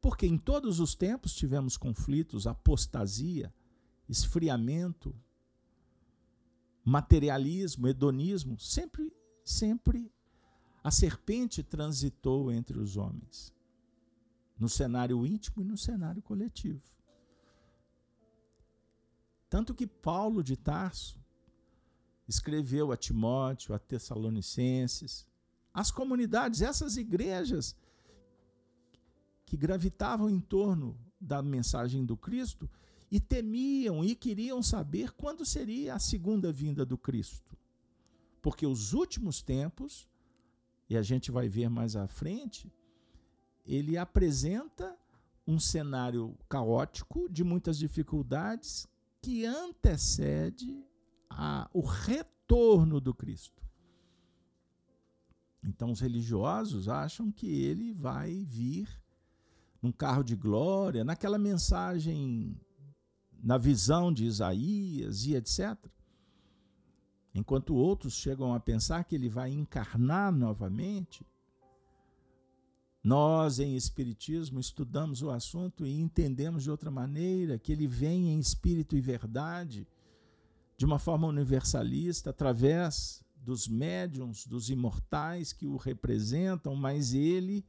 Porque 0.00 0.24
em 0.24 0.38
todos 0.38 0.78
os 0.78 0.94
tempos 0.94 1.34
tivemos 1.34 1.76
conflitos, 1.76 2.46
apostasia, 2.46 3.52
esfriamento, 4.08 5.12
materialismo, 6.84 7.88
hedonismo, 7.88 8.58
sempre, 8.58 9.10
sempre 9.42 10.12
a 10.82 10.90
serpente 10.90 11.62
transitou 11.62 12.52
entre 12.52 12.78
os 12.78 12.96
homens, 12.96 13.52
no 14.58 14.68
cenário 14.68 15.24
íntimo 15.24 15.62
e 15.62 15.64
no 15.64 15.78
cenário 15.78 16.20
coletivo. 16.20 16.82
Tanto 19.48 19.74
que 19.74 19.86
Paulo 19.86 20.42
de 20.42 20.56
Tarso 20.56 21.18
escreveu 22.28 22.92
a 22.92 22.96
Timóteo, 22.96 23.74
a 23.74 23.78
Tessalonicenses, 23.78 25.26
as 25.72 25.90
comunidades, 25.90 26.60
essas 26.60 26.96
igrejas 26.96 27.74
que 29.46 29.56
gravitavam 29.56 30.28
em 30.28 30.40
torno 30.40 30.98
da 31.20 31.42
mensagem 31.42 32.04
do 32.04 32.16
Cristo 32.16 32.68
e 33.14 33.20
temiam 33.20 34.04
e 34.04 34.12
queriam 34.12 34.60
saber 34.60 35.12
quando 35.12 35.46
seria 35.46 35.94
a 35.94 36.00
segunda 36.00 36.50
vinda 36.50 36.84
do 36.84 36.98
Cristo. 36.98 37.56
Porque 38.42 38.66
os 38.66 38.92
últimos 38.92 39.40
tempos, 39.40 40.08
e 40.90 40.96
a 40.96 41.02
gente 41.02 41.30
vai 41.30 41.48
ver 41.48 41.70
mais 41.70 41.94
à 41.94 42.08
frente, 42.08 42.72
ele 43.64 43.96
apresenta 43.96 44.98
um 45.46 45.60
cenário 45.60 46.36
caótico 46.48 47.28
de 47.28 47.44
muitas 47.44 47.78
dificuldades 47.78 48.84
que 49.22 49.46
antecede 49.46 50.84
a, 51.30 51.70
o 51.72 51.82
retorno 51.82 53.00
do 53.00 53.14
Cristo. 53.14 53.62
Então 55.62 55.92
os 55.92 56.00
religiosos 56.00 56.88
acham 56.88 57.30
que 57.30 57.46
ele 57.46 57.92
vai 57.92 58.44
vir 58.44 58.88
num 59.80 59.92
carro 59.92 60.24
de 60.24 60.34
glória, 60.34 61.04
naquela 61.04 61.38
mensagem, 61.38 62.58
na 63.44 63.58
visão 63.58 64.10
de 64.10 64.24
Isaías 64.24 65.26
e 65.26 65.34
etc. 65.36 65.76
Enquanto 67.34 67.74
outros 67.74 68.14
chegam 68.14 68.54
a 68.54 68.58
pensar 68.58 69.04
que 69.04 69.14
ele 69.14 69.28
vai 69.28 69.50
encarnar 69.50 70.32
novamente, 70.32 71.26
nós, 73.02 73.58
em 73.58 73.76
Espiritismo, 73.76 74.58
estudamos 74.58 75.20
o 75.20 75.30
assunto 75.30 75.84
e 75.84 76.00
entendemos 76.00 76.62
de 76.62 76.70
outra 76.70 76.90
maneira 76.90 77.58
que 77.58 77.70
ele 77.70 77.86
vem 77.86 78.30
em 78.30 78.38
espírito 78.38 78.96
e 78.96 79.00
verdade, 79.02 79.86
de 80.78 80.86
uma 80.86 80.98
forma 80.98 81.26
universalista, 81.26 82.30
através 82.30 83.22
dos 83.36 83.68
médiums, 83.68 84.46
dos 84.46 84.70
imortais 84.70 85.52
que 85.52 85.66
o 85.66 85.76
representam, 85.76 86.74
mas 86.74 87.12
ele 87.12 87.62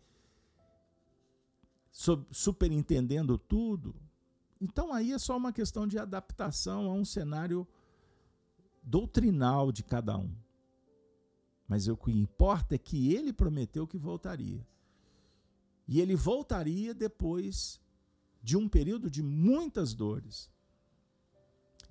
superintendendo 2.32 3.38
tudo. 3.38 4.05
Então 4.60 4.94
aí 4.94 5.12
é 5.12 5.20
só 5.20 5.36
uma 5.36 5.52
questão 5.52 5.88
de 5.88 5.98
adaptação 5.98 6.90
a 6.90 6.94
um 6.94 7.06
cenário 7.06 7.68
doutrinal 8.82 9.72
de 9.72 9.84
cada 9.84 10.18
um. 10.18 10.34
Mas 11.68 11.88
o 11.88 11.98
que 11.98 12.12
importa 12.12 12.76
é 12.76 12.78
que 12.78 13.14
ele 13.14 13.34
prometeu 13.34 13.88
que 13.88 13.98
voltaria. 13.98 14.66
E 15.88 16.00
ele 16.00 16.16
voltaria 16.16 16.94
depois 16.94 17.80
de 18.42 18.56
um 18.56 18.70
período 18.70 19.10
de 19.10 19.24
muitas 19.24 19.94
dores. 19.94 20.50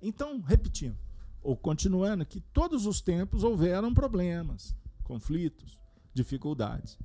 Então, 0.01 0.39
repetindo, 0.39 0.97
ou 1.41 1.55
continuando, 1.55 2.25
que 2.25 2.39
todos 2.39 2.85
os 2.85 3.01
tempos 3.01 3.43
houveram 3.43 3.93
problemas, 3.93 4.75
conflitos, 5.03 5.79
dificuldades 6.13 6.97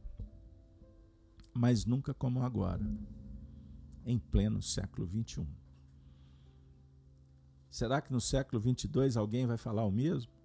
mas 1.54 1.84
nunca 1.84 2.14
como 2.14 2.42
agora, 2.42 2.84
em 4.10 4.18
pleno 4.18 4.60
século 4.60 5.06
XXI. 5.06 5.46
Será 7.70 8.00
que 8.00 8.12
no 8.12 8.20
século 8.20 8.60
22 8.60 9.16
alguém 9.16 9.46
vai 9.46 9.56
falar 9.56 9.84
o 9.84 9.90
mesmo? 9.92 10.40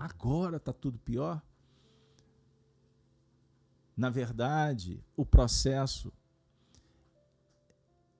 agora 0.00 0.56
está 0.56 0.72
tudo 0.72 0.98
pior. 0.98 1.42
Na 3.94 4.08
verdade, 4.08 5.04
o 5.14 5.26
processo 5.26 6.10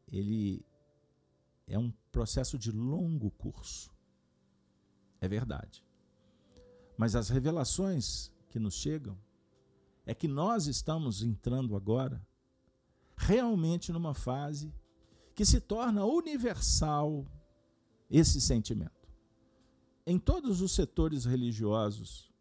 ele 0.07 0.63
é 1.67 1.79
um 1.79 1.91
processo 2.13 2.59
de 2.59 2.71
longo 2.71 3.31
curso. 3.31 3.91
É 5.21 5.27
verdade. 5.27 5.83
Mas 6.99 7.17
as 7.17 7.31
revelações 7.31 8.31
que 8.51 8.59
nos 8.59 8.75
chegam 8.75 9.17
é 10.05 10.15
que 10.15 10.29
nós 10.29 10.67
estamos 10.67 11.23
entrando 11.23 11.75
agora 11.75 12.21
realmente 13.21 13.93
numa 13.93 14.15
fase 14.15 14.73
que 15.35 15.45
se 15.45 15.61
torna 15.61 16.05
universal 16.05 17.27
esse 18.11 18.41
sentimento. 18.41 19.09
Em 20.07 20.19
todos 20.19 20.63
os 20.63 20.73
setores 20.73 21.27
religiosos, 21.27 22.33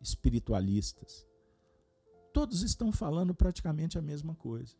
espiritualistas, 0.00 1.24
todos 2.32 2.62
estão 2.62 2.90
falando 2.90 3.32
praticamente 3.32 3.96
a 3.96 4.02
mesma 4.02 4.34
coisa. 4.34 4.76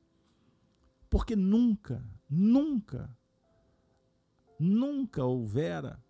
Porque 1.09 1.37
nunca, 1.37 2.05
nunca, 2.29 3.17
nunca 4.59 5.25
houvera 5.25 6.03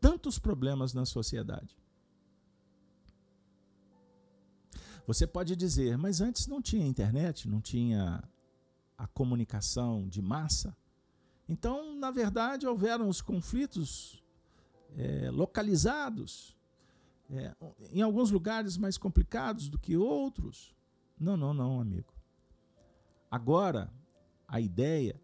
tantos 0.00 0.38
problemas 0.40 0.92
na 0.92 1.04
sociedade. 1.04 1.78
Você 5.08 5.26
pode 5.26 5.56
dizer, 5.56 5.96
mas 5.96 6.20
antes 6.20 6.46
não 6.46 6.60
tinha 6.60 6.86
internet, 6.86 7.48
não 7.48 7.62
tinha 7.62 8.22
a 8.98 9.06
comunicação 9.06 10.06
de 10.06 10.20
massa. 10.20 10.76
Então, 11.48 11.96
na 11.96 12.10
verdade, 12.10 12.66
houveram 12.66 13.08
os 13.08 13.22
conflitos 13.22 14.22
é, 14.98 15.30
localizados, 15.30 16.54
é, 17.30 17.56
em 17.90 18.02
alguns 18.02 18.30
lugares 18.30 18.76
mais 18.76 18.98
complicados 18.98 19.70
do 19.70 19.78
que 19.78 19.96
outros. 19.96 20.76
Não, 21.18 21.38
não, 21.38 21.54
não, 21.54 21.80
amigo. 21.80 22.12
Agora, 23.30 23.90
a 24.46 24.60
ideia 24.60 25.18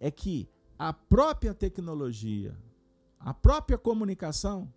é 0.00 0.10
que 0.10 0.48
a 0.78 0.94
própria 0.94 1.52
tecnologia, 1.52 2.56
a 3.18 3.34
própria 3.34 3.76
comunicação, 3.76 4.72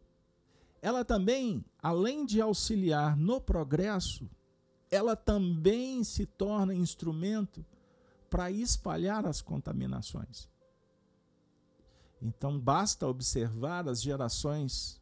ela 0.84 1.06
também, 1.06 1.64
além 1.82 2.26
de 2.26 2.42
auxiliar 2.42 3.16
no 3.16 3.40
progresso, 3.40 4.30
ela 4.92 5.16
também 5.16 6.04
se 6.04 6.26
torna 6.26 6.76
instrumento 6.76 7.66
para 8.30 8.52
espalhar 8.52 9.26
as 9.26 9.42
contaminações. 9.42 10.50
Então 12.22 12.60
basta 12.60 13.08
observar 13.08 13.88
as 13.88 14.02
gerações, 14.02 15.02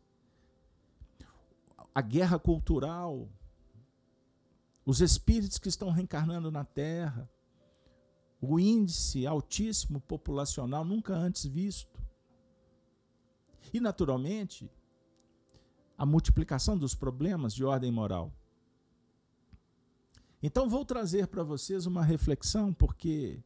a 1.95 2.01
guerra 2.01 2.37
cultural, 2.37 3.27
os 4.85 5.01
espíritos 5.01 5.57
que 5.57 5.67
estão 5.67 5.89
reencarnando 5.89 6.51
na 6.51 6.63
Terra, 6.63 7.27
o 8.39 8.59
índice 8.59 9.25
altíssimo 9.25 9.99
populacional 9.99 10.85
nunca 10.85 11.15
antes 11.15 11.43
visto. 11.43 11.99
E, 13.73 13.79
naturalmente, 13.79 14.69
a 16.01 16.05
multiplicação 16.05 16.75
dos 16.75 16.95
problemas 16.95 17.53
de 17.53 17.63
ordem 17.63 17.91
moral. 17.91 18.33
Então, 20.41 20.67
vou 20.67 20.83
trazer 20.83 21.27
para 21.27 21.43
vocês 21.43 21.85
uma 21.85 22.03
reflexão, 22.03 22.73
porque 22.73 23.39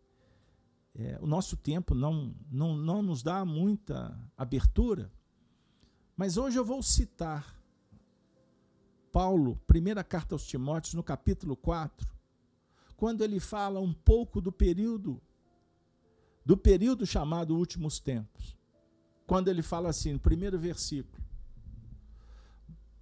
é, 0.97 1.19
o 1.21 1.27
nosso 1.27 1.57
tempo 1.57 1.93
não, 1.93 2.33
não, 2.49 2.77
não 2.77 3.01
nos 3.01 3.21
dá 3.21 3.43
muita 3.43 4.17
abertura, 4.37 5.11
mas 6.15 6.37
hoje 6.37 6.57
eu 6.57 6.63
vou 6.63 6.81
citar 6.81 7.61
Paulo, 9.11 9.59
primeira 9.67 10.01
carta 10.01 10.33
aos 10.33 10.47
Timóteos, 10.47 10.93
no 10.93 11.03
capítulo 11.03 11.57
4, 11.57 12.07
quando 12.95 13.21
ele 13.21 13.41
fala 13.41 13.81
um 13.81 13.91
pouco 13.93 14.39
do 14.39 14.49
período 14.49 15.21
do 16.45 16.55
período 16.55 17.05
chamado 17.05 17.57
últimos 17.57 17.99
tempos. 17.99 18.55
Quando 19.27 19.49
ele 19.49 19.61
fala 19.61 19.89
assim, 19.89 20.13
no 20.13 20.19
primeiro 20.21 20.57
versículo: 20.57 21.24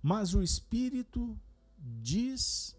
mas 0.04 0.34
o 0.34 0.44
Espírito 0.44 1.40
diz, 1.78 2.76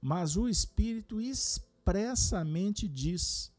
mas 0.00 0.36
o 0.36 0.48
Espírito 0.48 1.20
expressamente 1.20 2.88
diz 2.88 3.52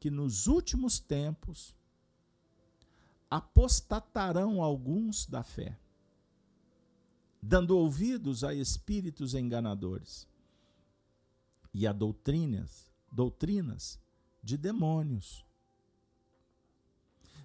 que 0.00 0.10
nos 0.10 0.48
últimos 0.48 0.98
tempos 0.98 1.76
apostatarão 3.30 4.60
alguns 4.60 5.26
da 5.26 5.44
fé, 5.44 5.78
dando 7.40 7.78
ouvidos 7.78 8.42
a 8.42 8.52
espíritos 8.52 9.32
enganadores 9.32 10.26
e 11.72 11.86
a 11.86 11.92
doutrinas, 11.92 12.90
doutrinas 13.12 14.00
de 14.42 14.56
demônios. 14.56 15.44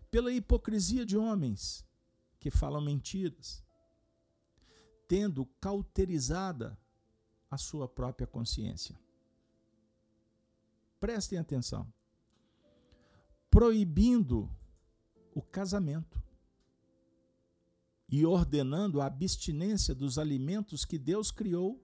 Pela 0.09 0.31
hipocrisia 0.33 1.05
de 1.05 1.15
homens 1.15 1.85
que 2.39 2.49
falam 2.49 2.81
mentiras 2.81 3.63
tendo 5.11 5.45
cauterizada 5.59 6.79
a 7.49 7.57
sua 7.57 7.85
própria 7.85 8.25
consciência. 8.25 8.97
Prestem 11.01 11.37
atenção. 11.37 11.85
Proibindo 13.49 14.49
o 15.35 15.41
casamento 15.41 16.23
e 18.07 18.25
ordenando 18.25 19.01
a 19.01 19.07
abstinência 19.07 19.93
dos 19.93 20.17
alimentos 20.17 20.85
que 20.85 20.97
Deus 20.97 21.29
criou 21.29 21.77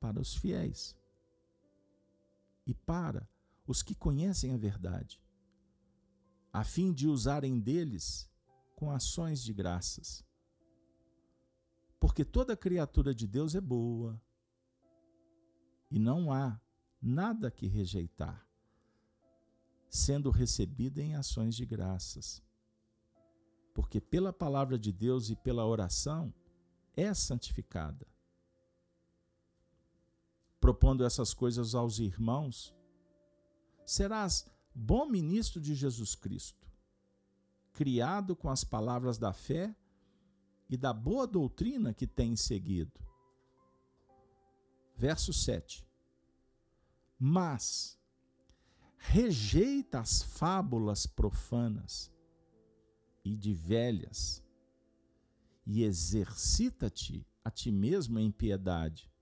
para 0.00 0.20
os 0.20 0.34
fiéis 0.34 0.96
e 2.66 2.74
para 2.74 3.28
os 3.64 3.80
que 3.80 3.94
conhecem 3.94 4.52
a 4.52 4.56
verdade, 4.56 5.22
a 6.52 6.64
fim 6.64 6.92
de 6.92 7.06
usarem 7.06 7.60
deles 7.60 8.28
com 8.74 8.90
ações 8.90 9.40
de 9.40 9.52
graças. 9.52 10.31
Porque 12.02 12.24
toda 12.24 12.56
criatura 12.56 13.14
de 13.14 13.28
Deus 13.28 13.54
é 13.54 13.60
boa 13.60 14.20
e 15.88 16.00
não 16.00 16.32
há 16.32 16.60
nada 17.00 17.48
que 17.48 17.68
rejeitar, 17.68 18.44
sendo 19.88 20.28
recebida 20.28 21.00
em 21.00 21.14
ações 21.14 21.54
de 21.54 21.64
graças. 21.64 22.42
Porque 23.72 24.00
pela 24.00 24.32
palavra 24.32 24.76
de 24.76 24.90
Deus 24.90 25.30
e 25.30 25.36
pela 25.36 25.64
oração 25.64 26.34
é 26.96 27.14
santificada. 27.14 28.04
Propondo 30.60 31.04
essas 31.04 31.32
coisas 31.32 31.72
aos 31.72 32.00
irmãos, 32.00 32.74
serás 33.86 34.50
bom 34.74 35.06
ministro 35.06 35.60
de 35.60 35.72
Jesus 35.76 36.16
Cristo, 36.16 36.66
criado 37.72 38.34
com 38.34 38.50
as 38.50 38.64
palavras 38.64 39.18
da 39.18 39.32
fé 39.32 39.72
e 40.72 40.76
da 40.78 40.90
boa 40.90 41.26
doutrina 41.26 41.92
que 41.92 42.06
tem 42.06 42.34
seguido. 42.34 42.98
Verso 44.96 45.30
7. 45.30 45.86
Mas 47.18 48.00
rejeita 48.96 50.00
as 50.00 50.22
fábulas 50.22 51.06
profanas 51.06 52.10
e 53.22 53.36
de 53.36 53.52
velhas, 53.52 54.42
e 55.66 55.84
exercita-te 55.84 57.26
a 57.44 57.50
ti 57.50 57.70
mesmo 57.70 58.18
em 58.18 58.32
piedade, 58.32 59.12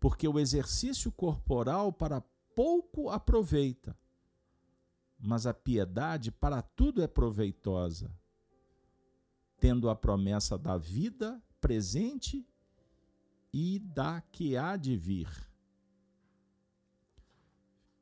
porque 0.00 0.26
o 0.26 0.40
exercício 0.40 1.12
corporal 1.12 1.92
para 1.92 2.20
pouco 2.56 3.08
aproveita, 3.08 3.96
mas 5.16 5.46
a 5.46 5.54
piedade 5.54 6.32
para 6.32 6.60
tudo 6.60 7.00
é 7.00 7.06
proveitosa 7.06 8.10
tendo 9.64 9.88
a 9.88 9.96
promessa 9.96 10.58
da 10.58 10.76
vida 10.76 11.42
presente 11.58 12.46
e 13.50 13.78
da 13.78 14.20
que 14.20 14.58
há 14.58 14.76
de 14.76 14.94
vir. 14.94 15.26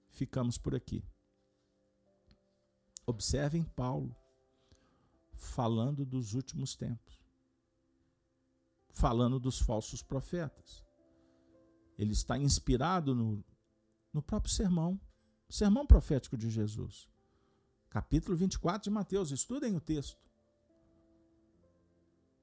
Ficamos 0.09 0.59
por 0.59 0.75
aqui. 0.75 1.05
Observem 3.07 3.63
Paulo 3.63 4.13
falando 5.37 6.05
dos 6.05 6.35
últimos 6.35 6.75
tempos, 6.75 7.23
falando 8.93 9.39
dos 9.39 9.61
falsos 9.61 10.03
profetas. 10.03 10.85
Ele 11.97 12.13
está 12.13 12.37
inspirado 12.37 13.15
no, 13.15 13.45
no 14.13 14.21
próprio 14.21 14.53
sermão, 14.53 15.01
sermão 15.49 15.87
profético 15.87 16.37
de 16.37 16.51
Jesus. 16.51 17.09
Capítulo 17.89 18.37
24 18.37 18.83
de 18.83 18.91
Mateus, 18.91 19.31
estudem 19.31 19.77
o 19.77 19.81
texto. 19.81 20.32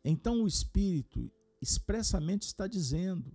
Então 0.09 0.41
o 0.41 0.47
Espírito 0.47 1.31
expressamente 1.61 2.41
está 2.41 2.65
dizendo 2.65 3.31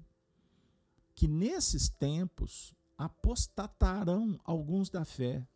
que 1.14 1.28
nesses 1.28 1.88
tempos 1.88 2.74
apostatarão 2.98 4.40
alguns 4.42 4.90
da 4.90 5.04
fé. 5.04 5.46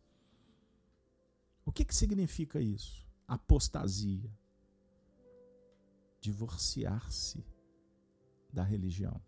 O 1.65 1.73
que, 1.73 1.83
que 1.83 1.93
significa 1.93 2.61
isso? 2.61 3.05
Apostasia. 3.27 4.33
divorciar-se 6.21 7.45
da 8.53 8.63
religião, 8.63 9.21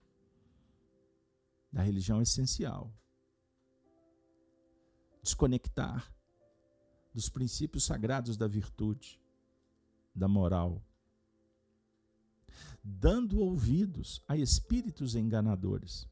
da 1.74 1.82
religião 1.82 2.22
essencial. 2.22 2.94
Desconectar 5.22 6.10
dos 7.14 7.28
princípios 7.28 7.84
sagrados 7.84 8.38
da 8.38 8.48
virtude, 8.48 9.22
da 10.16 10.28
moral, 10.28 10.82
dando 12.84 13.40
ouvidos 13.40 14.22
a 14.28 14.36
espíritos 14.36 15.16
enganadores 15.16 16.08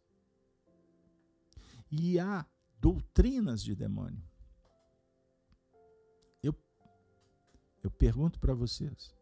e 1.91 2.19
a 2.19 2.45
doutrinas 2.79 3.63
de 3.63 3.75
demônio. 3.75 4.23
Eu, 6.43 6.55
eu 7.83 7.89
pergunto 7.89 8.39
para 8.39 8.53
vocês: 8.53 9.15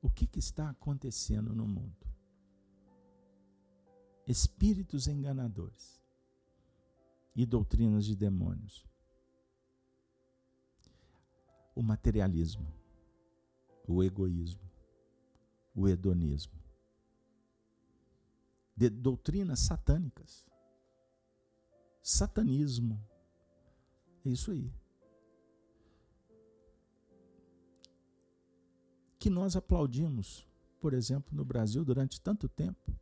o 0.00 0.08
que, 0.08 0.26
que 0.26 0.38
está 0.38 0.70
acontecendo 0.70 1.54
no 1.54 1.66
mundo? 1.66 2.06
Espíritos 4.26 5.06
enganadores 5.06 6.00
e 7.34 7.44
doutrinas 7.44 8.04
de 8.04 8.14
demônios. 8.14 8.86
O 11.74 11.82
materialismo, 11.82 12.72
o 13.88 14.02
egoísmo, 14.02 14.70
o 15.74 15.88
hedonismo. 15.88 16.62
De 18.76 18.88
doutrinas 18.88 19.60
satânicas. 19.60 20.46
Satanismo. 22.02 23.02
É 24.24 24.30
isso 24.30 24.50
aí. 24.50 24.72
Que 29.18 29.30
nós 29.30 29.56
aplaudimos, 29.56 30.46
por 30.80 30.92
exemplo, 30.92 31.34
no 31.34 31.44
Brasil 31.44 31.84
durante 31.84 32.20
tanto 32.20 32.48
tempo, 32.48 32.94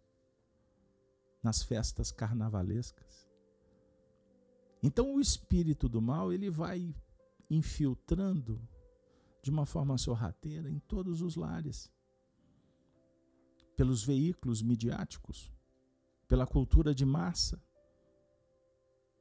nas 1.42 1.62
festas 1.62 2.12
carnavalescas. 2.12 3.28
Então 4.82 5.14
o 5.14 5.20
espírito 5.20 5.88
do 5.88 6.00
mal, 6.00 6.32
ele 6.32 6.48
vai 6.48 6.94
infiltrando 7.50 8.60
de 9.42 9.50
uma 9.50 9.66
forma 9.66 9.98
sorrateira 9.98 10.70
em 10.70 10.78
todos 10.78 11.20
os 11.22 11.34
lares 11.34 11.90
pelos 13.82 14.04
veículos 14.04 14.62
midiáticos, 14.62 15.52
pela 16.28 16.46
cultura 16.46 16.94
de 16.94 17.04
massa, 17.04 17.60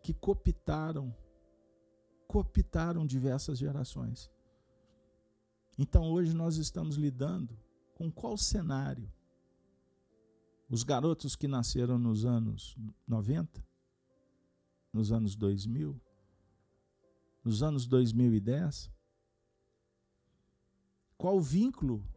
que 0.03 0.13
cooptaram, 0.13 1.11
cooptaram 2.27 3.03
diversas 3.03 3.57
gerações. 3.57 4.29
Então 5.79 6.11
hoje 6.11 6.31
nós 6.35 6.57
estamos 6.57 6.95
lidando 6.95 7.57
com 7.95 8.11
qual 8.11 8.37
cenário? 8.37 9.11
Os 10.69 10.83
garotos 10.83 11.35
que 11.35 11.47
nasceram 11.47 11.97
nos 11.97 12.23
anos 12.23 12.77
90, 13.07 13.65
nos 14.93 15.11
anos 15.11 15.35
2000, 15.35 15.99
nos 17.43 17.63
anos 17.63 17.87
2010, 17.87 18.91
qual 21.17 21.37
o 21.37 21.41
vínculo 21.41 22.07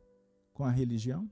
com 0.52 0.62
a 0.62 0.70
religião? 0.70 1.26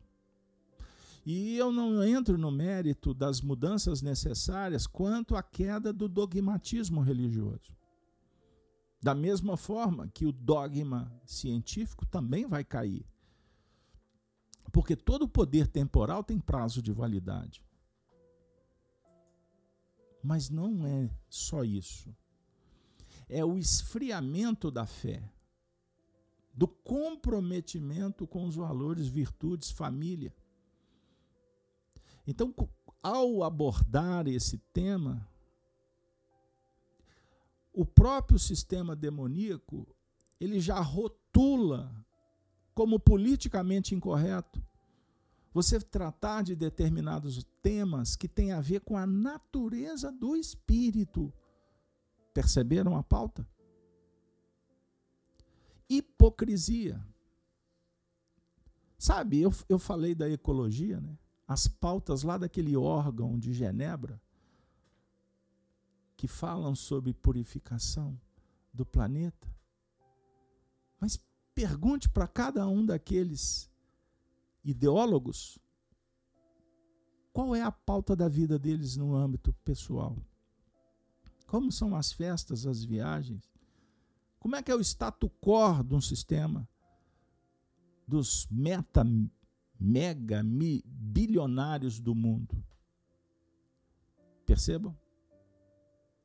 E 1.24 1.56
eu 1.56 1.70
não 1.70 2.02
entro 2.02 2.36
no 2.36 2.50
mérito 2.50 3.14
das 3.14 3.40
mudanças 3.40 4.02
necessárias 4.02 4.86
quanto 4.86 5.36
à 5.36 5.42
queda 5.42 5.92
do 5.92 6.08
dogmatismo 6.08 7.00
religioso. 7.00 7.72
Da 9.00 9.14
mesma 9.14 9.56
forma 9.56 10.08
que 10.08 10.26
o 10.26 10.32
dogma 10.32 11.12
científico 11.24 12.04
também 12.06 12.46
vai 12.46 12.64
cair. 12.64 13.06
Porque 14.72 14.96
todo 14.96 15.28
poder 15.28 15.66
temporal 15.66 16.24
tem 16.24 16.40
prazo 16.40 16.82
de 16.82 16.92
validade. 16.92 17.64
Mas 20.22 20.48
não 20.48 20.86
é 20.86 21.10
só 21.28 21.62
isso. 21.62 22.14
É 23.28 23.44
o 23.44 23.58
esfriamento 23.58 24.70
da 24.70 24.86
fé, 24.86 25.22
do 26.54 26.68
comprometimento 26.68 28.26
com 28.26 28.46
os 28.46 28.54
valores, 28.54 29.08
virtudes, 29.08 29.70
família. 29.70 30.32
Então, 32.26 32.54
ao 33.02 33.42
abordar 33.42 34.28
esse 34.28 34.58
tema, 34.72 35.28
o 37.72 37.84
próprio 37.84 38.38
sistema 38.38 38.94
demoníaco 38.94 39.86
ele 40.40 40.60
já 40.60 40.80
rotula 40.80 42.04
como 42.74 42.98
politicamente 42.98 43.94
incorreto 43.94 44.62
você 45.52 45.78
tratar 45.78 46.42
de 46.42 46.56
determinados 46.56 47.44
temas 47.62 48.16
que 48.16 48.26
têm 48.26 48.52
a 48.52 48.60
ver 48.60 48.80
com 48.80 48.96
a 48.96 49.06
natureza 49.06 50.10
do 50.10 50.34
espírito. 50.34 51.32
Perceberam 52.32 52.96
a 52.96 53.02
pauta? 53.02 53.46
Hipocrisia. 55.88 57.04
Sabe, 58.98 59.42
eu, 59.42 59.52
eu 59.68 59.78
falei 59.78 60.14
da 60.14 60.28
ecologia, 60.30 61.00
né? 61.00 61.18
As 61.53 61.68
pautas 61.68 62.22
lá 62.22 62.38
daquele 62.38 62.76
órgão 62.76 63.38
de 63.38 63.53
Genebra 63.53 64.20
que 66.16 66.26
falam 66.26 66.74
sobre 66.74 67.12
purificação 67.12 68.18
do 68.72 68.86
planeta. 68.86 69.53
Mas 70.98 71.18
pergunte 71.55 72.09
para 72.09 72.26
cada 72.26 72.66
um 72.66 72.86
daqueles 72.86 73.70
ideólogos 74.64 75.59
qual 77.32 77.55
é 77.55 77.62
a 77.62 77.72
pauta 77.72 78.14
da 78.14 78.28
vida 78.28 78.59
deles 78.59 78.96
no 78.96 79.14
âmbito 79.14 79.53
pessoal. 79.64 80.16
Como 81.46 81.70
são 81.72 81.94
as 81.94 82.12
festas, 82.12 82.66
as 82.66 82.84
viagens? 82.84 83.50
Como 84.38 84.57
é 84.57 84.62
que 84.62 84.70
é 84.70 84.74
o 84.74 84.80
status 84.80 85.30
quo 85.40 85.82
de 85.82 85.94
um 85.94 86.00
sistema 86.00 86.68
dos 88.07 88.46
meta 88.50 89.05
mega 89.82 90.42
mi, 90.42 90.82
bilionários 90.86 91.98
do 91.98 92.14
mundo. 92.14 92.64
Percebam? 94.46 94.96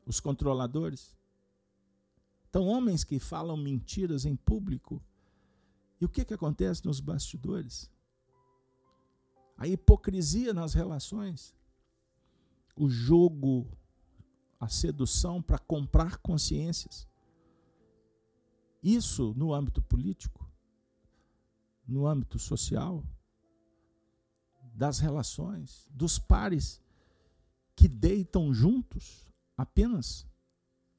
Os 0.06 0.20
controladores. 0.20 1.18
Então, 2.50 2.66
homens 2.68 3.04
que 3.04 3.20
falam 3.20 3.58
mentiras 3.58 4.26
em 4.26 4.36
público. 4.36 5.02
E 6.00 6.06
o 6.06 6.10
que, 6.10 6.24
que 6.24 6.34
acontece 6.34 6.86
nos 6.86 7.00
bastidores? 7.00 7.90
A 9.58 9.68
hipocrisia 9.68 10.54
nas 10.54 10.74
relações. 10.74 11.56
O 12.76 12.88
jogo, 12.88 13.68
a 14.60 14.68
sedução 14.68 15.42
para 15.42 15.58
comprar 15.58 16.18
consciências. 16.18 17.08
Isso 18.84 19.34
no 19.36 19.52
âmbito 19.52 19.82
político, 19.82 20.48
no 21.88 22.06
âmbito 22.06 22.38
social, 22.38 23.04
das 24.78 25.00
relações, 25.00 25.88
dos 25.90 26.20
pares 26.20 26.80
que 27.76 27.88
deitam 27.88 28.54
juntos 28.54 29.26
apenas 29.58 30.28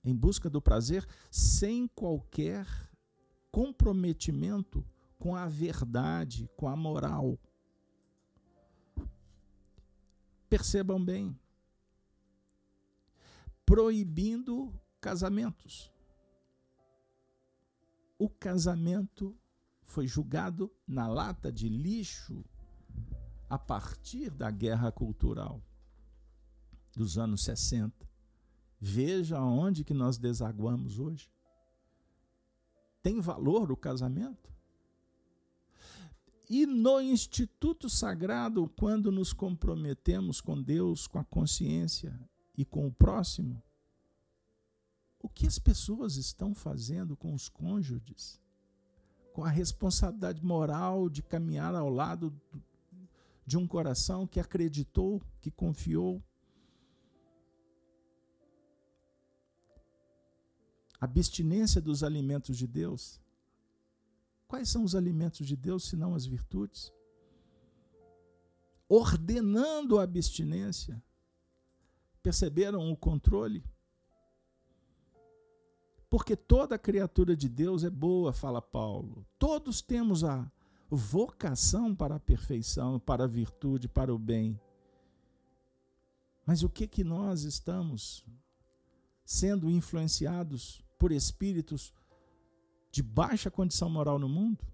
em 0.03 0.15
busca 0.15 0.51
do 0.51 0.61
prazer, 0.61 1.07
sem 1.31 1.87
qualquer 1.87 2.67
comprometimento 3.53 4.85
com 5.17 5.37
a 5.37 5.47
verdade, 5.47 6.51
com 6.57 6.67
a 6.67 6.75
moral. 6.75 7.39
Percebam 10.49 11.05
bem, 11.05 11.39
proibindo 13.65 14.73
casamentos. 15.01 15.93
O 18.19 18.29
casamento 18.29 19.37
foi 19.83 20.09
julgado 20.09 20.69
na 20.85 21.07
lata 21.07 21.53
de 21.53 21.69
lixo 21.69 22.45
a 23.49 23.59
partir 23.59 24.31
da 24.31 24.51
guerra 24.51 24.93
cultural 24.93 25.63
dos 26.95 27.17
anos 27.17 27.43
60. 27.45 28.09
Veja 28.81 29.41
onde 29.41 29.85
que 29.85 29.95
nós 29.95 30.19
desaguamos 30.19 30.99
hoje. 30.99 31.31
Tem 33.03 33.21
valor 33.21 33.73
o 33.73 33.77
casamento? 33.77 34.53
E 36.51 36.65
no 36.65 37.01
Instituto 37.01 37.91
Sagrado, 37.91 38.69
quando 38.77 39.13
nos 39.13 39.33
comprometemos 39.33 40.41
com 40.41 40.61
Deus, 40.61 41.07
com 41.07 41.19
a 41.19 41.25
consciência 41.25 42.19
e 42.57 42.65
com 42.65 42.87
o 42.87 42.93
próximo, 42.93 43.63
o 45.21 45.29
que 45.29 45.47
as 45.47 45.59
pessoas 45.59 46.17
estão 46.17 46.55
fazendo 46.55 47.17
com 47.17 47.35
os 47.35 47.49
cônjuges? 47.49 48.41
Com 49.35 49.45
a 49.45 49.51
responsabilidade 49.51 50.45
moral 50.45 51.09
de 51.11 51.23
caminhar 51.23 51.75
ao 51.75 51.91
lado 51.91 52.33
de 53.49 53.57
um 53.57 53.67
coração 53.67 54.27
que 54.27 54.39
acreditou, 54.39 55.21
que 55.41 55.51
confiou. 55.51 56.23
Abstinência 61.01 61.81
dos 61.81 62.05
alimentos 62.05 62.57
de 62.57 62.67
Deus. 62.67 63.21
Quais 64.47 64.69
são 64.69 64.85
os 64.85 64.95
alimentos 64.95 65.47
de 65.47 65.57
Deus, 65.57 65.89
senão 65.89 66.15
as 66.15 66.27
virtudes? 66.27 66.93
ordenando 68.89 69.99
a 69.99 70.03
abstinência. 70.03 71.03
Perceberam 72.23 72.91
o 72.91 72.97
controle? 72.97 73.65
Porque 76.09 76.35
toda 76.35 76.79
criatura 76.79 77.37
de 77.37 77.49
Deus 77.49 77.85
é 77.85 77.91
boa, 77.91 78.33
fala 78.33 78.63
Paulo. 78.63 79.27
Todos 79.39 79.83
temos 79.83 80.25
a 80.25 80.51
vocação 80.97 81.95
para 81.95 82.17
a 82.17 82.21
perfeição, 82.21 82.99
para 82.99 83.25
a 83.25 83.27
virtude, 83.27 83.89
para 83.89 84.15
o 84.15 84.19
bem. 84.19 84.59
Mas 86.47 86.63
o 86.63 86.69
que 86.71 86.87
que 86.87 87.05
nós 87.05 87.43
estamos 87.43 88.25
sendo 89.25 89.71
influenciados 89.71 90.83
por 90.99 91.13
espíritos 91.13 91.93
de 92.91 93.03
baixa 93.03 93.51
condição 93.51 93.91
moral 93.91 94.19
no 94.19 94.29
mundo? 94.29 94.67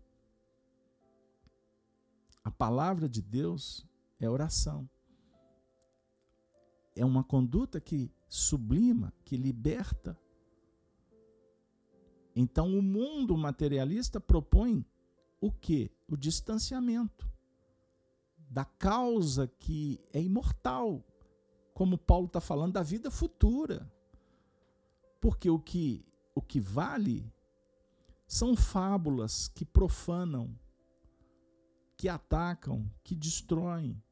A 2.44 2.50
palavra 2.50 3.08
de 3.08 3.20
Deus 3.20 3.84
é 4.20 4.30
oração. 4.30 4.88
É 6.94 7.04
uma 7.04 7.24
conduta 7.24 7.80
que 7.80 8.12
sublima, 8.28 9.12
que 9.24 9.36
liberta. 9.36 10.16
Então 12.36 12.78
o 12.78 12.82
mundo 12.82 13.36
materialista 13.36 14.20
propõe 14.20 14.86
o 15.46 15.52
que? 15.52 15.90
O 16.08 16.16
distanciamento 16.16 17.30
da 18.48 18.64
causa 18.64 19.46
que 19.46 20.00
é 20.10 20.22
imortal, 20.22 21.04
como 21.74 21.98
Paulo 21.98 22.28
está 22.28 22.40
falando, 22.40 22.72
da 22.72 22.82
vida 22.82 23.10
futura. 23.10 23.92
Porque 25.20 25.50
o 25.50 25.58
que, 25.58 26.02
o 26.34 26.40
que 26.40 26.58
vale 26.58 27.30
são 28.26 28.56
fábulas 28.56 29.48
que 29.48 29.66
profanam, 29.66 30.58
que 31.94 32.08
atacam, 32.08 32.90
que 33.02 33.14
destroem, 33.14 34.02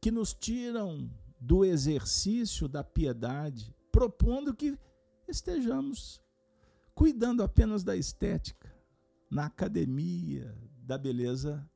que 0.00 0.10
nos 0.10 0.32
tiram 0.32 1.10
do 1.38 1.66
exercício 1.66 2.66
da 2.66 2.82
piedade, 2.82 3.74
propondo 3.92 4.54
que 4.54 4.78
estejamos 5.26 6.22
cuidando 6.94 7.42
apenas 7.42 7.84
da 7.84 7.94
estética, 7.94 8.67
na 9.30 9.46
academia, 9.46 10.56
da 10.82 10.96
beleza 10.96 11.68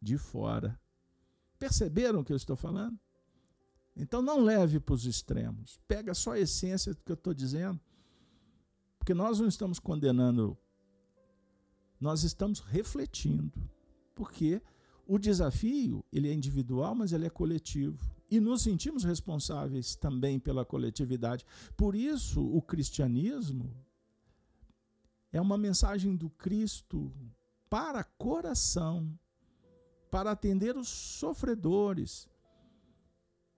de 0.00 0.18
fora. 0.18 0.78
Perceberam 1.58 2.20
o 2.20 2.24
que 2.24 2.32
eu 2.32 2.36
estou 2.36 2.56
falando? 2.56 2.98
Então 3.96 4.22
não 4.22 4.40
leve 4.40 4.80
para 4.80 4.94
os 4.94 5.04
extremos. 5.04 5.78
Pega 5.86 6.14
só 6.14 6.32
a 6.32 6.40
essência 6.40 6.94
do 6.94 7.02
que 7.02 7.12
eu 7.12 7.14
estou 7.14 7.32
dizendo. 7.32 7.80
Porque 8.98 9.14
nós 9.14 9.38
não 9.38 9.48
estamos 9.48 9.78
condenando 9.78 10.58
nós 12.02 12.24
estamos 12.24 12.58
refletindo, 12.58 13.52
porque 14.12 14.60
o 15.06 15.20
desafio 15.20 16.04
ele 16.12 16.28
é 16.28 16.32
individual, 16.32 16.96
mas 16.96 17.12
ele 17.12 17.26
é 17.26 17.30
coletivo. 17.30 18.12
E 18.28 18.40
nos 18.40 18.62
sentimos 18.62 19.04
responsáveis 19.04 19.94
também 19.94 20.40
pela 20.40 20.64
coletividade. 20.64 21.46
Por 21.76 21.94
isso, 21.94 22.44
o 22.44 22.60
cristianismo 22.60 23.72
é 25.32 25.40
uma 25.40 25.56
mensagem 25.56 26.14
do 26.14 26.28
Cristo 26.28 27.12
para 27.70 28.04
coração, 28.04 29.18
para 30.10 30.30
atender 30.32 30.76
os 30.76 30.88
sofredores. 30.88 32.28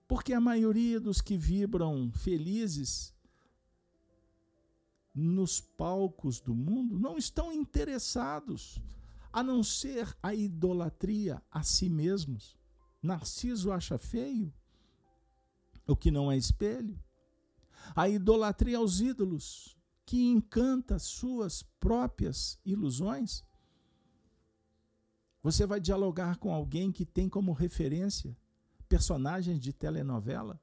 Porque 0.07 0.33
a 0.33 0.39
maioria 0.39 0.99
dos 0.99 1.19
que 1.19 1.37
vibram 1.37 2.11
felizes 2.13 3.13
nos 5.13 5.59
palcos 5.59 6.39
do 6.39 6.53
mundo 6.53 6.99
não 6.99 7.17
estão 7.17 7.51
interessados 7.51 8.81
a 9.31 9.43
não 9.43 9.63
ser 9.63 10.15
a 10.23 10.33
idolatria 10.33 11.41
a 11.51 11.61
si 11.61 11.89
mesmos. 11.89 12.57
Narciso 13.01 13.71
acha 13.71 13.97
feio 13.97 14.53
o 15.87 15.95
que 15.95 16.09
não 16.09 16.31
é 16.31 16.37
espelho. 16.37 16.97
A 17.95 18.09
idolatria 18.09 18.77
aos 18.77 18.99
ídolos, 18.99 19.77
que 20.05 20.27
encanta 20.27 20.99
suas 20.99 21.63
próprias 21.63 22.59
ilusões. 22.63 23.43
Você 25.41 25.65
vai 25.65 25.79
dialogar 25.79 26.37
com 26.37 26.53
alguém 26.53 26.91
que 26.91 27.05
tem 27.05 27.27
como 27.27 27.53
referência 27.53 28.37
personagens 28.87 29.59
de 29.59 29.73
telenovela, 29.73 30.61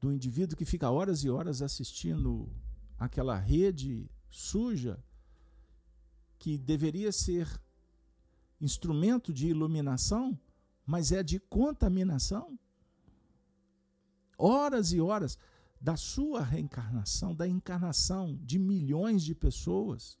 do 0.00 0.12
indivíduo 0.12 0.56
que 0.56 0.64
fica 0.64 0.90
horas 0.90 1.22
e 1.22 1.30
horas 1.30 1.60
assistindo 1.62 2.50
aquela 2.98 3.36
rede 3.36 4.10
suja 4.28 5.02
que 6.38 6.56
deveria 6.58 7.12
ser 7.12 7.46
instrumento 8.60 9.32
de 9.32 9.48
iluminação, 9.48 10.38
mas 10.84 11.12
é 11.12 11.22
de 11.22 11.38
contaminação. 11.38 12.58
Horas 14.36 14.92
e 14.92 15.00
horas 15.00 15.38
da 15.82 15.96
sua 15.96 16.42
reencarnação, 16.42 17.34
da 17.34 17.46
encarnação 17.46 18.38
de 18.42 18.58
milhões 18.58 19.22
de 19.22 19.34
pessoas, 19.34 20.18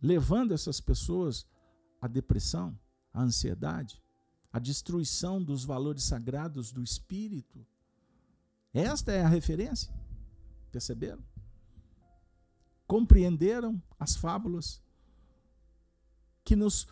levando 0.00 0.52
essas 0.52 0.80
pessoas 0.80 1.46
à 2.00 2.08
depressão, 2.08 2.76
à 3.14 3.22
ansiedade, 3.22 4.02
à 4.52 4.58
destruição 4.58 5.42
dos 5.42 5.64
valores 5.64 6.02
sagrados 6.02 6.72
do 6.72 6.82
espírito. 6.82 7.64
Esta 8.74 9.12
é 9.12 9.22
a 9.22 9.28
referência. 9.28 9.94
Perceberam? 10.70 11.22
compreenderam 12.92 13.82
as 13.98 14.14
fábulas 14.14 14.82
que 16.44 16.54
nos 16.54 16.86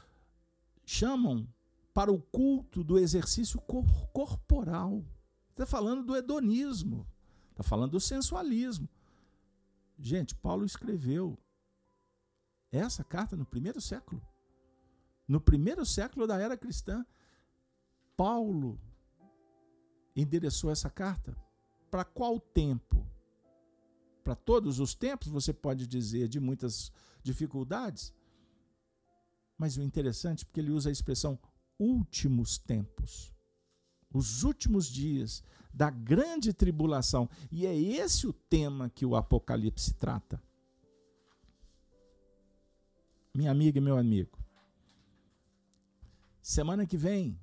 chamam 0.83 1.47
para 1.93 2.11
o 2.11 2.19
culto 2.19 2.83
do 2.83 2.99
exercício 2.99 3.61
cor 3.61 3.85
corporal. 4.11 5.05
Está 5.51 5.67
falando 5.67 6.03
do 6.03 6.17
hedonismo, 6.17 7.07
está 7.61 7.69
falando 7.69 7.93
do 7.93 8.01
sensualismo. 8.01 8.89
Gente, 9.99 10.35
Paulo 10.35 10.65
escreveu 10.65 11.39
essa 12.73 13.05
carta 13.05 13.37
no 13.37 13.45
primeiro 13.45 13.81
século. 13.81 14.23
No 15.29 15.41
primeiro 15.41 15.85
século 15.85 16.27
da 16.27 16.39
era 16.39 16.57
cristã, 16.57 17.05
Paulo 18.17 18.81
endereçou 20.17 20.71
essa 20.71 20.91
carta 20.91 21.37
para 21.91 22.05
qual 22.05 22.41
tempo? 22.41 23.11
para 24.31 24.35
todos 24.37 24.79
os 24.79 24.95
tempos, 24.95 25.29
você 25.29 25.53
pode 25.53 25.87
dizer, 25.89 26.29
de 26.29 26.39
muitas 26.39 26.93
dificuldades. 27.21 28.15
Mas 29.59 29.77
o 29.77 29.83
interessante 29.83 30.43
é 30.43 30.45
porque 30.45 30.61
ele 30.61 30.71
usa 30.71 30.89
a 30.89 30.93
expressão 30.93 31.37
últimos 31.79 32.57
tempos. 32.57 33.35
Os 34.13 34.43
últimos 34.43 34.87
dias 34.87 35.43
da 35.73 35.91
grande 35.91 36.53
tribulação. 36.53 37.29
E 37.51 37.67
é 37.67 37.75
esse 37.75 38.27
o 38.27 38.33
tema 38.33 38.91
que 38.91 39.07
o 39.07 39.17
Apocalipse 39.17 39.95
trata. 39.95 40.43
Minha 43.35 43.51
amiga 43.51 43.79
e 43.79 43.81
meu 43.81 43.97
amigo. 43.97 44.39
Semana 46.43 46.87
que 46.87 46.97
vem, 46.97 47.39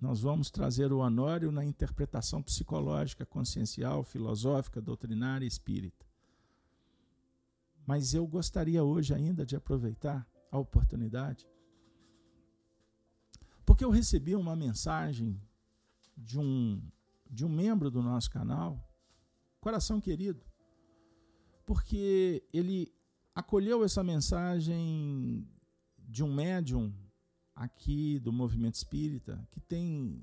nós 0.00 0.20
vamos 0.20 0.50
trazer 0.50 0.92
o 0.92 0.98
Honório 0.98 1.50
na 1.50 1.64
interpretação 1.64 2.42
psicológica, 2.42 3.24
consciencial, 3.24 4.02
filosófica, 4.02 4.80
doutrinária 4.80 5.44
e 5.44 5.48
espírita. 5.48 6.06
Mas 7.86 8.12
eu 8.12 8.26
gostaria 8.26 8.84
hoje 8.84 9.14
ainda 9.14 9.44
de 9.44 9.56
aproveitar 9.56 10.26
a 10.50 10.58
oportunidade, 10.58 11.48
porque 13.64 13.84
eu 13.84 13.90
recebi 13.90 14.34
uma 14.34 14.54
mensagem 14.54 15.40
de 16.20 16.38
um, 16.38 16.80
de 17.28 17.44
um 17.44 17.48
membro 17.48 17.90
do 17.90 18.02
nosso 18.02 18.30
canal, 18.30 18.78
coração 19.60 20.00
querido, 20.00 20.44
porque 21.64 22.42
ele 22.52 22.92
acolheu 23.34 23.84
essa 23.84 24.02
mensagem 24.02 25.46
de 25.98 26.22
um 26.22 26.32
médium 26.32 26.92
aqui 27.54 28.18
do 28.18 28.32
movimento 28.32 28.74
espírita 28.74 29.46
que 29.50 29.60
tem 29.60 30.22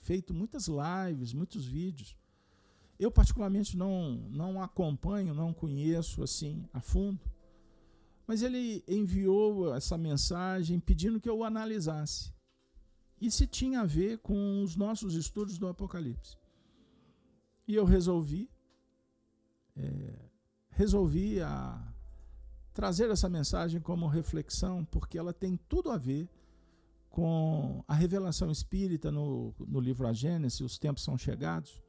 feito 0.00 0.34
muitas 0.34 0.68
lives, 0.68 1.32
muitos 1.32 1.66
vídeos. 1.66 2.16
Eu 2.98 3.10
particularmente 3.10 3.76
não 3.76 4.28
não 4.30 4.62
acompanho, 4.62 5.34
não 5.34 5.52
conheço 5.52 6.22
assim 6.22 6.68
a 6.72 6.80
fundo. 6.80 7.20
Mas 8.26 8.42
ele 8.42 8.82
enviou 8.88 9.74
essa 9.74 9.96
mensagem 9.96 10.80
pedindo 10.80 11.20
que 11.20 11.28
eu 11.28 11.44
analisasse. 11.44 12.35
E 13.20 13.30
se 13.30 13.46
tinha 13.46 13.80
a 13.80 13.86
ver 13.86 14.18
com 14.18 14.62
os 14.62 14.76
nossos 14.76 15.14
estudos 15.14 15.58
do 15.58 15.66
Apocalipse. 15.66 16.36
E 17.66 17.74
eu 17.74 17.84
resolvi 17.84 18.48
é, 19.76 20.14
resolvi 20.70 21.40
a, 21.40 21.82
trazer 22.72 23.10
essa 23.10 23.28
mensagem 23.28 23.80
como 23.80 24.06
reflexão, 24.06 24.84
porque 24.84 25.18
ela 25.18 25.32
tem 25.32 25.58
tudo 25.68 25.90
a 25.90 25.96
ver 25.96 26.28
com 27.08 27.82
a 27.88 27.94
revelação 27.94 28.50
espírita 28.50 29.10
no, 29.10 29.54
no 29.58 29.80
livro 29.80 30.06
A 30.06 30.12
Gênesis, 30.12 30.60
Os 30.60 30.78
Tempos 30.78 31.02
São 31.02 31.16
Chegados. 31.16 31.82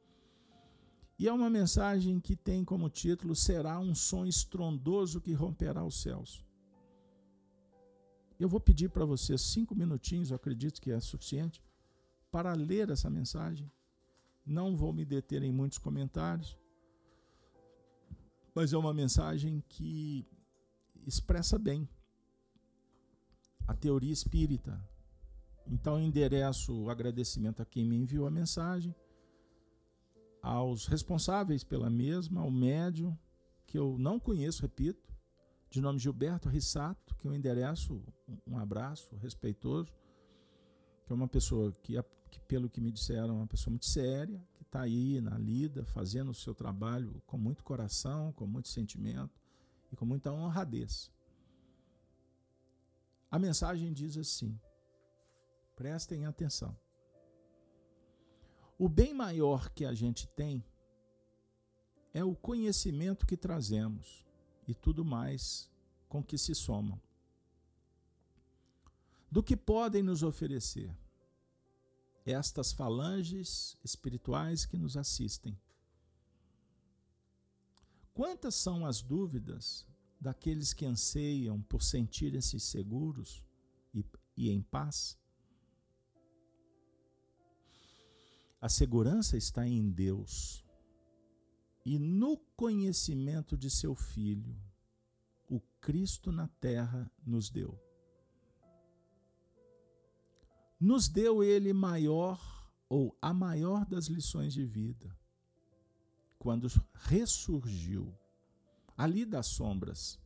E 1.18 1.28
é 1.28 1.32
uma 1.32 1.50
mensagem 1.50 2.18
que 2.18 2.34
tem 2.34 2.64
como 2.64 2.88
título: 2.88 3.34
Será 3.34 3.78
um 3.78 3.94
som 3.94 4.24
estrondoso 4.24 5.20
que 5.20 5.34
romperá 5.34 5.84
os 5.84 6.00
céus. 6.00 6.42
Eu 8.38 8.48
vou 8.48 8.60
pedir 8.60 8.88
para 8.88 9.04
você 9.04 9.36
cinco 9.36 9.74
minutinhos, 9.74 10.30
eu 10.30 10.36
acredito 10.36 10.80
que 10.80 10.90
é 10.90 11.00
suficiente, 11.00 11.62
para 12.30 12.52
ler 12.52 12.90
essa 12.90 13.10
mensagem. 13.10 13.70
Não 14.46 14.76
vou 14.76 14.92
me 14.92 15.04
deter 15.04 15.42
em 15.42 15.52
muitos 15.52 15.78
comentários, 15.78 16.56
mas 18.54 18.72
é 18.72 18.78
uma 18.78 18.94
mensagem 18.94 19.62
que 19.68 20.26
expressa 21.06 21.58
bem 21.58 21.88
a 23.66 23.74
teoria 23.74 24.12
espírita. 24.12 24.80
Então, 25.66 26.00
endereço 26.00 26.74
o 26.74 26.90
agradecimento 26.90 27.60
a 27.60 27.66
quem 27.66 27.84
me 27.84 27.96
enviou 27.96 28.26
a 28.26 28.30
mensagem, 28.30 28.94
aos 30.40 30.86
responsáveis 30.86 31.62
pela 31.62 31.90
mesma, 31.90 32.40
ao 32.40 32.50
médium, 32.50 33.16
que 33.66 33.76
eu 33.76 33.98
não 33.98 34.18
conheço, 34.18 34.62
repito, 34.62 35.12
de 35.70 35.80
nome 35.80 35.98
Gilberto 35.98 36.48
Rissato, 36.48 37.14
que 37.16 37.26
eu 37.26 37.34
endereço 37.34 38.02
um 38.46 38.58
abraço 38.58 39.14
respeitoso, 39.16 39.92
que 41.04 41.12
é 41.12 41.14
uma 41.14 41.28
pessoa 41.28 41.72
que, 41.82 41.94
que 42.30 42.40
pelo 42.40 42.70
que 42.70 42.80
me 42.80 42.90
disseram, 42.90 43.30
é 43.30 43.38
uma 43.38 43.46
pessoa 43.46 43.72
muito 43.72 43.86
séria, 43.86 44.42
que 44.54 44.62
está 44.62 44.80
aí 44.82 45.20
na 45.20 45.36
lida, 45.36 45.84
fazendo 45.84 46.30
o 46.30 46.34
seu 46.34 46.54
trabalho 46.54 47.22
com 47.26 47.36
muito 47.36 47.62
coração, 47.62 48.32
com 48.32 48.46
muito 48.46 48.68
sentimento 48.68 49.40
e 49.92 49.96
com 49.96 50.06
muita 50.06 50.32
honradez. 50.32 51.10
A 53.30 53.38
mensagem 53.38 53.92
diz 53.92 54.16
assim: 54.16 54.58
prestem 55.76 56.24
atenção. 56.24 56.76
O 58.78 58.88
bem 58.88 59.12
maior 59.12 59.70
que 59.70 59.84
a 59.84 59.92
gente 59.92 60.26
tem 60.28 60.64
é 62.14 62.24
o 62.24 62.34
conhecimento 62.34 63.26
que 63.26 63.36
trazemos 63.36 64.27
e 64.68 64.74
tudo 64.74 65.04
mais 65.04 65.68
com 66.08 66.22
que 66.22 66.36
se 66.36 66.54
somam. 66.54 67.00
Do 69.32 69.42
que 69.42 69.56
podem 69.56 70.02
nos 70.02 70.22
oferecer 70.22 70.94
estas 72.24 72.72
falanges 72.72 73.76
espirituais 73.82 74.66
que 74.66 74.76
nos 74.76 74.96
assistem. 74.96 75.58
Quantas 78.12 78.54
são 78.54 78.84
as 78.84 79.00
dúvidas 79.00 79.86
daqueles 80.20 80.74
que 80.74 80.84
anseiam 80.84 81.62
por 81.62 81.82
sentirem-se 81.82 82.60
seguros 82.60 83.42
e, 83.94 84.04
e 84.36 84.50
em 84.50 84.60
paz? 84.60 85.16
A 88.60 88.68
segurança 88.68 89.36
está 89.36 89.66
em 89.66 89.88
Deus 89.88 90.64
e 91.88 91.98
no 91.98 92.36
conhecimento 92.54 93.56
de 93.56 93.70
seu 93.70 93.94
Filho, 93.94 94.54
o 95.48 95.58
Cristo 95.80 96.30
na 96.30 96.46
terra 96.46 97.10
nos 97.24 97.48
deu. 97.48 97.80
Nos 100.78 101.08
deu 101.08 101.42
ele 101.42 101.72
maior 101.72 102.38
ou 102.90 103.16
a 103.22 103.32
maior 103.32 103.86
das 103.86 104.04
lições 104.04 104.52
de 104.52 104.66
vida, 104.66 105.18
quando 106.38 106.68
ressurgiu 106.92 108.14
ali 108.94 109.24
das 109.24 109.46
sombras, 109.46 110.20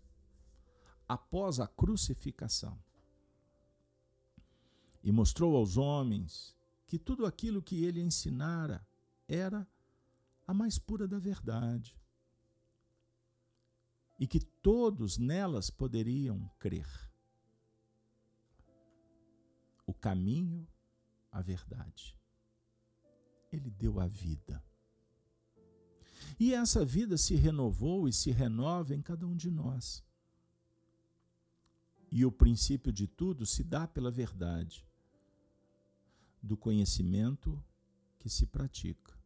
após 1.08 1.60
a 1.60 1.68
crucificação, 1.68 2.76
e 5.00 5.12
mostrou 5.12 5.54
aos 5.56 5.76
homens 5.76 6.56
que 6.88 6.98
tudo 6.98 7.24
aquilo 7.24 7.62
que 7.62 7.84
ele 7.84 8.00
ensinara 8.00 8.84
era 9.28 9.64
a 10.52 10.54
mais 10.54 10.78
pura 10.78 11.08
da 11.08 11.18
verdade. 11.18 11.98
E 14.18 14.26
que 14.26 14.38
todos 14.38 15.16
nelas 15.16 15.70
poderiam 15.70 16.48
crer. 16.58 16.86
O 19.86 19.94
caminho, 19.94 20.68
a 21.30 21.40
verdade. 21.40 22.14
Ele 23.50 23.70
deu 23.70 23.98
a 23.98 24.06
vida. 24.06 24.62
E 26.38 26.54
essa 26.54 26.84
vida 26.84 27.16
se 27.16 27.34
renovou 27.34 28.06
e 28.06 28.12
se 28.12 28.30
renova 28.30 28.94
em 28.94 29.00
cada 29.00 29.26
um 29.26 29.34
de 29.34 29.50
nós. 29.50 30.04
E 32.10 32.26
o 32.26 32.30
princípio 32.30 32.92
de 32.92 33.06
tudo 33.06 33.46
se 33.46 33.64
dá 33.64 33.88
pela 33.88 34.10
verdade, 34.10 34.86
do 36.42 36.58
conhecimento 36.58 37.62
que 38.18 38.28
se 38.28 38.46
pratica. 38.46 39.21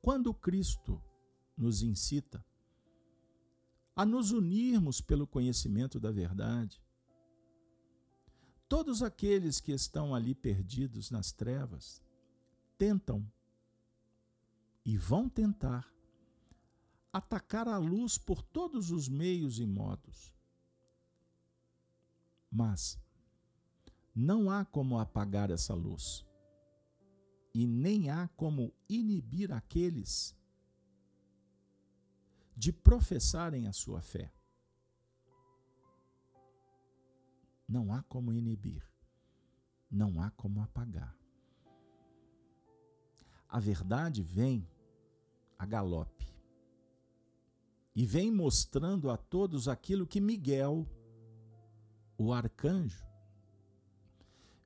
Quando 0.00 0.32
Cristo 0.32 1.02
nos 1.56 1.82
incita 1.82 2.44
a 3.94 4.06
nos 4.06 4.30
unirmos 4.30 5.00
pelo 5.00 5.26
conhecimento 5.26 5.98
da 5.98 6.12
verdade, 6.12 6.80
todos 8.68 9.02
aqueles 9.02 9.58
que 9.60 9.72
estão 9.72 10.14
ali 10.14 10.34
perdidos 10.34 11.10
nas 11.10 11.32
trevas 11.32 12.02
tentam 12.76 13.26
e 14.84 14.96
vão 14.96 15.28
tentar 15.28 15.92
atacar 17.12 17.66
a 17.66 17.76
luz 17.76 18.16
por 18.16 18.40
todos 18.40 18.90
os 18.92 19.08
meios 19.08 19.58
e 19.58 19.66
modos. 19.66 20.32
Mas 22.50 22.98
não 24.14 24.50
há 24.50 24.64
como 24.64 24.98
apagar 24.98 25.50
essa 25.50 25.74
luz 25.74 26.27
e 27.58 27.66
nem 27.66 28.08
há 28.08 28.28
como 28.36 28.72
inibir 28.88 29.50
aqueles 29.50 30.32
de 32.56 32.72
professarem 32.72 33.66
a 33.66 33.72
sua 33.72 34.00
fé. 34.00 34.32
Não 37.68 37.92
há 37.92 38.00
como 38.04 38.32
inibir, 38.32 38.88
não 39.90 40.22
há 40.22 40.30
como 40.30 40.62
apagar. 40.62 41.18
A 43.48 43.58
verdade 43.58 44.22
vem 44.22 44.64
a 45.58 45.66
galope 45.66 46.32
e 47.92 48.06
vem 48.06 48.30
mostrando 48.30 49.10
a 49.10 49.16
todos 49.16 49.66
aquilo 49.66 50.06
que 50.06 50.20
Miguel, 50.20 50.88
o 52.16 52.32
arcanjo, 52.32 53.07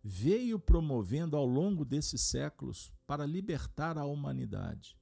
veio 0.02 0.58
promovendo 0.58 1.36
ao 1.36 1.46
longo 1.46 1.84
desses 1.84 2.22
séculos 2.22 2.92
para 3.06 3.24
libertar 3.24 3.96
a 3.96 4.04
humanidade. 4.04 4.98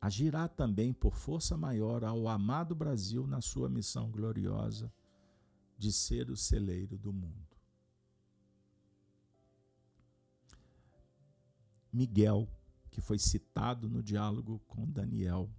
Agirá 0.00 0.48
também 0.48 0.92
por 0.92 1.16
força 1.16 1.56
maior 1.56 2.04
ao 2.04 2.28
amado 2.28 2.74
Brasil 2.74 3.26
na 3.26 3.40
sua 3.40 3.68
missão 3.68 4.10
gloriosa 4.10 4.92
de 5.76 5.92
ser 5.92 6.30
o 6.30 6.36
celeiro 6.36 6.96
do 6.96 7.12
mundo. 7.12 7.56
Miguel, 11.92 12.48
que 12.90 13.00
foi 13.00 13.18
citado 13.18 13.88
no 13.88 14.02
diálogo 14.02 14.60
com 14.68 14.86
Daniel, 14.86 15.50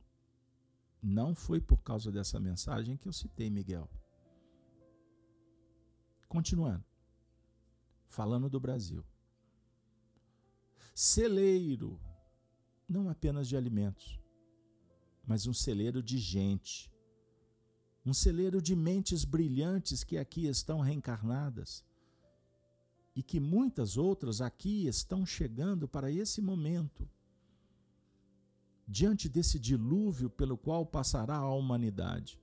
não 1.02 1.36
foi 1.36 1.60
por 1.60 1.82
causa 1.84 2.12
dessa 2.12 2.40
mensagem 2.40 2.96
que 2.98 3.08
eu 3.08 3.14
citei 3.14 3.50
Miguel. 3.50 3.90
Continuando 6.28 6.89
falando 8.10 8.50
do 8.50 8.60
Brasil. 8.60 9.06
Celeiro, 10.94 11.98
não 12.88 13.08
apenas 13.10 13.48
de 13.48 13.56
alimentos, 13.56 14.20
mas 15.26 15.48
um 15.48 15.54
celeiro 15.54 16.04
de 16.04 16.18
gente, 16.18 16.92
um 18.06 18.14
celeiro 18.14 18.62
de 18.62 18.76
mentes 18.76 19.24
brilhantes 19.24 20.04
que 20.04 20.18
aqui 20.18 20.48
estão 20.48 20.80
reencarnadas 20.80 21.86
e 23.16 23.22
que 23.22 23.40
muitas 23.40 23.96
outras 23.96 24.42
aqui 24.42 24.88
estão 24.88 25.26
chegando 25.26 25.88
para 25.88 26.12
esse 26.12 26.42
momento, 26.42 27.08
diante 28.88 29.30
desse 29.30 29.60
dilúvio 29.60 30.30
pelo 30.30 30.58
qual 30.58 30.86
passará 30.86 31.36
a 31.36 31.54
humanidade 31.54 32.42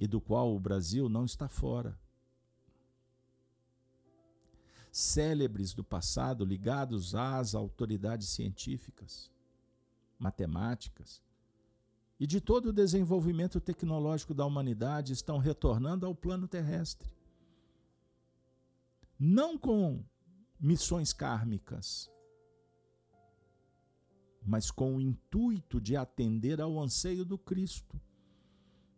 e 0.00 0.06
do 0.08 0.20
qual 0.20 0.54
o 0.54 0.58
Brasil 0.58 1.08
não 1.08 1.24
está 1.24 1.48
fora 1.48 2.01
célebres 4.92 5.72
do 5.72 5.82
passado 5.82 6.44
ligados 6.44 7.14
às 7.14 7.54
autoridades 7.54 8.28
científicas, 8.28 9.30
matemáticas 10.18 11.22
e 12.20 12.26
de 12.26 12.42
todo 12.42 12.66
o 12.66 12.72
desenvolvimento 12.72 13.58
tecnológico 13.58 14.34
da 14.34 14.44
humanidade 14.44 15.14
estão 15.14 15.38
retornando 15.38 16.04
ao 16.04 16.14
plano 16.14 16.46
terrestre. 16.46 17.10
Não 19.18 19.56
com 19.56 20.04
missões 20.60 21.12
kármicas, 21.14 22.10
mas 24.44 24.70
com 24.70 24.96
o 24.96 25.00
intuito 25.00 25.80
de 25.80 25.96
atender 25.96 26.60
ao 26.60 26.78
anseio 26.78 27.24
do 27.24 27.38
Cristo, 27.38 27.98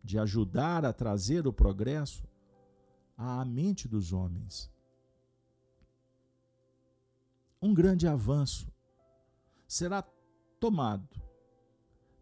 de 0.03 0.19
ajudar 0.19 0.83
a 0.83 0.91
trazer 0.91 1.47
o 1.47 1.53
progresso 1.53 2.27
à 3.17 3.45
mente 3.45 3.87
dos 3.87 4.11
homens 4.11 4.74
um 7.65 7.73
grande 7.73 8.07
avanço 8.07 8.71
será 9.67 10.03
tomado 10.59 11.21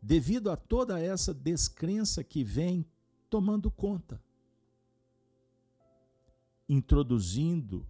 devido 0.01 0.49
a 0.49 0.55
toda 0.55 0.99
essa 0.99 1.33
descrença 1.33 2.23
que 2.23 2.43
vem 2.43 2.85
tomando 3.29 3.69
conta 3.69 4.21
introduzindo 6.67 7.85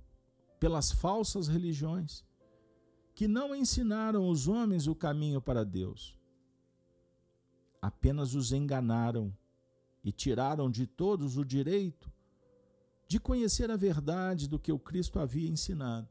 pelas 0.59 0.91
falsas 0.91 1.47
religiões, 1.47 2.25
que 3.13 3.27
não 3.27 3.55
ensinaram 3.55 4.27
os 4.27 4.47
homens 4.47 4.87
o 4.87 4.95
caminho 4.95 5.41
para 5.41 5.63
Deus, 5.63 6.17
apenas 7.81 8.33
os 8.33 8.51
enganaram 8.51 9.31
e 10.03 10.11
tiraram 10.11 10.69
de 10.71 10.87
todos 10.87 11.37
o 11.37 11.45
direito 11.45 12.11
de 13.07 13.19
conhecer 13.19 13.69
a 13.69 13.75
verdade 13.75 14.49
do 14.49 14.57
que 14.57 14.71
o 14.71 14.79
Cristo 14.79 15.19
havia 15.19 15.49
ensinado. 15.49 16.09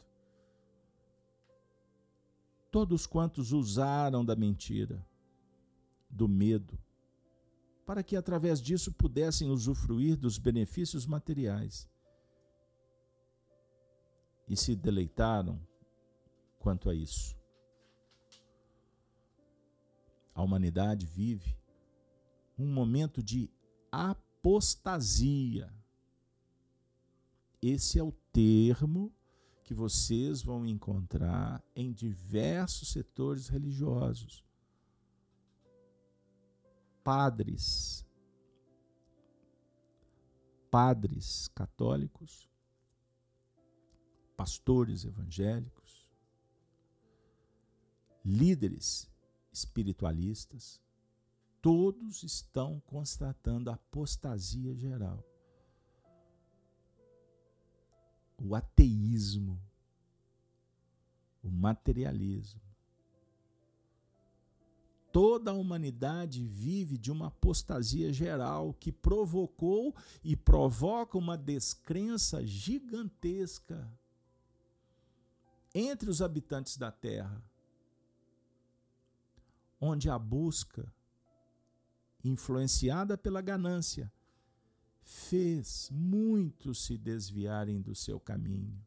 Todos 2.73 3.07
quantos 3.07 3.53
usaram 3.53 4.25
da 4.25 4.35
mentira, 4.35 5.07
do 6.09 6.27
medo, 6.27 6.77
para 7.85 8.03
que 8.03 8.17
através 8.17 8.63
disso 8.63 8.91
pudessem 8.91 9.51
usufruir 9.51 10.17
dos 10.17 10.39
benefícios 10.39 11.05
materiais. 11.05 11.87
E 14.49 14.57
se 14.57 14.75
deleitaram 14.75 15.61
quanto 16.59 16.89
a 16.89 16.95
isso. 16.95 17.37
A 20.35 20.43
humanidade 20.43 21.05
vive 21.05 21.55
um 22.59 22.73
momento 22.73 23.23
de 23.23 23.51
apostasia. 23.91 25.71
Esse 27.61 27.99
é 27.99 28.03
o 28.03 28.13
termo 28.33 29.13
que 29.73 29.79
vocês 29.79 30.43
vão 30.43 30.67
encontrar 30.67 31.65
em 31.75 31.91
diversos 31.91 32.89
setores 32.89 33.49
religiosos. 33.49 34.45
Padres, 37.03 38.05
padres 40.71 41.49
católicos, 41.55 42.51
pastores 44.37 45.07
evangélicos, 45.07 46.07
líderes 48.23 49.11
espiritualistas, 49.51 50.83
todos 51.63 52.23
estão 52.23 52.79
constatando 52.81 53.71
apostasia 53.71 54.75
geral. 54.75 55.25
O 58.45 58.57
ateísmo, 58.57 59.63
o 61.45 61.49
materialismo, 61.49 62.61
toda 65.13 65.51
a 65.51 65.55
humanidade 65.55 66.45
vive 66.45 66.99
de 66.99 67.13
uma 67.13 67.29
apostasia 67.29 68.13
geral 68.13 68.75
que 68.75 68.91
provocou 68.91 69.95
e 70.25 70.35
provoca 70.35 71.17
uma 71.17 71.37
descrença 71.37 72.45
gigantesca 72.45 73.89
entre 75.75 76.11
os 76.11 76.21
habitantes 76.21 76.77
da 76.77 76.91
Terra, 76.91 77.41
onde 79.81 80.11
a 80.11 80.19
busca, 80.19 80.93
influenciada 82.25 83.17
pela 83.17 83.41
ganância, 83.41 84.11
fez 85.03 85.89
muitos 85.91 86.85
se 86.85 86.97
desviarem 86.97 87.81
do 87.81 87.95
seu 87.95 88.21
caminho 88.21 88.81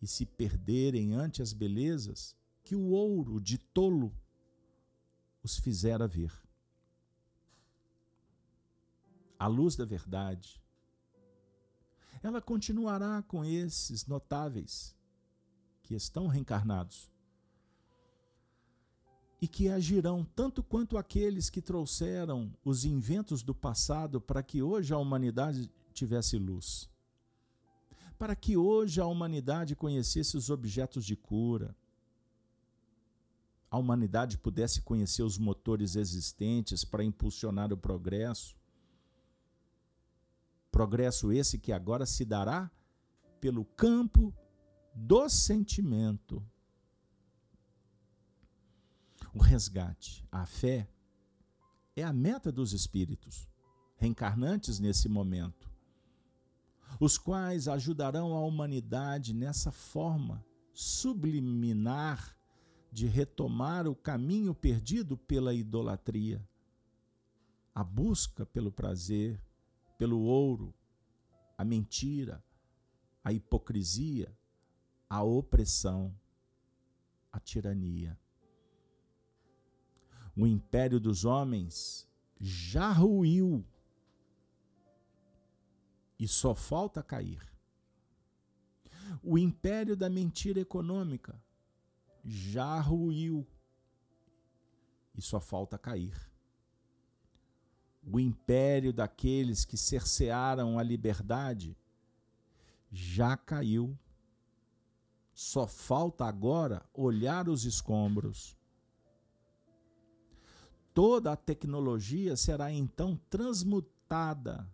e 0.00 0.06
se 0.06 0.24
perderem 0.24 1.14
ante 1.14 1.42
as 1.42 1.52
belezas 1.52 2.36
que 2.62 2.74
o 2.74 2.90
ouro 2.90 3.40
de 3.40 3.58
tolo 3.58 4.14
os 5.42 5.58
fizera 5.58 6.06
ver. 6.06 6.32
A 9.38 9.46
luz 9.46 9.76
da 9.76 9.84
verdade, 9.84 10.62
ela 12.22 12.40
continuará 12.40 13.22
com 13.22 13.44
esses 13.44 14.06
notáveis 14.06 14.96
que 15.82 15.94
estão 15.94 16.26
reencarnados 16.26 17.10
e 19.44 19.46
que 19.46 19.68
agirão 19.68 20.24
tanto 20.24 20.62
quanto 20.62 20.96
aqueles 20.96 21.50
que 21.50 21.60
trouxeram 21.60 22.50
os 22.64 22.86
inventos 22.86 23.42
do 23.42 23.54
passado 23.54 24.18
para 24.18 24.42
que 24.42 24.62
hoje 24.62 24.94
a 24.94 24.96
humanidade 24.96 25.70
tivesse 25.92 26.38
luz. 26.38 26.88
Para 28.18 28.34
que 28.34 28.56
hoje 28.56 29.02
a 29.02 29.06
humanidade 29.06 29.76
conhecesse 29.76 30.34
os 30.34 30.48
objetos 30.48 31.04
de 31.04 31.14
cura, 31.14 31.76
a 33.70 33.76
humanidade 33.76 34.38
pudesse 34.38 34.80
conhecer 34.80 35.22
os 35.22 35.36
motores 35.36 35.94
existentes 35.94 36.82
para 36.82 37.04
impulsionar 37.04 37.70
o 37.70 37.76
progresso. 37.76 38.56
Progresso 40.72 41.30
esse 41.30 41.58
que 41.58 41.70
agora 41.70 42.06
se 42.06 42.24
dará 42.24 42.70
pelo 43.42 43.66
campo 43.66 44.34
do 44.94 45.28
sentimento. 45.28 46.42
O 49.34 49.38
resgate, 49.38 50.24
a 50.30 50.46
fé, 50.46 50.88
é 51.96 52.04
a 52.04 52.12
meta 52.12 52.52
dos 52.52 52.72
espíritos 52.72 53.48
reencarnantes 53.96 54.78
nesse 54.78 55.08
momento, 55.08 55.68
os 57.00 57.18
quais 57.18 57.66
ajudarão 57.66 58.34
a 58.34 58.40
humanidade 58.40 59.34
nessa 59.34 59.72
forma 59.72 60.44
subliminar 60.72 62.36
de 62.92 63.06
retomar 63.06 63.88
o 63.88 63.94
caminho 63.94 64.54
perdido 64.54 65.16
pela 65.16 65.52
idolatria, 65.52 66.40
a 67.74 67.82
busca 67.82 68.46
pelo 68.46 68.70
prazer, 68.70 69.40
pelo 69.98 70.20
ouro, 70.20 70.72
a 71.58 71.64
mentira, 71.64 72.44
a 73.24 73.32
hipocrisia, 73.32 74.32
a 75.10 75.24
opressão, 75.24 76.14
a 77.32 77.40
tirania. 77.40 78.16
O 80.36 80.46
império 80.46 80.98
dos 80.98 81.24
homens 81.24 82.08
já 82.40 82.90
ruiu 82.90 83.64
e 86.18 86.26
só 86.26 86.54
falta 86.54 87.02
cair. 87.02 87.40
O 89.22 89.38
império 89.38 89.96
da 89.96 90.10
mentira 90.10 90.60
econômica 90.60 91.40
já 92.24 92.80
ruiu 92.80 93.46
e 95.14 95.22
só 95.22 95.40
falta 95.40 95.78
cair. 95.78 96.14
O 98.02 98.18
império 98.18 98.92
daqueles 98.92 99.64
que 99.64 99.76
cercearam 99.76 100.78
a 100.78 100.82
liberdade 100.82 101.76
já 102.90 103.36
caiu. 103.36 103.98
Só 105.32 105.66
falta 105.66 106.24
agora 106.24 106.84
olhar 106.92 107.48
os 107.48 107.64
escombros. 107.64 108.56
Toda 110.94 111.32
a 111.32 111.36
tecnologia 111.36 112.36
será 112.36 112.72
então 112.72 113.20
transmutada 113.28 114.66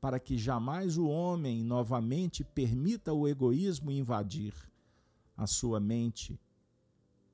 para 0.00 0.20
que 0.20 0.38
jamais 0.38 0.96
o 0.96 1.08
homem 1.08 1.64
novamente 1.64 2.44
permita 2.44 3.12
o 3.12 3.26
egoísmo 3.26 3.90
invadir 3.90 4.54
a 5.36 5.46
sua 5.46 5.80
mente 5.80 6.40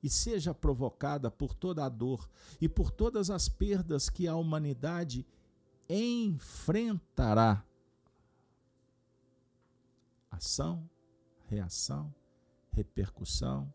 e 0.01 0.09
seja 0.09 0.53
provocada 0.53 1.29
por 1.29 1.53
toda 1.53 1.85
a 1.85 1.89
dor 1.89 2.27
e 2.59 2.67
por 2.67 2.89
todas 2.89 3.29
as 3.29 3.47
perdas 3.47 4.09
que 4.09 4.27
a 4.27 4.35
humanidade 4.35 5.25
enfrentará. 5.87 7.63
Ação, 10.31 10.89
reação, 11.47 12.13
repercussão, 12.71 13.71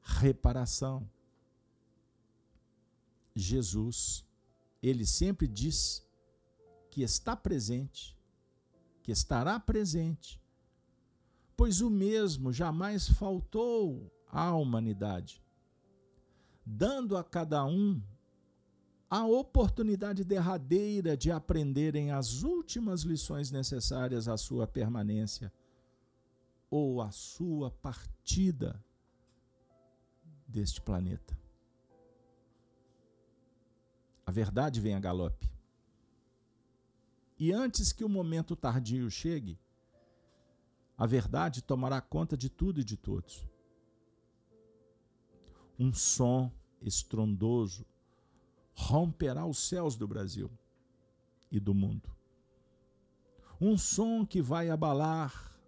reparação. 0.00 1.08
Jesus, 3.34 4.24
ele 4.82 5.06
sempre 5.06 5.46
diz 5.46 6.06
que 6.90 7.02
está 7.02 7.36
presente, 7.36 8.16
que 9.02 9.12
estará 9.12 9.58
presente, 9.58 10.40
pois 11.56 11.80
o 11.80 11.90
mesmo 11.90 12.52
jamais 12.52 13.08
faltou 13.08 14.10
à 14.26 14.54
humanidade, 14.54 15.42
dando 16.64 17.16
a 17.16 17.24
cada 17.24 17.64
um 17.64 18.02
a 19.08 19.26
oportunidade 19.26 20.22
derradeira 20.22 21.16
de 21.16 21.32
aprenderem 21.32 22.12
as 22.12 22.42
últimas 22.42 23.02
lições 23.02 23.50
necessárias 23.50 24.28
à 24.28 24.36
sua 24.36 24.68
permanência 24.68 25.52
ou 26.70 27.02
à 27.02 27.10
sua 27.10 27.72
partida 27.72 28.80
deste 30.46 30.80
planeta. 30.80 31.39
A 34.30 34.32
verdade 34.32 34.80
vem 34.80 34.94
a 34.94 35.00
galope. 35.00 35.50
E 37.36 37.52
antes 37.52 37.92
que 37.92 38.04
o 38.04 38.08
momento 38.08 38.54
tardio 38.54 39.10
chegue, 39.10 39.58
a 40.96 41.04
verdade 41.04 41.60
tomará 41.60 42.00
conta 42.00 42.36
de 42.36 42.48
tudo 42.48 42.80
e 42.80 42.84
de 42.84 42.96
todos 42.96 43.44
um 45.76 45.92
som 45.92 46.48
estrondoso 46.80 47.84
romperá 48.72 49.44
os 49.44 49.58
céus 49.58 49.96
do 49.96 50.06
Brasil 50.06 50.48
e 51.50 51.58
do 51.58 51.74
mundo. 51.74 52.08
um 53.60 53.76
som 53.76 54.24
que 54.24 54.40
vai 54.40 54.70
abalar 54.70 55.58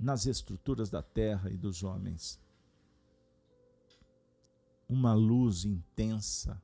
nas 0.00 0.24
estruturas 0.24 0.88
da 0.88 1.02
terra 1.02 1.50
e 1.50 1.56
dos 1.58 1.82
homens. 1.82 2.40
Uma 4.88 5.12
luz 5.12 5.66
intensa 5.66 6.63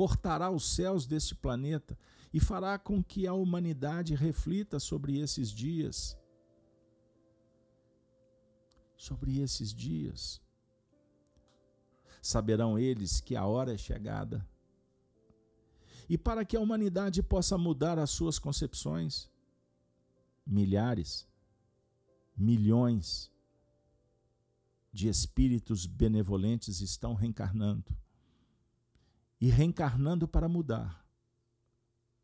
cortará 0.00 0.50
os 0.50 0.64
céus 0.64 1.04
deste 1.04 1.34
planeta 1.34 1.94
e 2.32 2.40
fará 2.40 2.78
com 2.78 3.04
que 3.04 3.26
a 3.26 3.34
humanidade 3.34 4.14
reflita 4.14 4.80
sobre 4.80 5.18
esses 5.18 5.50
dias. 5.50 6.16
Sobre 8.96 9.42
esses 9.42 9.74
dias. 9.74 10.40
Saberão 12.22 12.78
eles 12.78 13.20
que 13.20 13.36
a 13.36 13.44
hora 13.44 13.74
é 13.74 13.76
chegada. 13.76 14.48
E 16.08 16.16
para 16.16 16.46
que 16.46 16.56
a 16.56 16.60
humanidade 16.60 17.22
possa 17.22 17.58
mudar 17.58 17.98
as 17.98 18.08
suas 18.08 18.38
concepções, 18.38 19.28
milhares, 20.46 21.28
milhões 22.34 23.30
de 24.90 25.08
espíritos 25.08 25.84
benevolentes 25.84 26.80
estão 26.80 27.12
reencarnando. 27.12 27.99
E 29.40 29.48
reencarnando 29.48 30.28
para 30.28 30.48
mudar, 30.48 31.04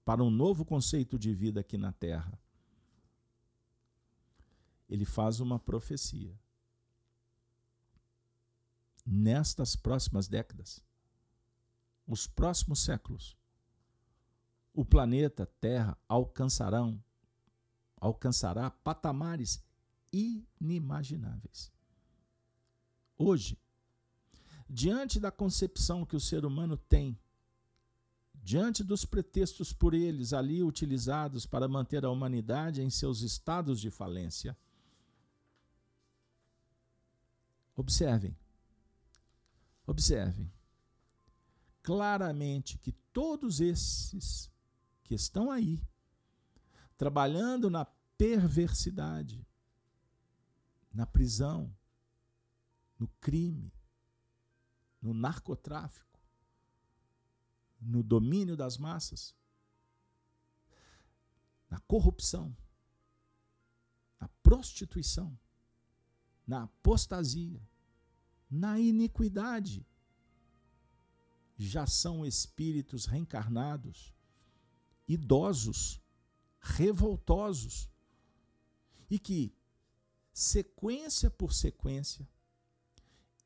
para 0.05 0.23
um 0.23 0.31
novo 0.31 0.65
conceito 0.65 1.19
de 1.19 1.33
vida 1.35 1.61
aqui 1.61 1.79
na 1.79 1.93
Terra. 1.93 2.39
Ele 4.89 5.05
faz 5.05 5.41
uma 5.41 5.59
profecia. 5.59 6.39
Nestas 9.05 9.75
próximas 9.75 10.29
décadas, 10.29 10.85
os 12.07 12.27
próximos 12.27 12.81
séculos, 12.81 13.37
o 14.75 14.85
planeta 14.85 15.47
Terra 15.47 15.97
alcançarão 16.09 17.03
alcançará 18.01 18.71
patamares 18.71 19.63
inimagináveis. 20.13 21.73
Hoje, 23.19 23.59
diante 24.69 25.21
da 25.21 25.31
concepção 25.31 26.05
que 26.05 26.17
o 26.17 26.21
ser 26.21 26.45
humano 26.45 26.77
tem, 26.77 27.19
diante 28.35 28.83
dos 28.85 29.05
pretextos 29.05 29.73
por 29.73 29.95
eles 29.95 30.33
ali 30.33 30.63
utilizados 30.63 31.47
para 31.47 31.69
manter 31.69 32.05
a 32.05 32.11
humanidade 32.11 32.83
em 32.83 32.91
seus 32.91 33.21
estados 33.21 33.81
de 33.81 33.91
falência, 33.91 34.57
observem, 37.77 38.37
observem 39.87 40.51
claramente 41.87 42.79
que 42.79 42.91
todos 43.13 43.61
esses 43.61 44.51
que 45.05 45.15
estão 45.15 45.53
aí 45.53 45.81
trabalhando 46.97 47.71
na 47.71 47.85
perversidade, 48.19 49.47
na 50.93 51.07
prisão, 51.07 51.73
no 52.99 53.07
crime, 53.21 53.73
no 55.01 55.15
narcotráfico, 55.15 56.21
no 57.81 58.03
domínio 58.03 58.57
das 58.57 58.77
massas, 58.79 59.35
na 61.69 61.79
corrupção, 61.81 62.57
na 64.21 64.29
prostituição, 64.43 65.39
na 66.47 66.65
apostasia, 66.65 67.61
na 68.51 68.79
iniquidade. 68.79 69.87
Já 71.59 71.87
são 71.87 72.25
espíritos 72.25 73.07
reencarnados, 73.07 74.15
idosos, 75.09 76.01
revoltosos 76.61 77.89
e 79.09 79.19
que, 79.19 79.55
sequência 80.33 81.31
por 81.31 81.53
sequência, 81.53 82.29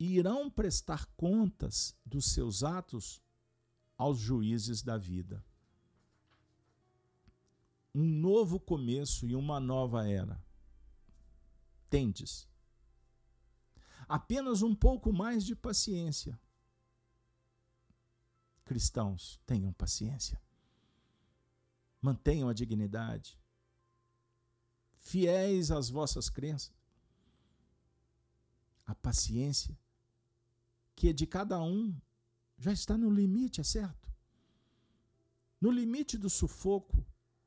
irão 0.03 0.49
prestar 0.49 1.05
contas 1.17 1.95
dos 2.05 2.25
seus 2.25 2.63
atos 2.63 3.21
aos 3.97 4.17
juízes 4.17 4.81
da 4.81 4.97
vida. 4.97 5.43
Um 7.93 8.03
novo 8.03 8.59
começo 8.59 9.27
e 9.27 9.35
uma 9.35 9.59
nova 9.59 10.07
era. 10.07 10.41
Tendes. 11.89 12.47
Apenas 14.07 14.61
um 14.61 14.73
pouco 14.73 15.11
mais 15.11 15.45
de 15.45 15.55
paciência. 15.55 16.39
Cristãos, 18.63 19.39
tenham 19.45 19.73
paciência 19.73 20.41
mantenham 22.01 22.49
a 22.49 22.53
dignidade, 22.53 23.39
fiéis 24.97 25.69
às 25.69 25.89
vossas 25.89 26.29
crenças, 26.29 26.73
a 28.85 28.95
paciência, 28.95 29.77
que 30.95 31.09
é 31.09 31.13
de 31.13 31.25
cada 31.25 31.61
um, 31.61 31.95
já 32.57 32.71
está 32.71 32.97
no 32.97 33.09
limite, 33.09 33.61
é 33.61 33.63
certo? 33.63 34.11
No 35.59 35.71
limite 35.71 36.17
do 36.17 36.29
sufoco, 36.29 37.05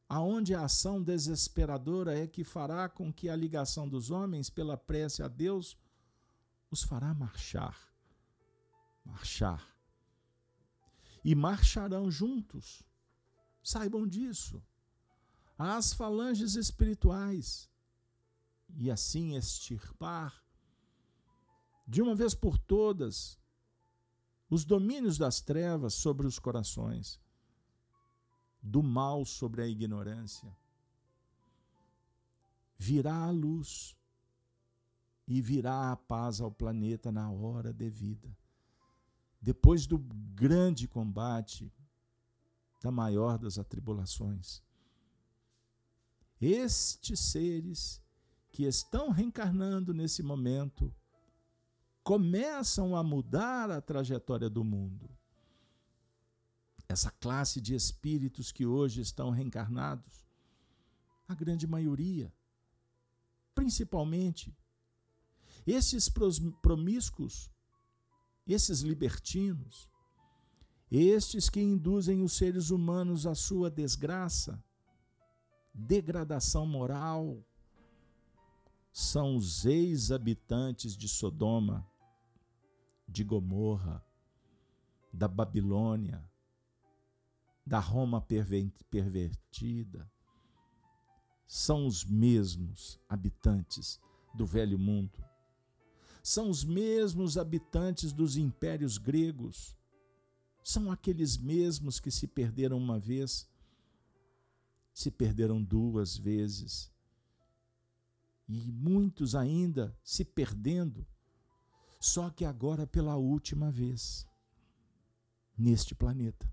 aonde 0.09 0.55
a 0.55 0.65
ação 0.65 1.03
desesperadora 1.03 2.19
é 2.19 2.27
que 2.27 2.45
fará 2.45 2.89
com 2.89 3.12
que 3.12 3.29
a 3.29 3.37
ligação 3.37 3.89
dos 3.89 4.11
homens 4.11 4.51
pela 4.51 4.77
prece 4.77 5.23
a 5.23 5.29
Deus 5.29 5.77
os 6.71 6.83
fará 6.83 7.15
marchar. 7.15 7.79
Marchar. 9.05 9.75
E 11.25 11.35
marcharão 11.35 12.11
juntos 12.11 12.85
Saibam 13.65 14.07
disso. 14.07 14.62
As 15.57 15.95
falanges 15.95 16.55
espirituais. 16.55 17.71
E 18.77 18.91
assim 18.91 19.37
extirpar, 19.37 20.44
de 21.86 22.01
uma 22.01 22.15
vez 22.15 22.35
por 22.35 22.56
todas, 22.59 23.39
os 24.48 24.65
domínios 24.65 25.19
das 25.19 25.40
trevas 25.40 25.94
sobre 25.94 26.27
os 26.27 26.39
corações, 26.39 27.20
do 28.62 28.82
mal 28.82 29.24
sobre 29.24 29.62
a 29.62 29.69
ignorância. 29.69 30.56
Virá 32.77 33.24
a 33.24 33.31
luz 33.31 33.97
e 35.27 35.40
virá 35.40 35.93
a 35.93 35.97
paz 35.97 36.40
ao 36.40 36.51
planeta 36.51 37.11
na 37.11 37.31
hora 37.31 37.73
devida. 37.73 38.35
Depois 39.40 39.86
do 39.86 39.98
grande 39.98 40.89
combate 40.89 41.73
da 42.82 42.90
maior 42.90 43.39
das 43.39 43.59
atribulações. 43.59 44.62
Estes 46.40 47.20
seres 47.20 48.02
que 48.51 48.65
estão 48.65 49.11
reencarnando 49.11 49.94
nesse 49.94 50.23
momento 50.23 50.94
começam 52.05 52.94
a 52.94 53.02
mudar 53.02 53.70
a 53.70 53.81
trajetória 53.81 54.51
do 54.51 54.62
mundo. 54.62 55.09
Essa 56.86 57.10
classe 57.10 57.62
de 57.62 57.74
espíritos 57.74 58.52
que 58.52 58.66
hoje 58.66 59.01
estão 59.01 59.31
reencarnados, 59.31 60.26
a 61.26 61.35
grande 61.35 61.66
maioria, 61.66 62.31
principalmente, 63.55 64.55
esses 65.66 66.10
promíscuos, 66.60 67.51
esses 68.47 68.81
libertinos, 68.81 69.89
estes 70.90 71.48
que 71.48 71.60
induzem 71.60 72.22
os 72.22 72.35
seres 72.35 72.68
humanos 72.68 73.26
à 73.26 73.35
sua 73.35 73.70
desgraça, 73.70 74.62
degradação 75.72 76.66
moral, 76.66 77.43
são 78.93 79.36
os 79.36 79.64
ex-habitantes 79.64 80.94
de 80.94 81.09
Sodoma, 81.09 81.89
de 83.06 83.22
Gomorra, 83.24 84.05
da 85.12 85.28
Babilônia, 85.28 86.24
da 87.66 87.78
Roma 87.78 88.20
pervertida. 88.20 90.10
São 91.47 91.86
os 91.86 92.05
mesmos 92.05 93.01
habitantes 93.09 94.01
do 94.35 94.44
velho 94.44 94.78
mundo. 94.78 95.24
São 96.22 96.48
os 96.48 96.64
mesmos 96.64 97.36
habitantes 97.36 98.12
dos 98.12 98.36
impérios 98.36 98.97
gregos, 98.97 99.76
são 100.62 100.90
aqueles 100.90 101.36
mesmos 101.36 102.01
que 102.01 102.10
se 102.10 102.26
perderam 102.26 102.78
uma 102.78 102.98
vez, 102.98 103.47
se 104.94 105.10
perderam 105.10 105.62
duas 105.62 106.16
vezes, 106.16 106.90
e 108.48 108.72
muitos 108.72 109.35
ainda 109.35 109.94
se 110.02 110.24
perdendo, 110.24 111.06
só 112.05 112.28
que 112.28 112.44
agora 112.44 112.86
pela 112.86 113.16
última 113.16 113.70
vez 113.70 114.28
neste 115.56 115.94
planeta, 115.94 116.47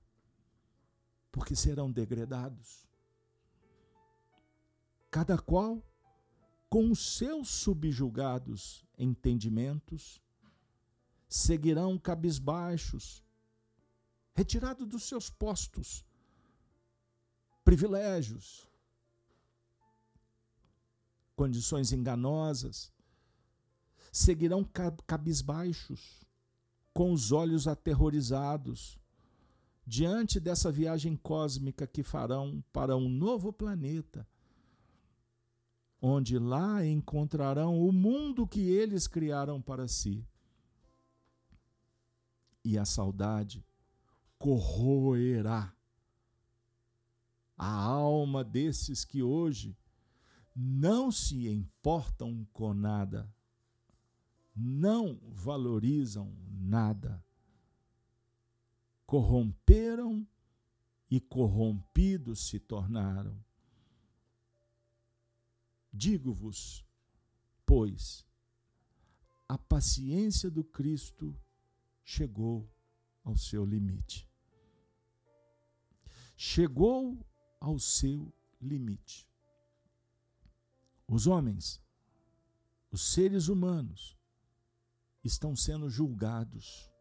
porque 1.30 1.57
serão 1.57 1.91
degradados. 1.91 2.88
Cada 5.10 5.38
qual 5.38 5.84
com 6.69 6.90
os 6.90 7.18
seus 7.18 7.49
subjugados 7.49 8.86
entendimentos, 8.98 10.22
seguirão 11.28 11.99
cabisbaixos, 11.99 13.22
retirado 14.34 14.86
dos 14.86 15.03
seus 15.03 15.30
postos, 15.30 16.06
privilégios, 17.61 18.69
condições 21.36 21.91
enganosas, 21.91 22.90
seguirão 24.12 24.68
cabisbaixos, 25.08 26.26
com 26.94 27.14
os 27.14 27.32
olhos 27.32 27.68
aterrorizados, 27.68 29.00
diante 29.86 30.40
dessa 30.40 30.72
viagem 30.72 31.16
cósmica 31.16 31.88
que 31.88 32.04
farão 32.04 32.64
para 32.72 32.98
um 32.98 33.08
novo 33.08 33.54
planeta, 33.54 34.28
onde 36.02 36.38
lá 36.38 36.86
encontrarão 36.86 37.80
o 37.80 37.92
mundo 37.92 38.48
que 38.48 38.62
eles 38.62 39.08
criaram 39.08 39.62
para 39.62 39.88
si. 39.88 40.28
E 42.64 42.78
a 42.78 42.86
saudade 42.86 43.66
corroerá 44.38 45.74
a 47.58 47.84
alma 47.84 48.44
desses 48.44 49.06
que 49.06 49.22
hoje 49.22 49.78
não 50.56 51.12
se 51.12 51.48
importam 51.48 52.48
com 52.52 52.74
nada, 52.74 53.32
não 54.56 55.19
valorizam 55.30 56.34
nada 56.49 57.23
corromperam 59.11 60.26
e 61.10 61.19
corrompidos 61.19 62.48
se 62.48 62.57
tornaram. 62.61 63.38
Digo-vos, 65.91 66.86
pois, 67.65 68.26
a 69.49 69.57
paciência 69.57 70.49
do 70.49 70.64
Cristo 70.64 71.38
chegou 72.06 72.73
ao 73.22 73.36
seu 73.36 73.65
limite. 73.65 74.26
Chegou 76.38 77.19
ao 77.60 77.78
seu 77.80 78.34
limite. 78.61 79.28
Os 81.06 81.28
homens, 81.28 81.82
os 82.90 83.02
seres 83.02 83.49
humanos, 83.49 84.18
estão 85.23 85.56
sendo 85.56 85.89
julgados 85.89 86.91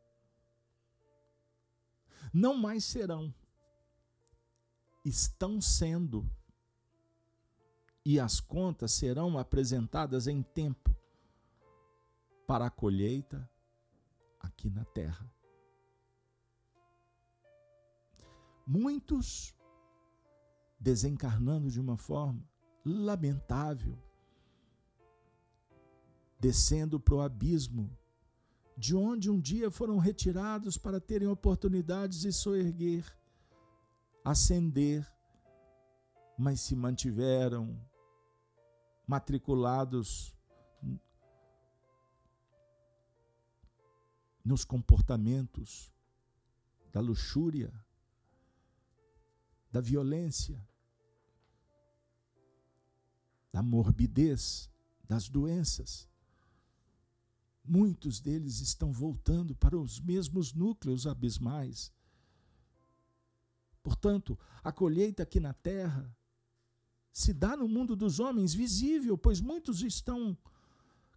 não 2.33 2.57
mais 2.57 2.85
serão, 2.85 3.35
estão 5.05 5.61
sendo. 5.61 6.29
E 8.05 8.19
as 8.19 8.41
contas 8.41 8.93
serão 8.93 9.39
apresentadas 9.39 10.27
em 10.27 10.43
tempo 10.43 10.95
para 12.47 12.67
a 12.67 12.71
colheita 12.71 13.49
aqui 14.39 14.71
na 14.71 14.85
terra. 14.85 15.31
Muitos 18.67 19.55
desencarnando 20.79 21.71
de 21.71 21.81
uma 21.81 21.97
forma 21.97 22.43
lamentável, 22.85 23.99
descendo 26.39 26.99
para 26.99 27.15
o 27.15 27.21
abismo 27.21 27.95
de 28.81 28.97
onde 28.97 29.31
um 29.31 29.39
dia 29.39 29.71
foram 29.71 29.99
retirados 29.99 30.79
para 30.79 30.99
terem 30.99 31.29
oportunidades 31.29 32.21
de 32.21 32.33
soerguer, 32.33 33.05
ascender, 34.25 35.07
mas 36.39 36.63
se 36.63 36.75
mantiveram 36.75 37.79
matriculados 39.07 40.35
nos 44.43 44.65
comportamentos 44.65 45.93
da 46.91 47.03
luxúria, 47.03 47.71
da 49.71 49.83
violência, 49.83 50.67
da 53.53 53.63
morbidez, 53.63 54.71
das 55.07 55.29
doenças. 55.29 56.10
Muitos 57.73 58.19
deles 58.19 58.59
estão 58.59 58.91
voltando 58.91 59.55
para 59.55 59.79
os 59.79 60.01
mesmos 60.01 60.53
núcleos 60.53 61.07
abismais. 61.07 61.93
Portanto, 63.81 64.37
a 64.61 64.73
colheita 64.73 65.23
aqui 65.23 65.39
na 65.39 65.55
terra 65.55 66.13
se 67.13 67.33
dá 67.33 67.57
no 67.57 67.69
mundo 67.69 67.95
dos 67.95 68.19
homens 68.19 68.53
visível, 68.53 69.17
pois 69.17 69.41
muitos 69.41 69.83
estão 69.83 70.37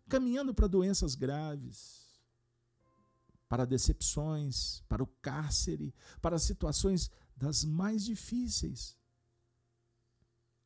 caminhando 0.07 0.53
para 0.53 0.67
doenças 0.67 1.15
graves, 1.15 2.21
para 3.49 3.65
decepções, 3.65 4.83
para 4.87 5.01
o 5.01 5.07
cárcere, 5.07 5.91
para 6.21 6.37
situações 6.37 7.09
das 7.35 7.63
mais 7.63 8.05
difíceis. 8.05 8.95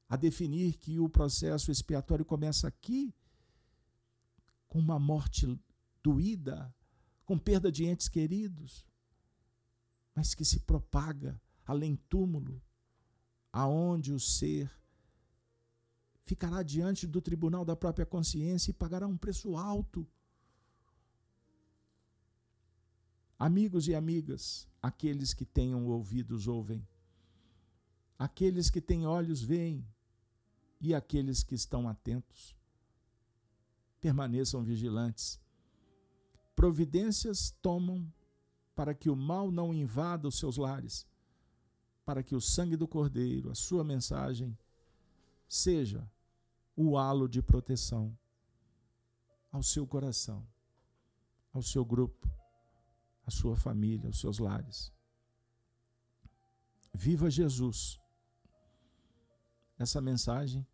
A 0.09 0.17
definir 0.17 0.73
que 0.79 0.99
o 0.99 1.07
processo 1.07 1.71
expiatório 1.71 2.25
começa 2.25 2.67
aqui, 2.67 3.15
com 4.67 4.79
uma 4.79 4.99
morte 4.99 5.57
doída, 6.07 6.73
com 7.25 7.37
perda 7.37 7.69
de 7.69 7.83
entes 7.83 8.07
queridos, 8.07 8.85
mas 10.15 10.33
que 10.33 10.45
se 10.45 10.61
propaga 10.61 11.39
além 11.65 11.97
túmulo, 12.07 12.61
aonde 13.51 14.13
o 14.13 14.19
ser 14.19 14.71
ficará 16.23 16.63
diante 16.63 17.05
do 17.05 17.21
tribunal 17.21 17.65
da 17.65 17.75
própria 17.75 18.05
consciência 18.05 18.71
e 18.71 18.73
pagará 18.73 19.05
um 19.05 19.17
preço 19.17 19.57
alto. 19.57 20.07
Amigos 23.37 23.87
e 23.89 23.93
amigas, 23.93 24.65
aqueles 24.81 25.33
que 25.33 25.45
tenham 25.45 25.85
ouvidos 25.87 26.47
ouvem, 26.47 26.87
aqueles 28.17 28.69
que 28.69 28.79
têm 28.79 29.05
olhos 29.05 29.41
veem, 29.41 29.85
e 30.79 30.93
aqueles 30.93 31.43
que 31.43 31.55
estão 31.55 31.89
atentos 31.89 32.55
permaneçam 33.99 34.63
vigilantes 34.63 35.39
providências 36.57 37.51
tomam 37.61 38.11
para 38.73 38.95
que 38.95 39.11
o 39.11 39.15
mal 39.15 39.51
não 39.51 39.71
invada 39.71 40.27
os 40.27 40.39
seus 40.39 40.57
lares, 40.57 41.05
para 42.03 42.23
que 42.23 42.35
o 42.35 42.41
sangue 42.41 42.75
do 42.75 42.87
Cordeiro, 42.87 43.51
a 43.51 43.55
sua 43.55 43.83
mensagem, 43.83 44.57
seja 45.47 46.09
o 46.75 46.97
halo 46.97 47.29
de 47.29 47.43
proteção 47.43 48.17
ao 49.51 49.61
seu 49.61 49.85
coração, 49.85 50.43
ao 51.53 51.61
seu 51.61 51.85
grupo, 51.85 52.27
à 53.23 53.29
sua 53.29 53.55
família, 53.55 54.07
aos 54.07 54.19
seus 54.19 54.39
lares. 54.39 54.91
Viva 56.91 57.29
Jesus! 57.29 57.99
Essa 59.77 60.01
mensagem 60.01 60.65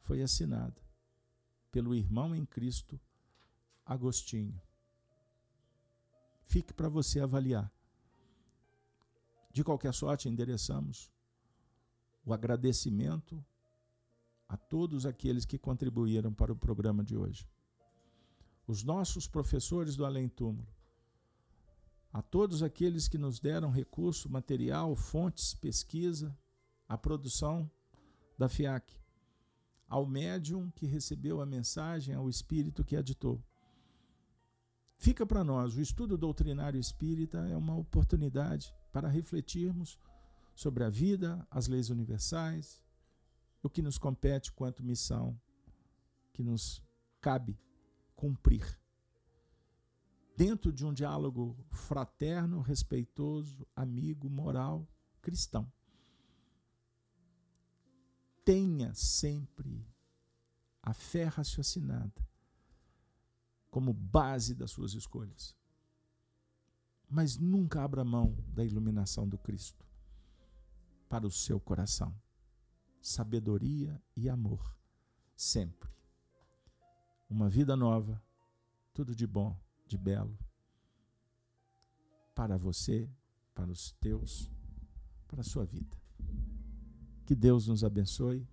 foi 0.00 0.20
assinada 0.20 0.82
pelo 1.70 1.94
irmão 1.94 2.34
em 2.34 2.44
Cristo 2.44 3.00
Agostinho. 3.86 4.60
Fique 6.48 6.72
para 6.72 6.88
você 6.88 7.20
avaliar. 7.20 7.70
De 9.52 9.62
qualquer 9.62 9.92
sorte, 9.92 10.30
endereçamos 10.30 11.12
o 12.24 12.32
agradecimento 12.32 13.44
a 14.48 14.56
todos 14.56 15.04
aqueles 15.04 15.44
que 15.44 15.58
contribuíram 15.58 16.32
para 16.32 16.50
o 16.50 16.56
programa 16.56 17.04
de 17.04 17.18
hoje. 17.18 17.46
Os 18.66 18.82
nossos 18.82 19.28
professores 19.28 19.94
do 19.94 20.06
Além 20.06 20.26
Túmulo, 20.26 20.66
a 22.10 22.22
todos 22.22 22.62
aqueles 22.62 23.08
que 23.08 23.18
nos 23.18 23.38
deram 23.38 23.70
recurso, 23.70 24.30
material, 24.30 24.96
fontes, 24.96 25.52
pesquisa, 25.52 26.34
a 26.88 26.96
produção 26.96 27.70
da 28.38 28.48
FIAC, 28.48 28.98
ao 29.86 30.06
médium 30.06 30.70
que 30.70 30.86
recebeu 30.86 31.42
a 31.42 31.46
mensagem, 31.46 32.14
ao 32.14 32.26
espírito 32.26 32.82
que 32.82 32.96
aditou. 32.96 33.38
Fica 34.98 35.24
para 35.24 35.44
nós, 35.44 35.76
o 35.76 35.80
estudo 35.80 36.18
doutrinário 36.18 36.78
espírita 36.78 37.38
é 37.46 37.56
uma 37.56 37.76
oportunidade 37.76 38.74
para 38.92 39.06
refletirmos 39.06 39.96
sobre 40.56 40.82
a 40.82 40.90
vida, 40.90 41.46
as 41.48 41.68
leis 41.68 41.88
universais, 41.88 42.82
o 43.62 43.70
que 43.70 43.80
nos 43.80 43.96
compete 43.96 44.52
quanto 44.52 44.82
missão 44.82 45.40
que 46.32 46.42
nos 46.42 46.82
cabe 47.20 47.56
cumprir. 48.16 48.76
Dentro 50.36 50.72
de 50.72 50.84
um 50.84 50.92
diálogo 50.92 51.56
fraterno, 51.70 52.60
respeitoso, 52.60 53.64
amigo, 53.76 54.28
moral, 54.28 54.84
cristão. 55.22 55.72
Tenha 58.44 58.92
sempre 58.94 59.86
a 60.82 60.92
fé 60.92 61.24
raciocinada 61.24 62.27
como 63.70 63.92
base 63.92 64.54
das 64.54 64.70
suas 64.70 64.94
escolhas. 64.94 65.56
Mas 67.08 67.38
nunca 67.38 67.82
abra 67.82 68.04
mão 68.04 68.36
da 68.48 68.64
iluminação 68.64 69.28
do 69.28 69.38
Cristo 69.38 69.86
para 71.08 71.26
o 71.26 71.30
seu 71.30 71.58
coração. 71.58 72.14
Sabedoria 73.00 74.02
e 74.16 74.28
amor, 74.28 74.76
sempre. 75.34 75.88
Uma 77.30 77.48
vida 77.48 77.76
nova, 77.76 78.22
tudo 78.92 79.14
de 79.14 79.26
bom, 79.26 79.58
de 79.86 79.96
belo, 79.96 80.36
para 82.34 82.56
você, 82.56 83.08
para 83.54 83.70
os 83.70 83.92
teus, 83.92 84.50
para 85.26 85.40
a 85.40 85.44
sua 85.44 85.64
vida. 85.64 85.96
Que 87.24 87.34
Deus 87.34 87.68
nos 87.68 87.84
abençoe. 87.84 88.46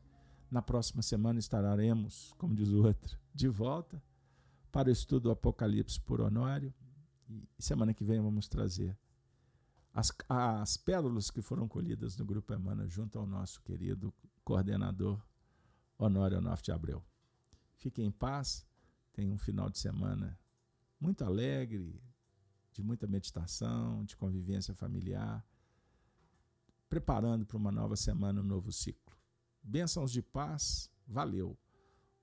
Na 0.49 0.61
próxima 0.61 1.01
semana 1.01 1.39
estaremos, 1.39 2.33
como 2.37 2.55
diz 2.55 2.69
o 2.69 2.83
outro, 2.85 3.17
de 3.33 3.47
volta 3.47 4.01
para 4.75 4.89
o 4.89 4.91
estudo 4.91 5.23
do 5.23 5.31
Apocalipse 5.31 5.97
por 6.01 6.19
Honório. 6.19 6.73
E 7.29 7.63
semana 7.63 7.93
que 7.93 8.03
vem 8.03 8.19
vamos 8.19 8.49
trazer 8.49 8.97
as, 9.93 10.11
as 10.27 10.75
pérolas 10.75 11.31
que 11.31 11.41
foram 11.41 11.65
colhidas 11.65 12.17
no 12.17 12.25
Grupo 12.25 12.53
Emana 12.53 12.85
junto 12.85 13.17
ao 13.17 13.25
nosso 13.25 13.61
querido 13.61 14.13
coordenador 14.43 15.25
Honório 15.97 16.39
Onofre 16.39 16.65
de 16.65 16.71
Abreu. 16.73 17.01
Fiquem 17.77 18.07
em 18.07 18.11
paz, 18.11 18.67
tenham 19.13 19.35
um 19.35 19.37
final 19.37 19.69
de 19.69 19.79
semana 19.79 20.37
muito 20.99 21.23
alegre, 21.23 22.03
de 22.73 22.83
muita 22.83 23.07
meditação, 23.07 24.03
de 24.03 24.17
convivência 24.17 24.75
familiar, 24.75 25.41
preparando 26.89 27.45
para 27.45 27.55
uma 27.55 27.71
nova 27.71 27.95
semana, 27.95 28.41
um 28.41 28.43
novo 28.43 28.73
ciclo. 28.73 29.15
Bênçãos 29.63 30.11
de 30.11 30.21
paz, 30.21 30.91
valeu. 31.07 31.57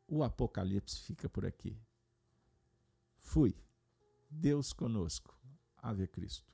O 0.07 0.23
Apocalipse 0.23 1.01
fica 1.01 1.31
por 1.31 1.47
aqui. 1.47 1.81
Fui. 3.23 3.57
Deus 4.29 4.73
conosco. 4.73 5.35
Ave 5.77 6.09
Cristo. 6.09 6.53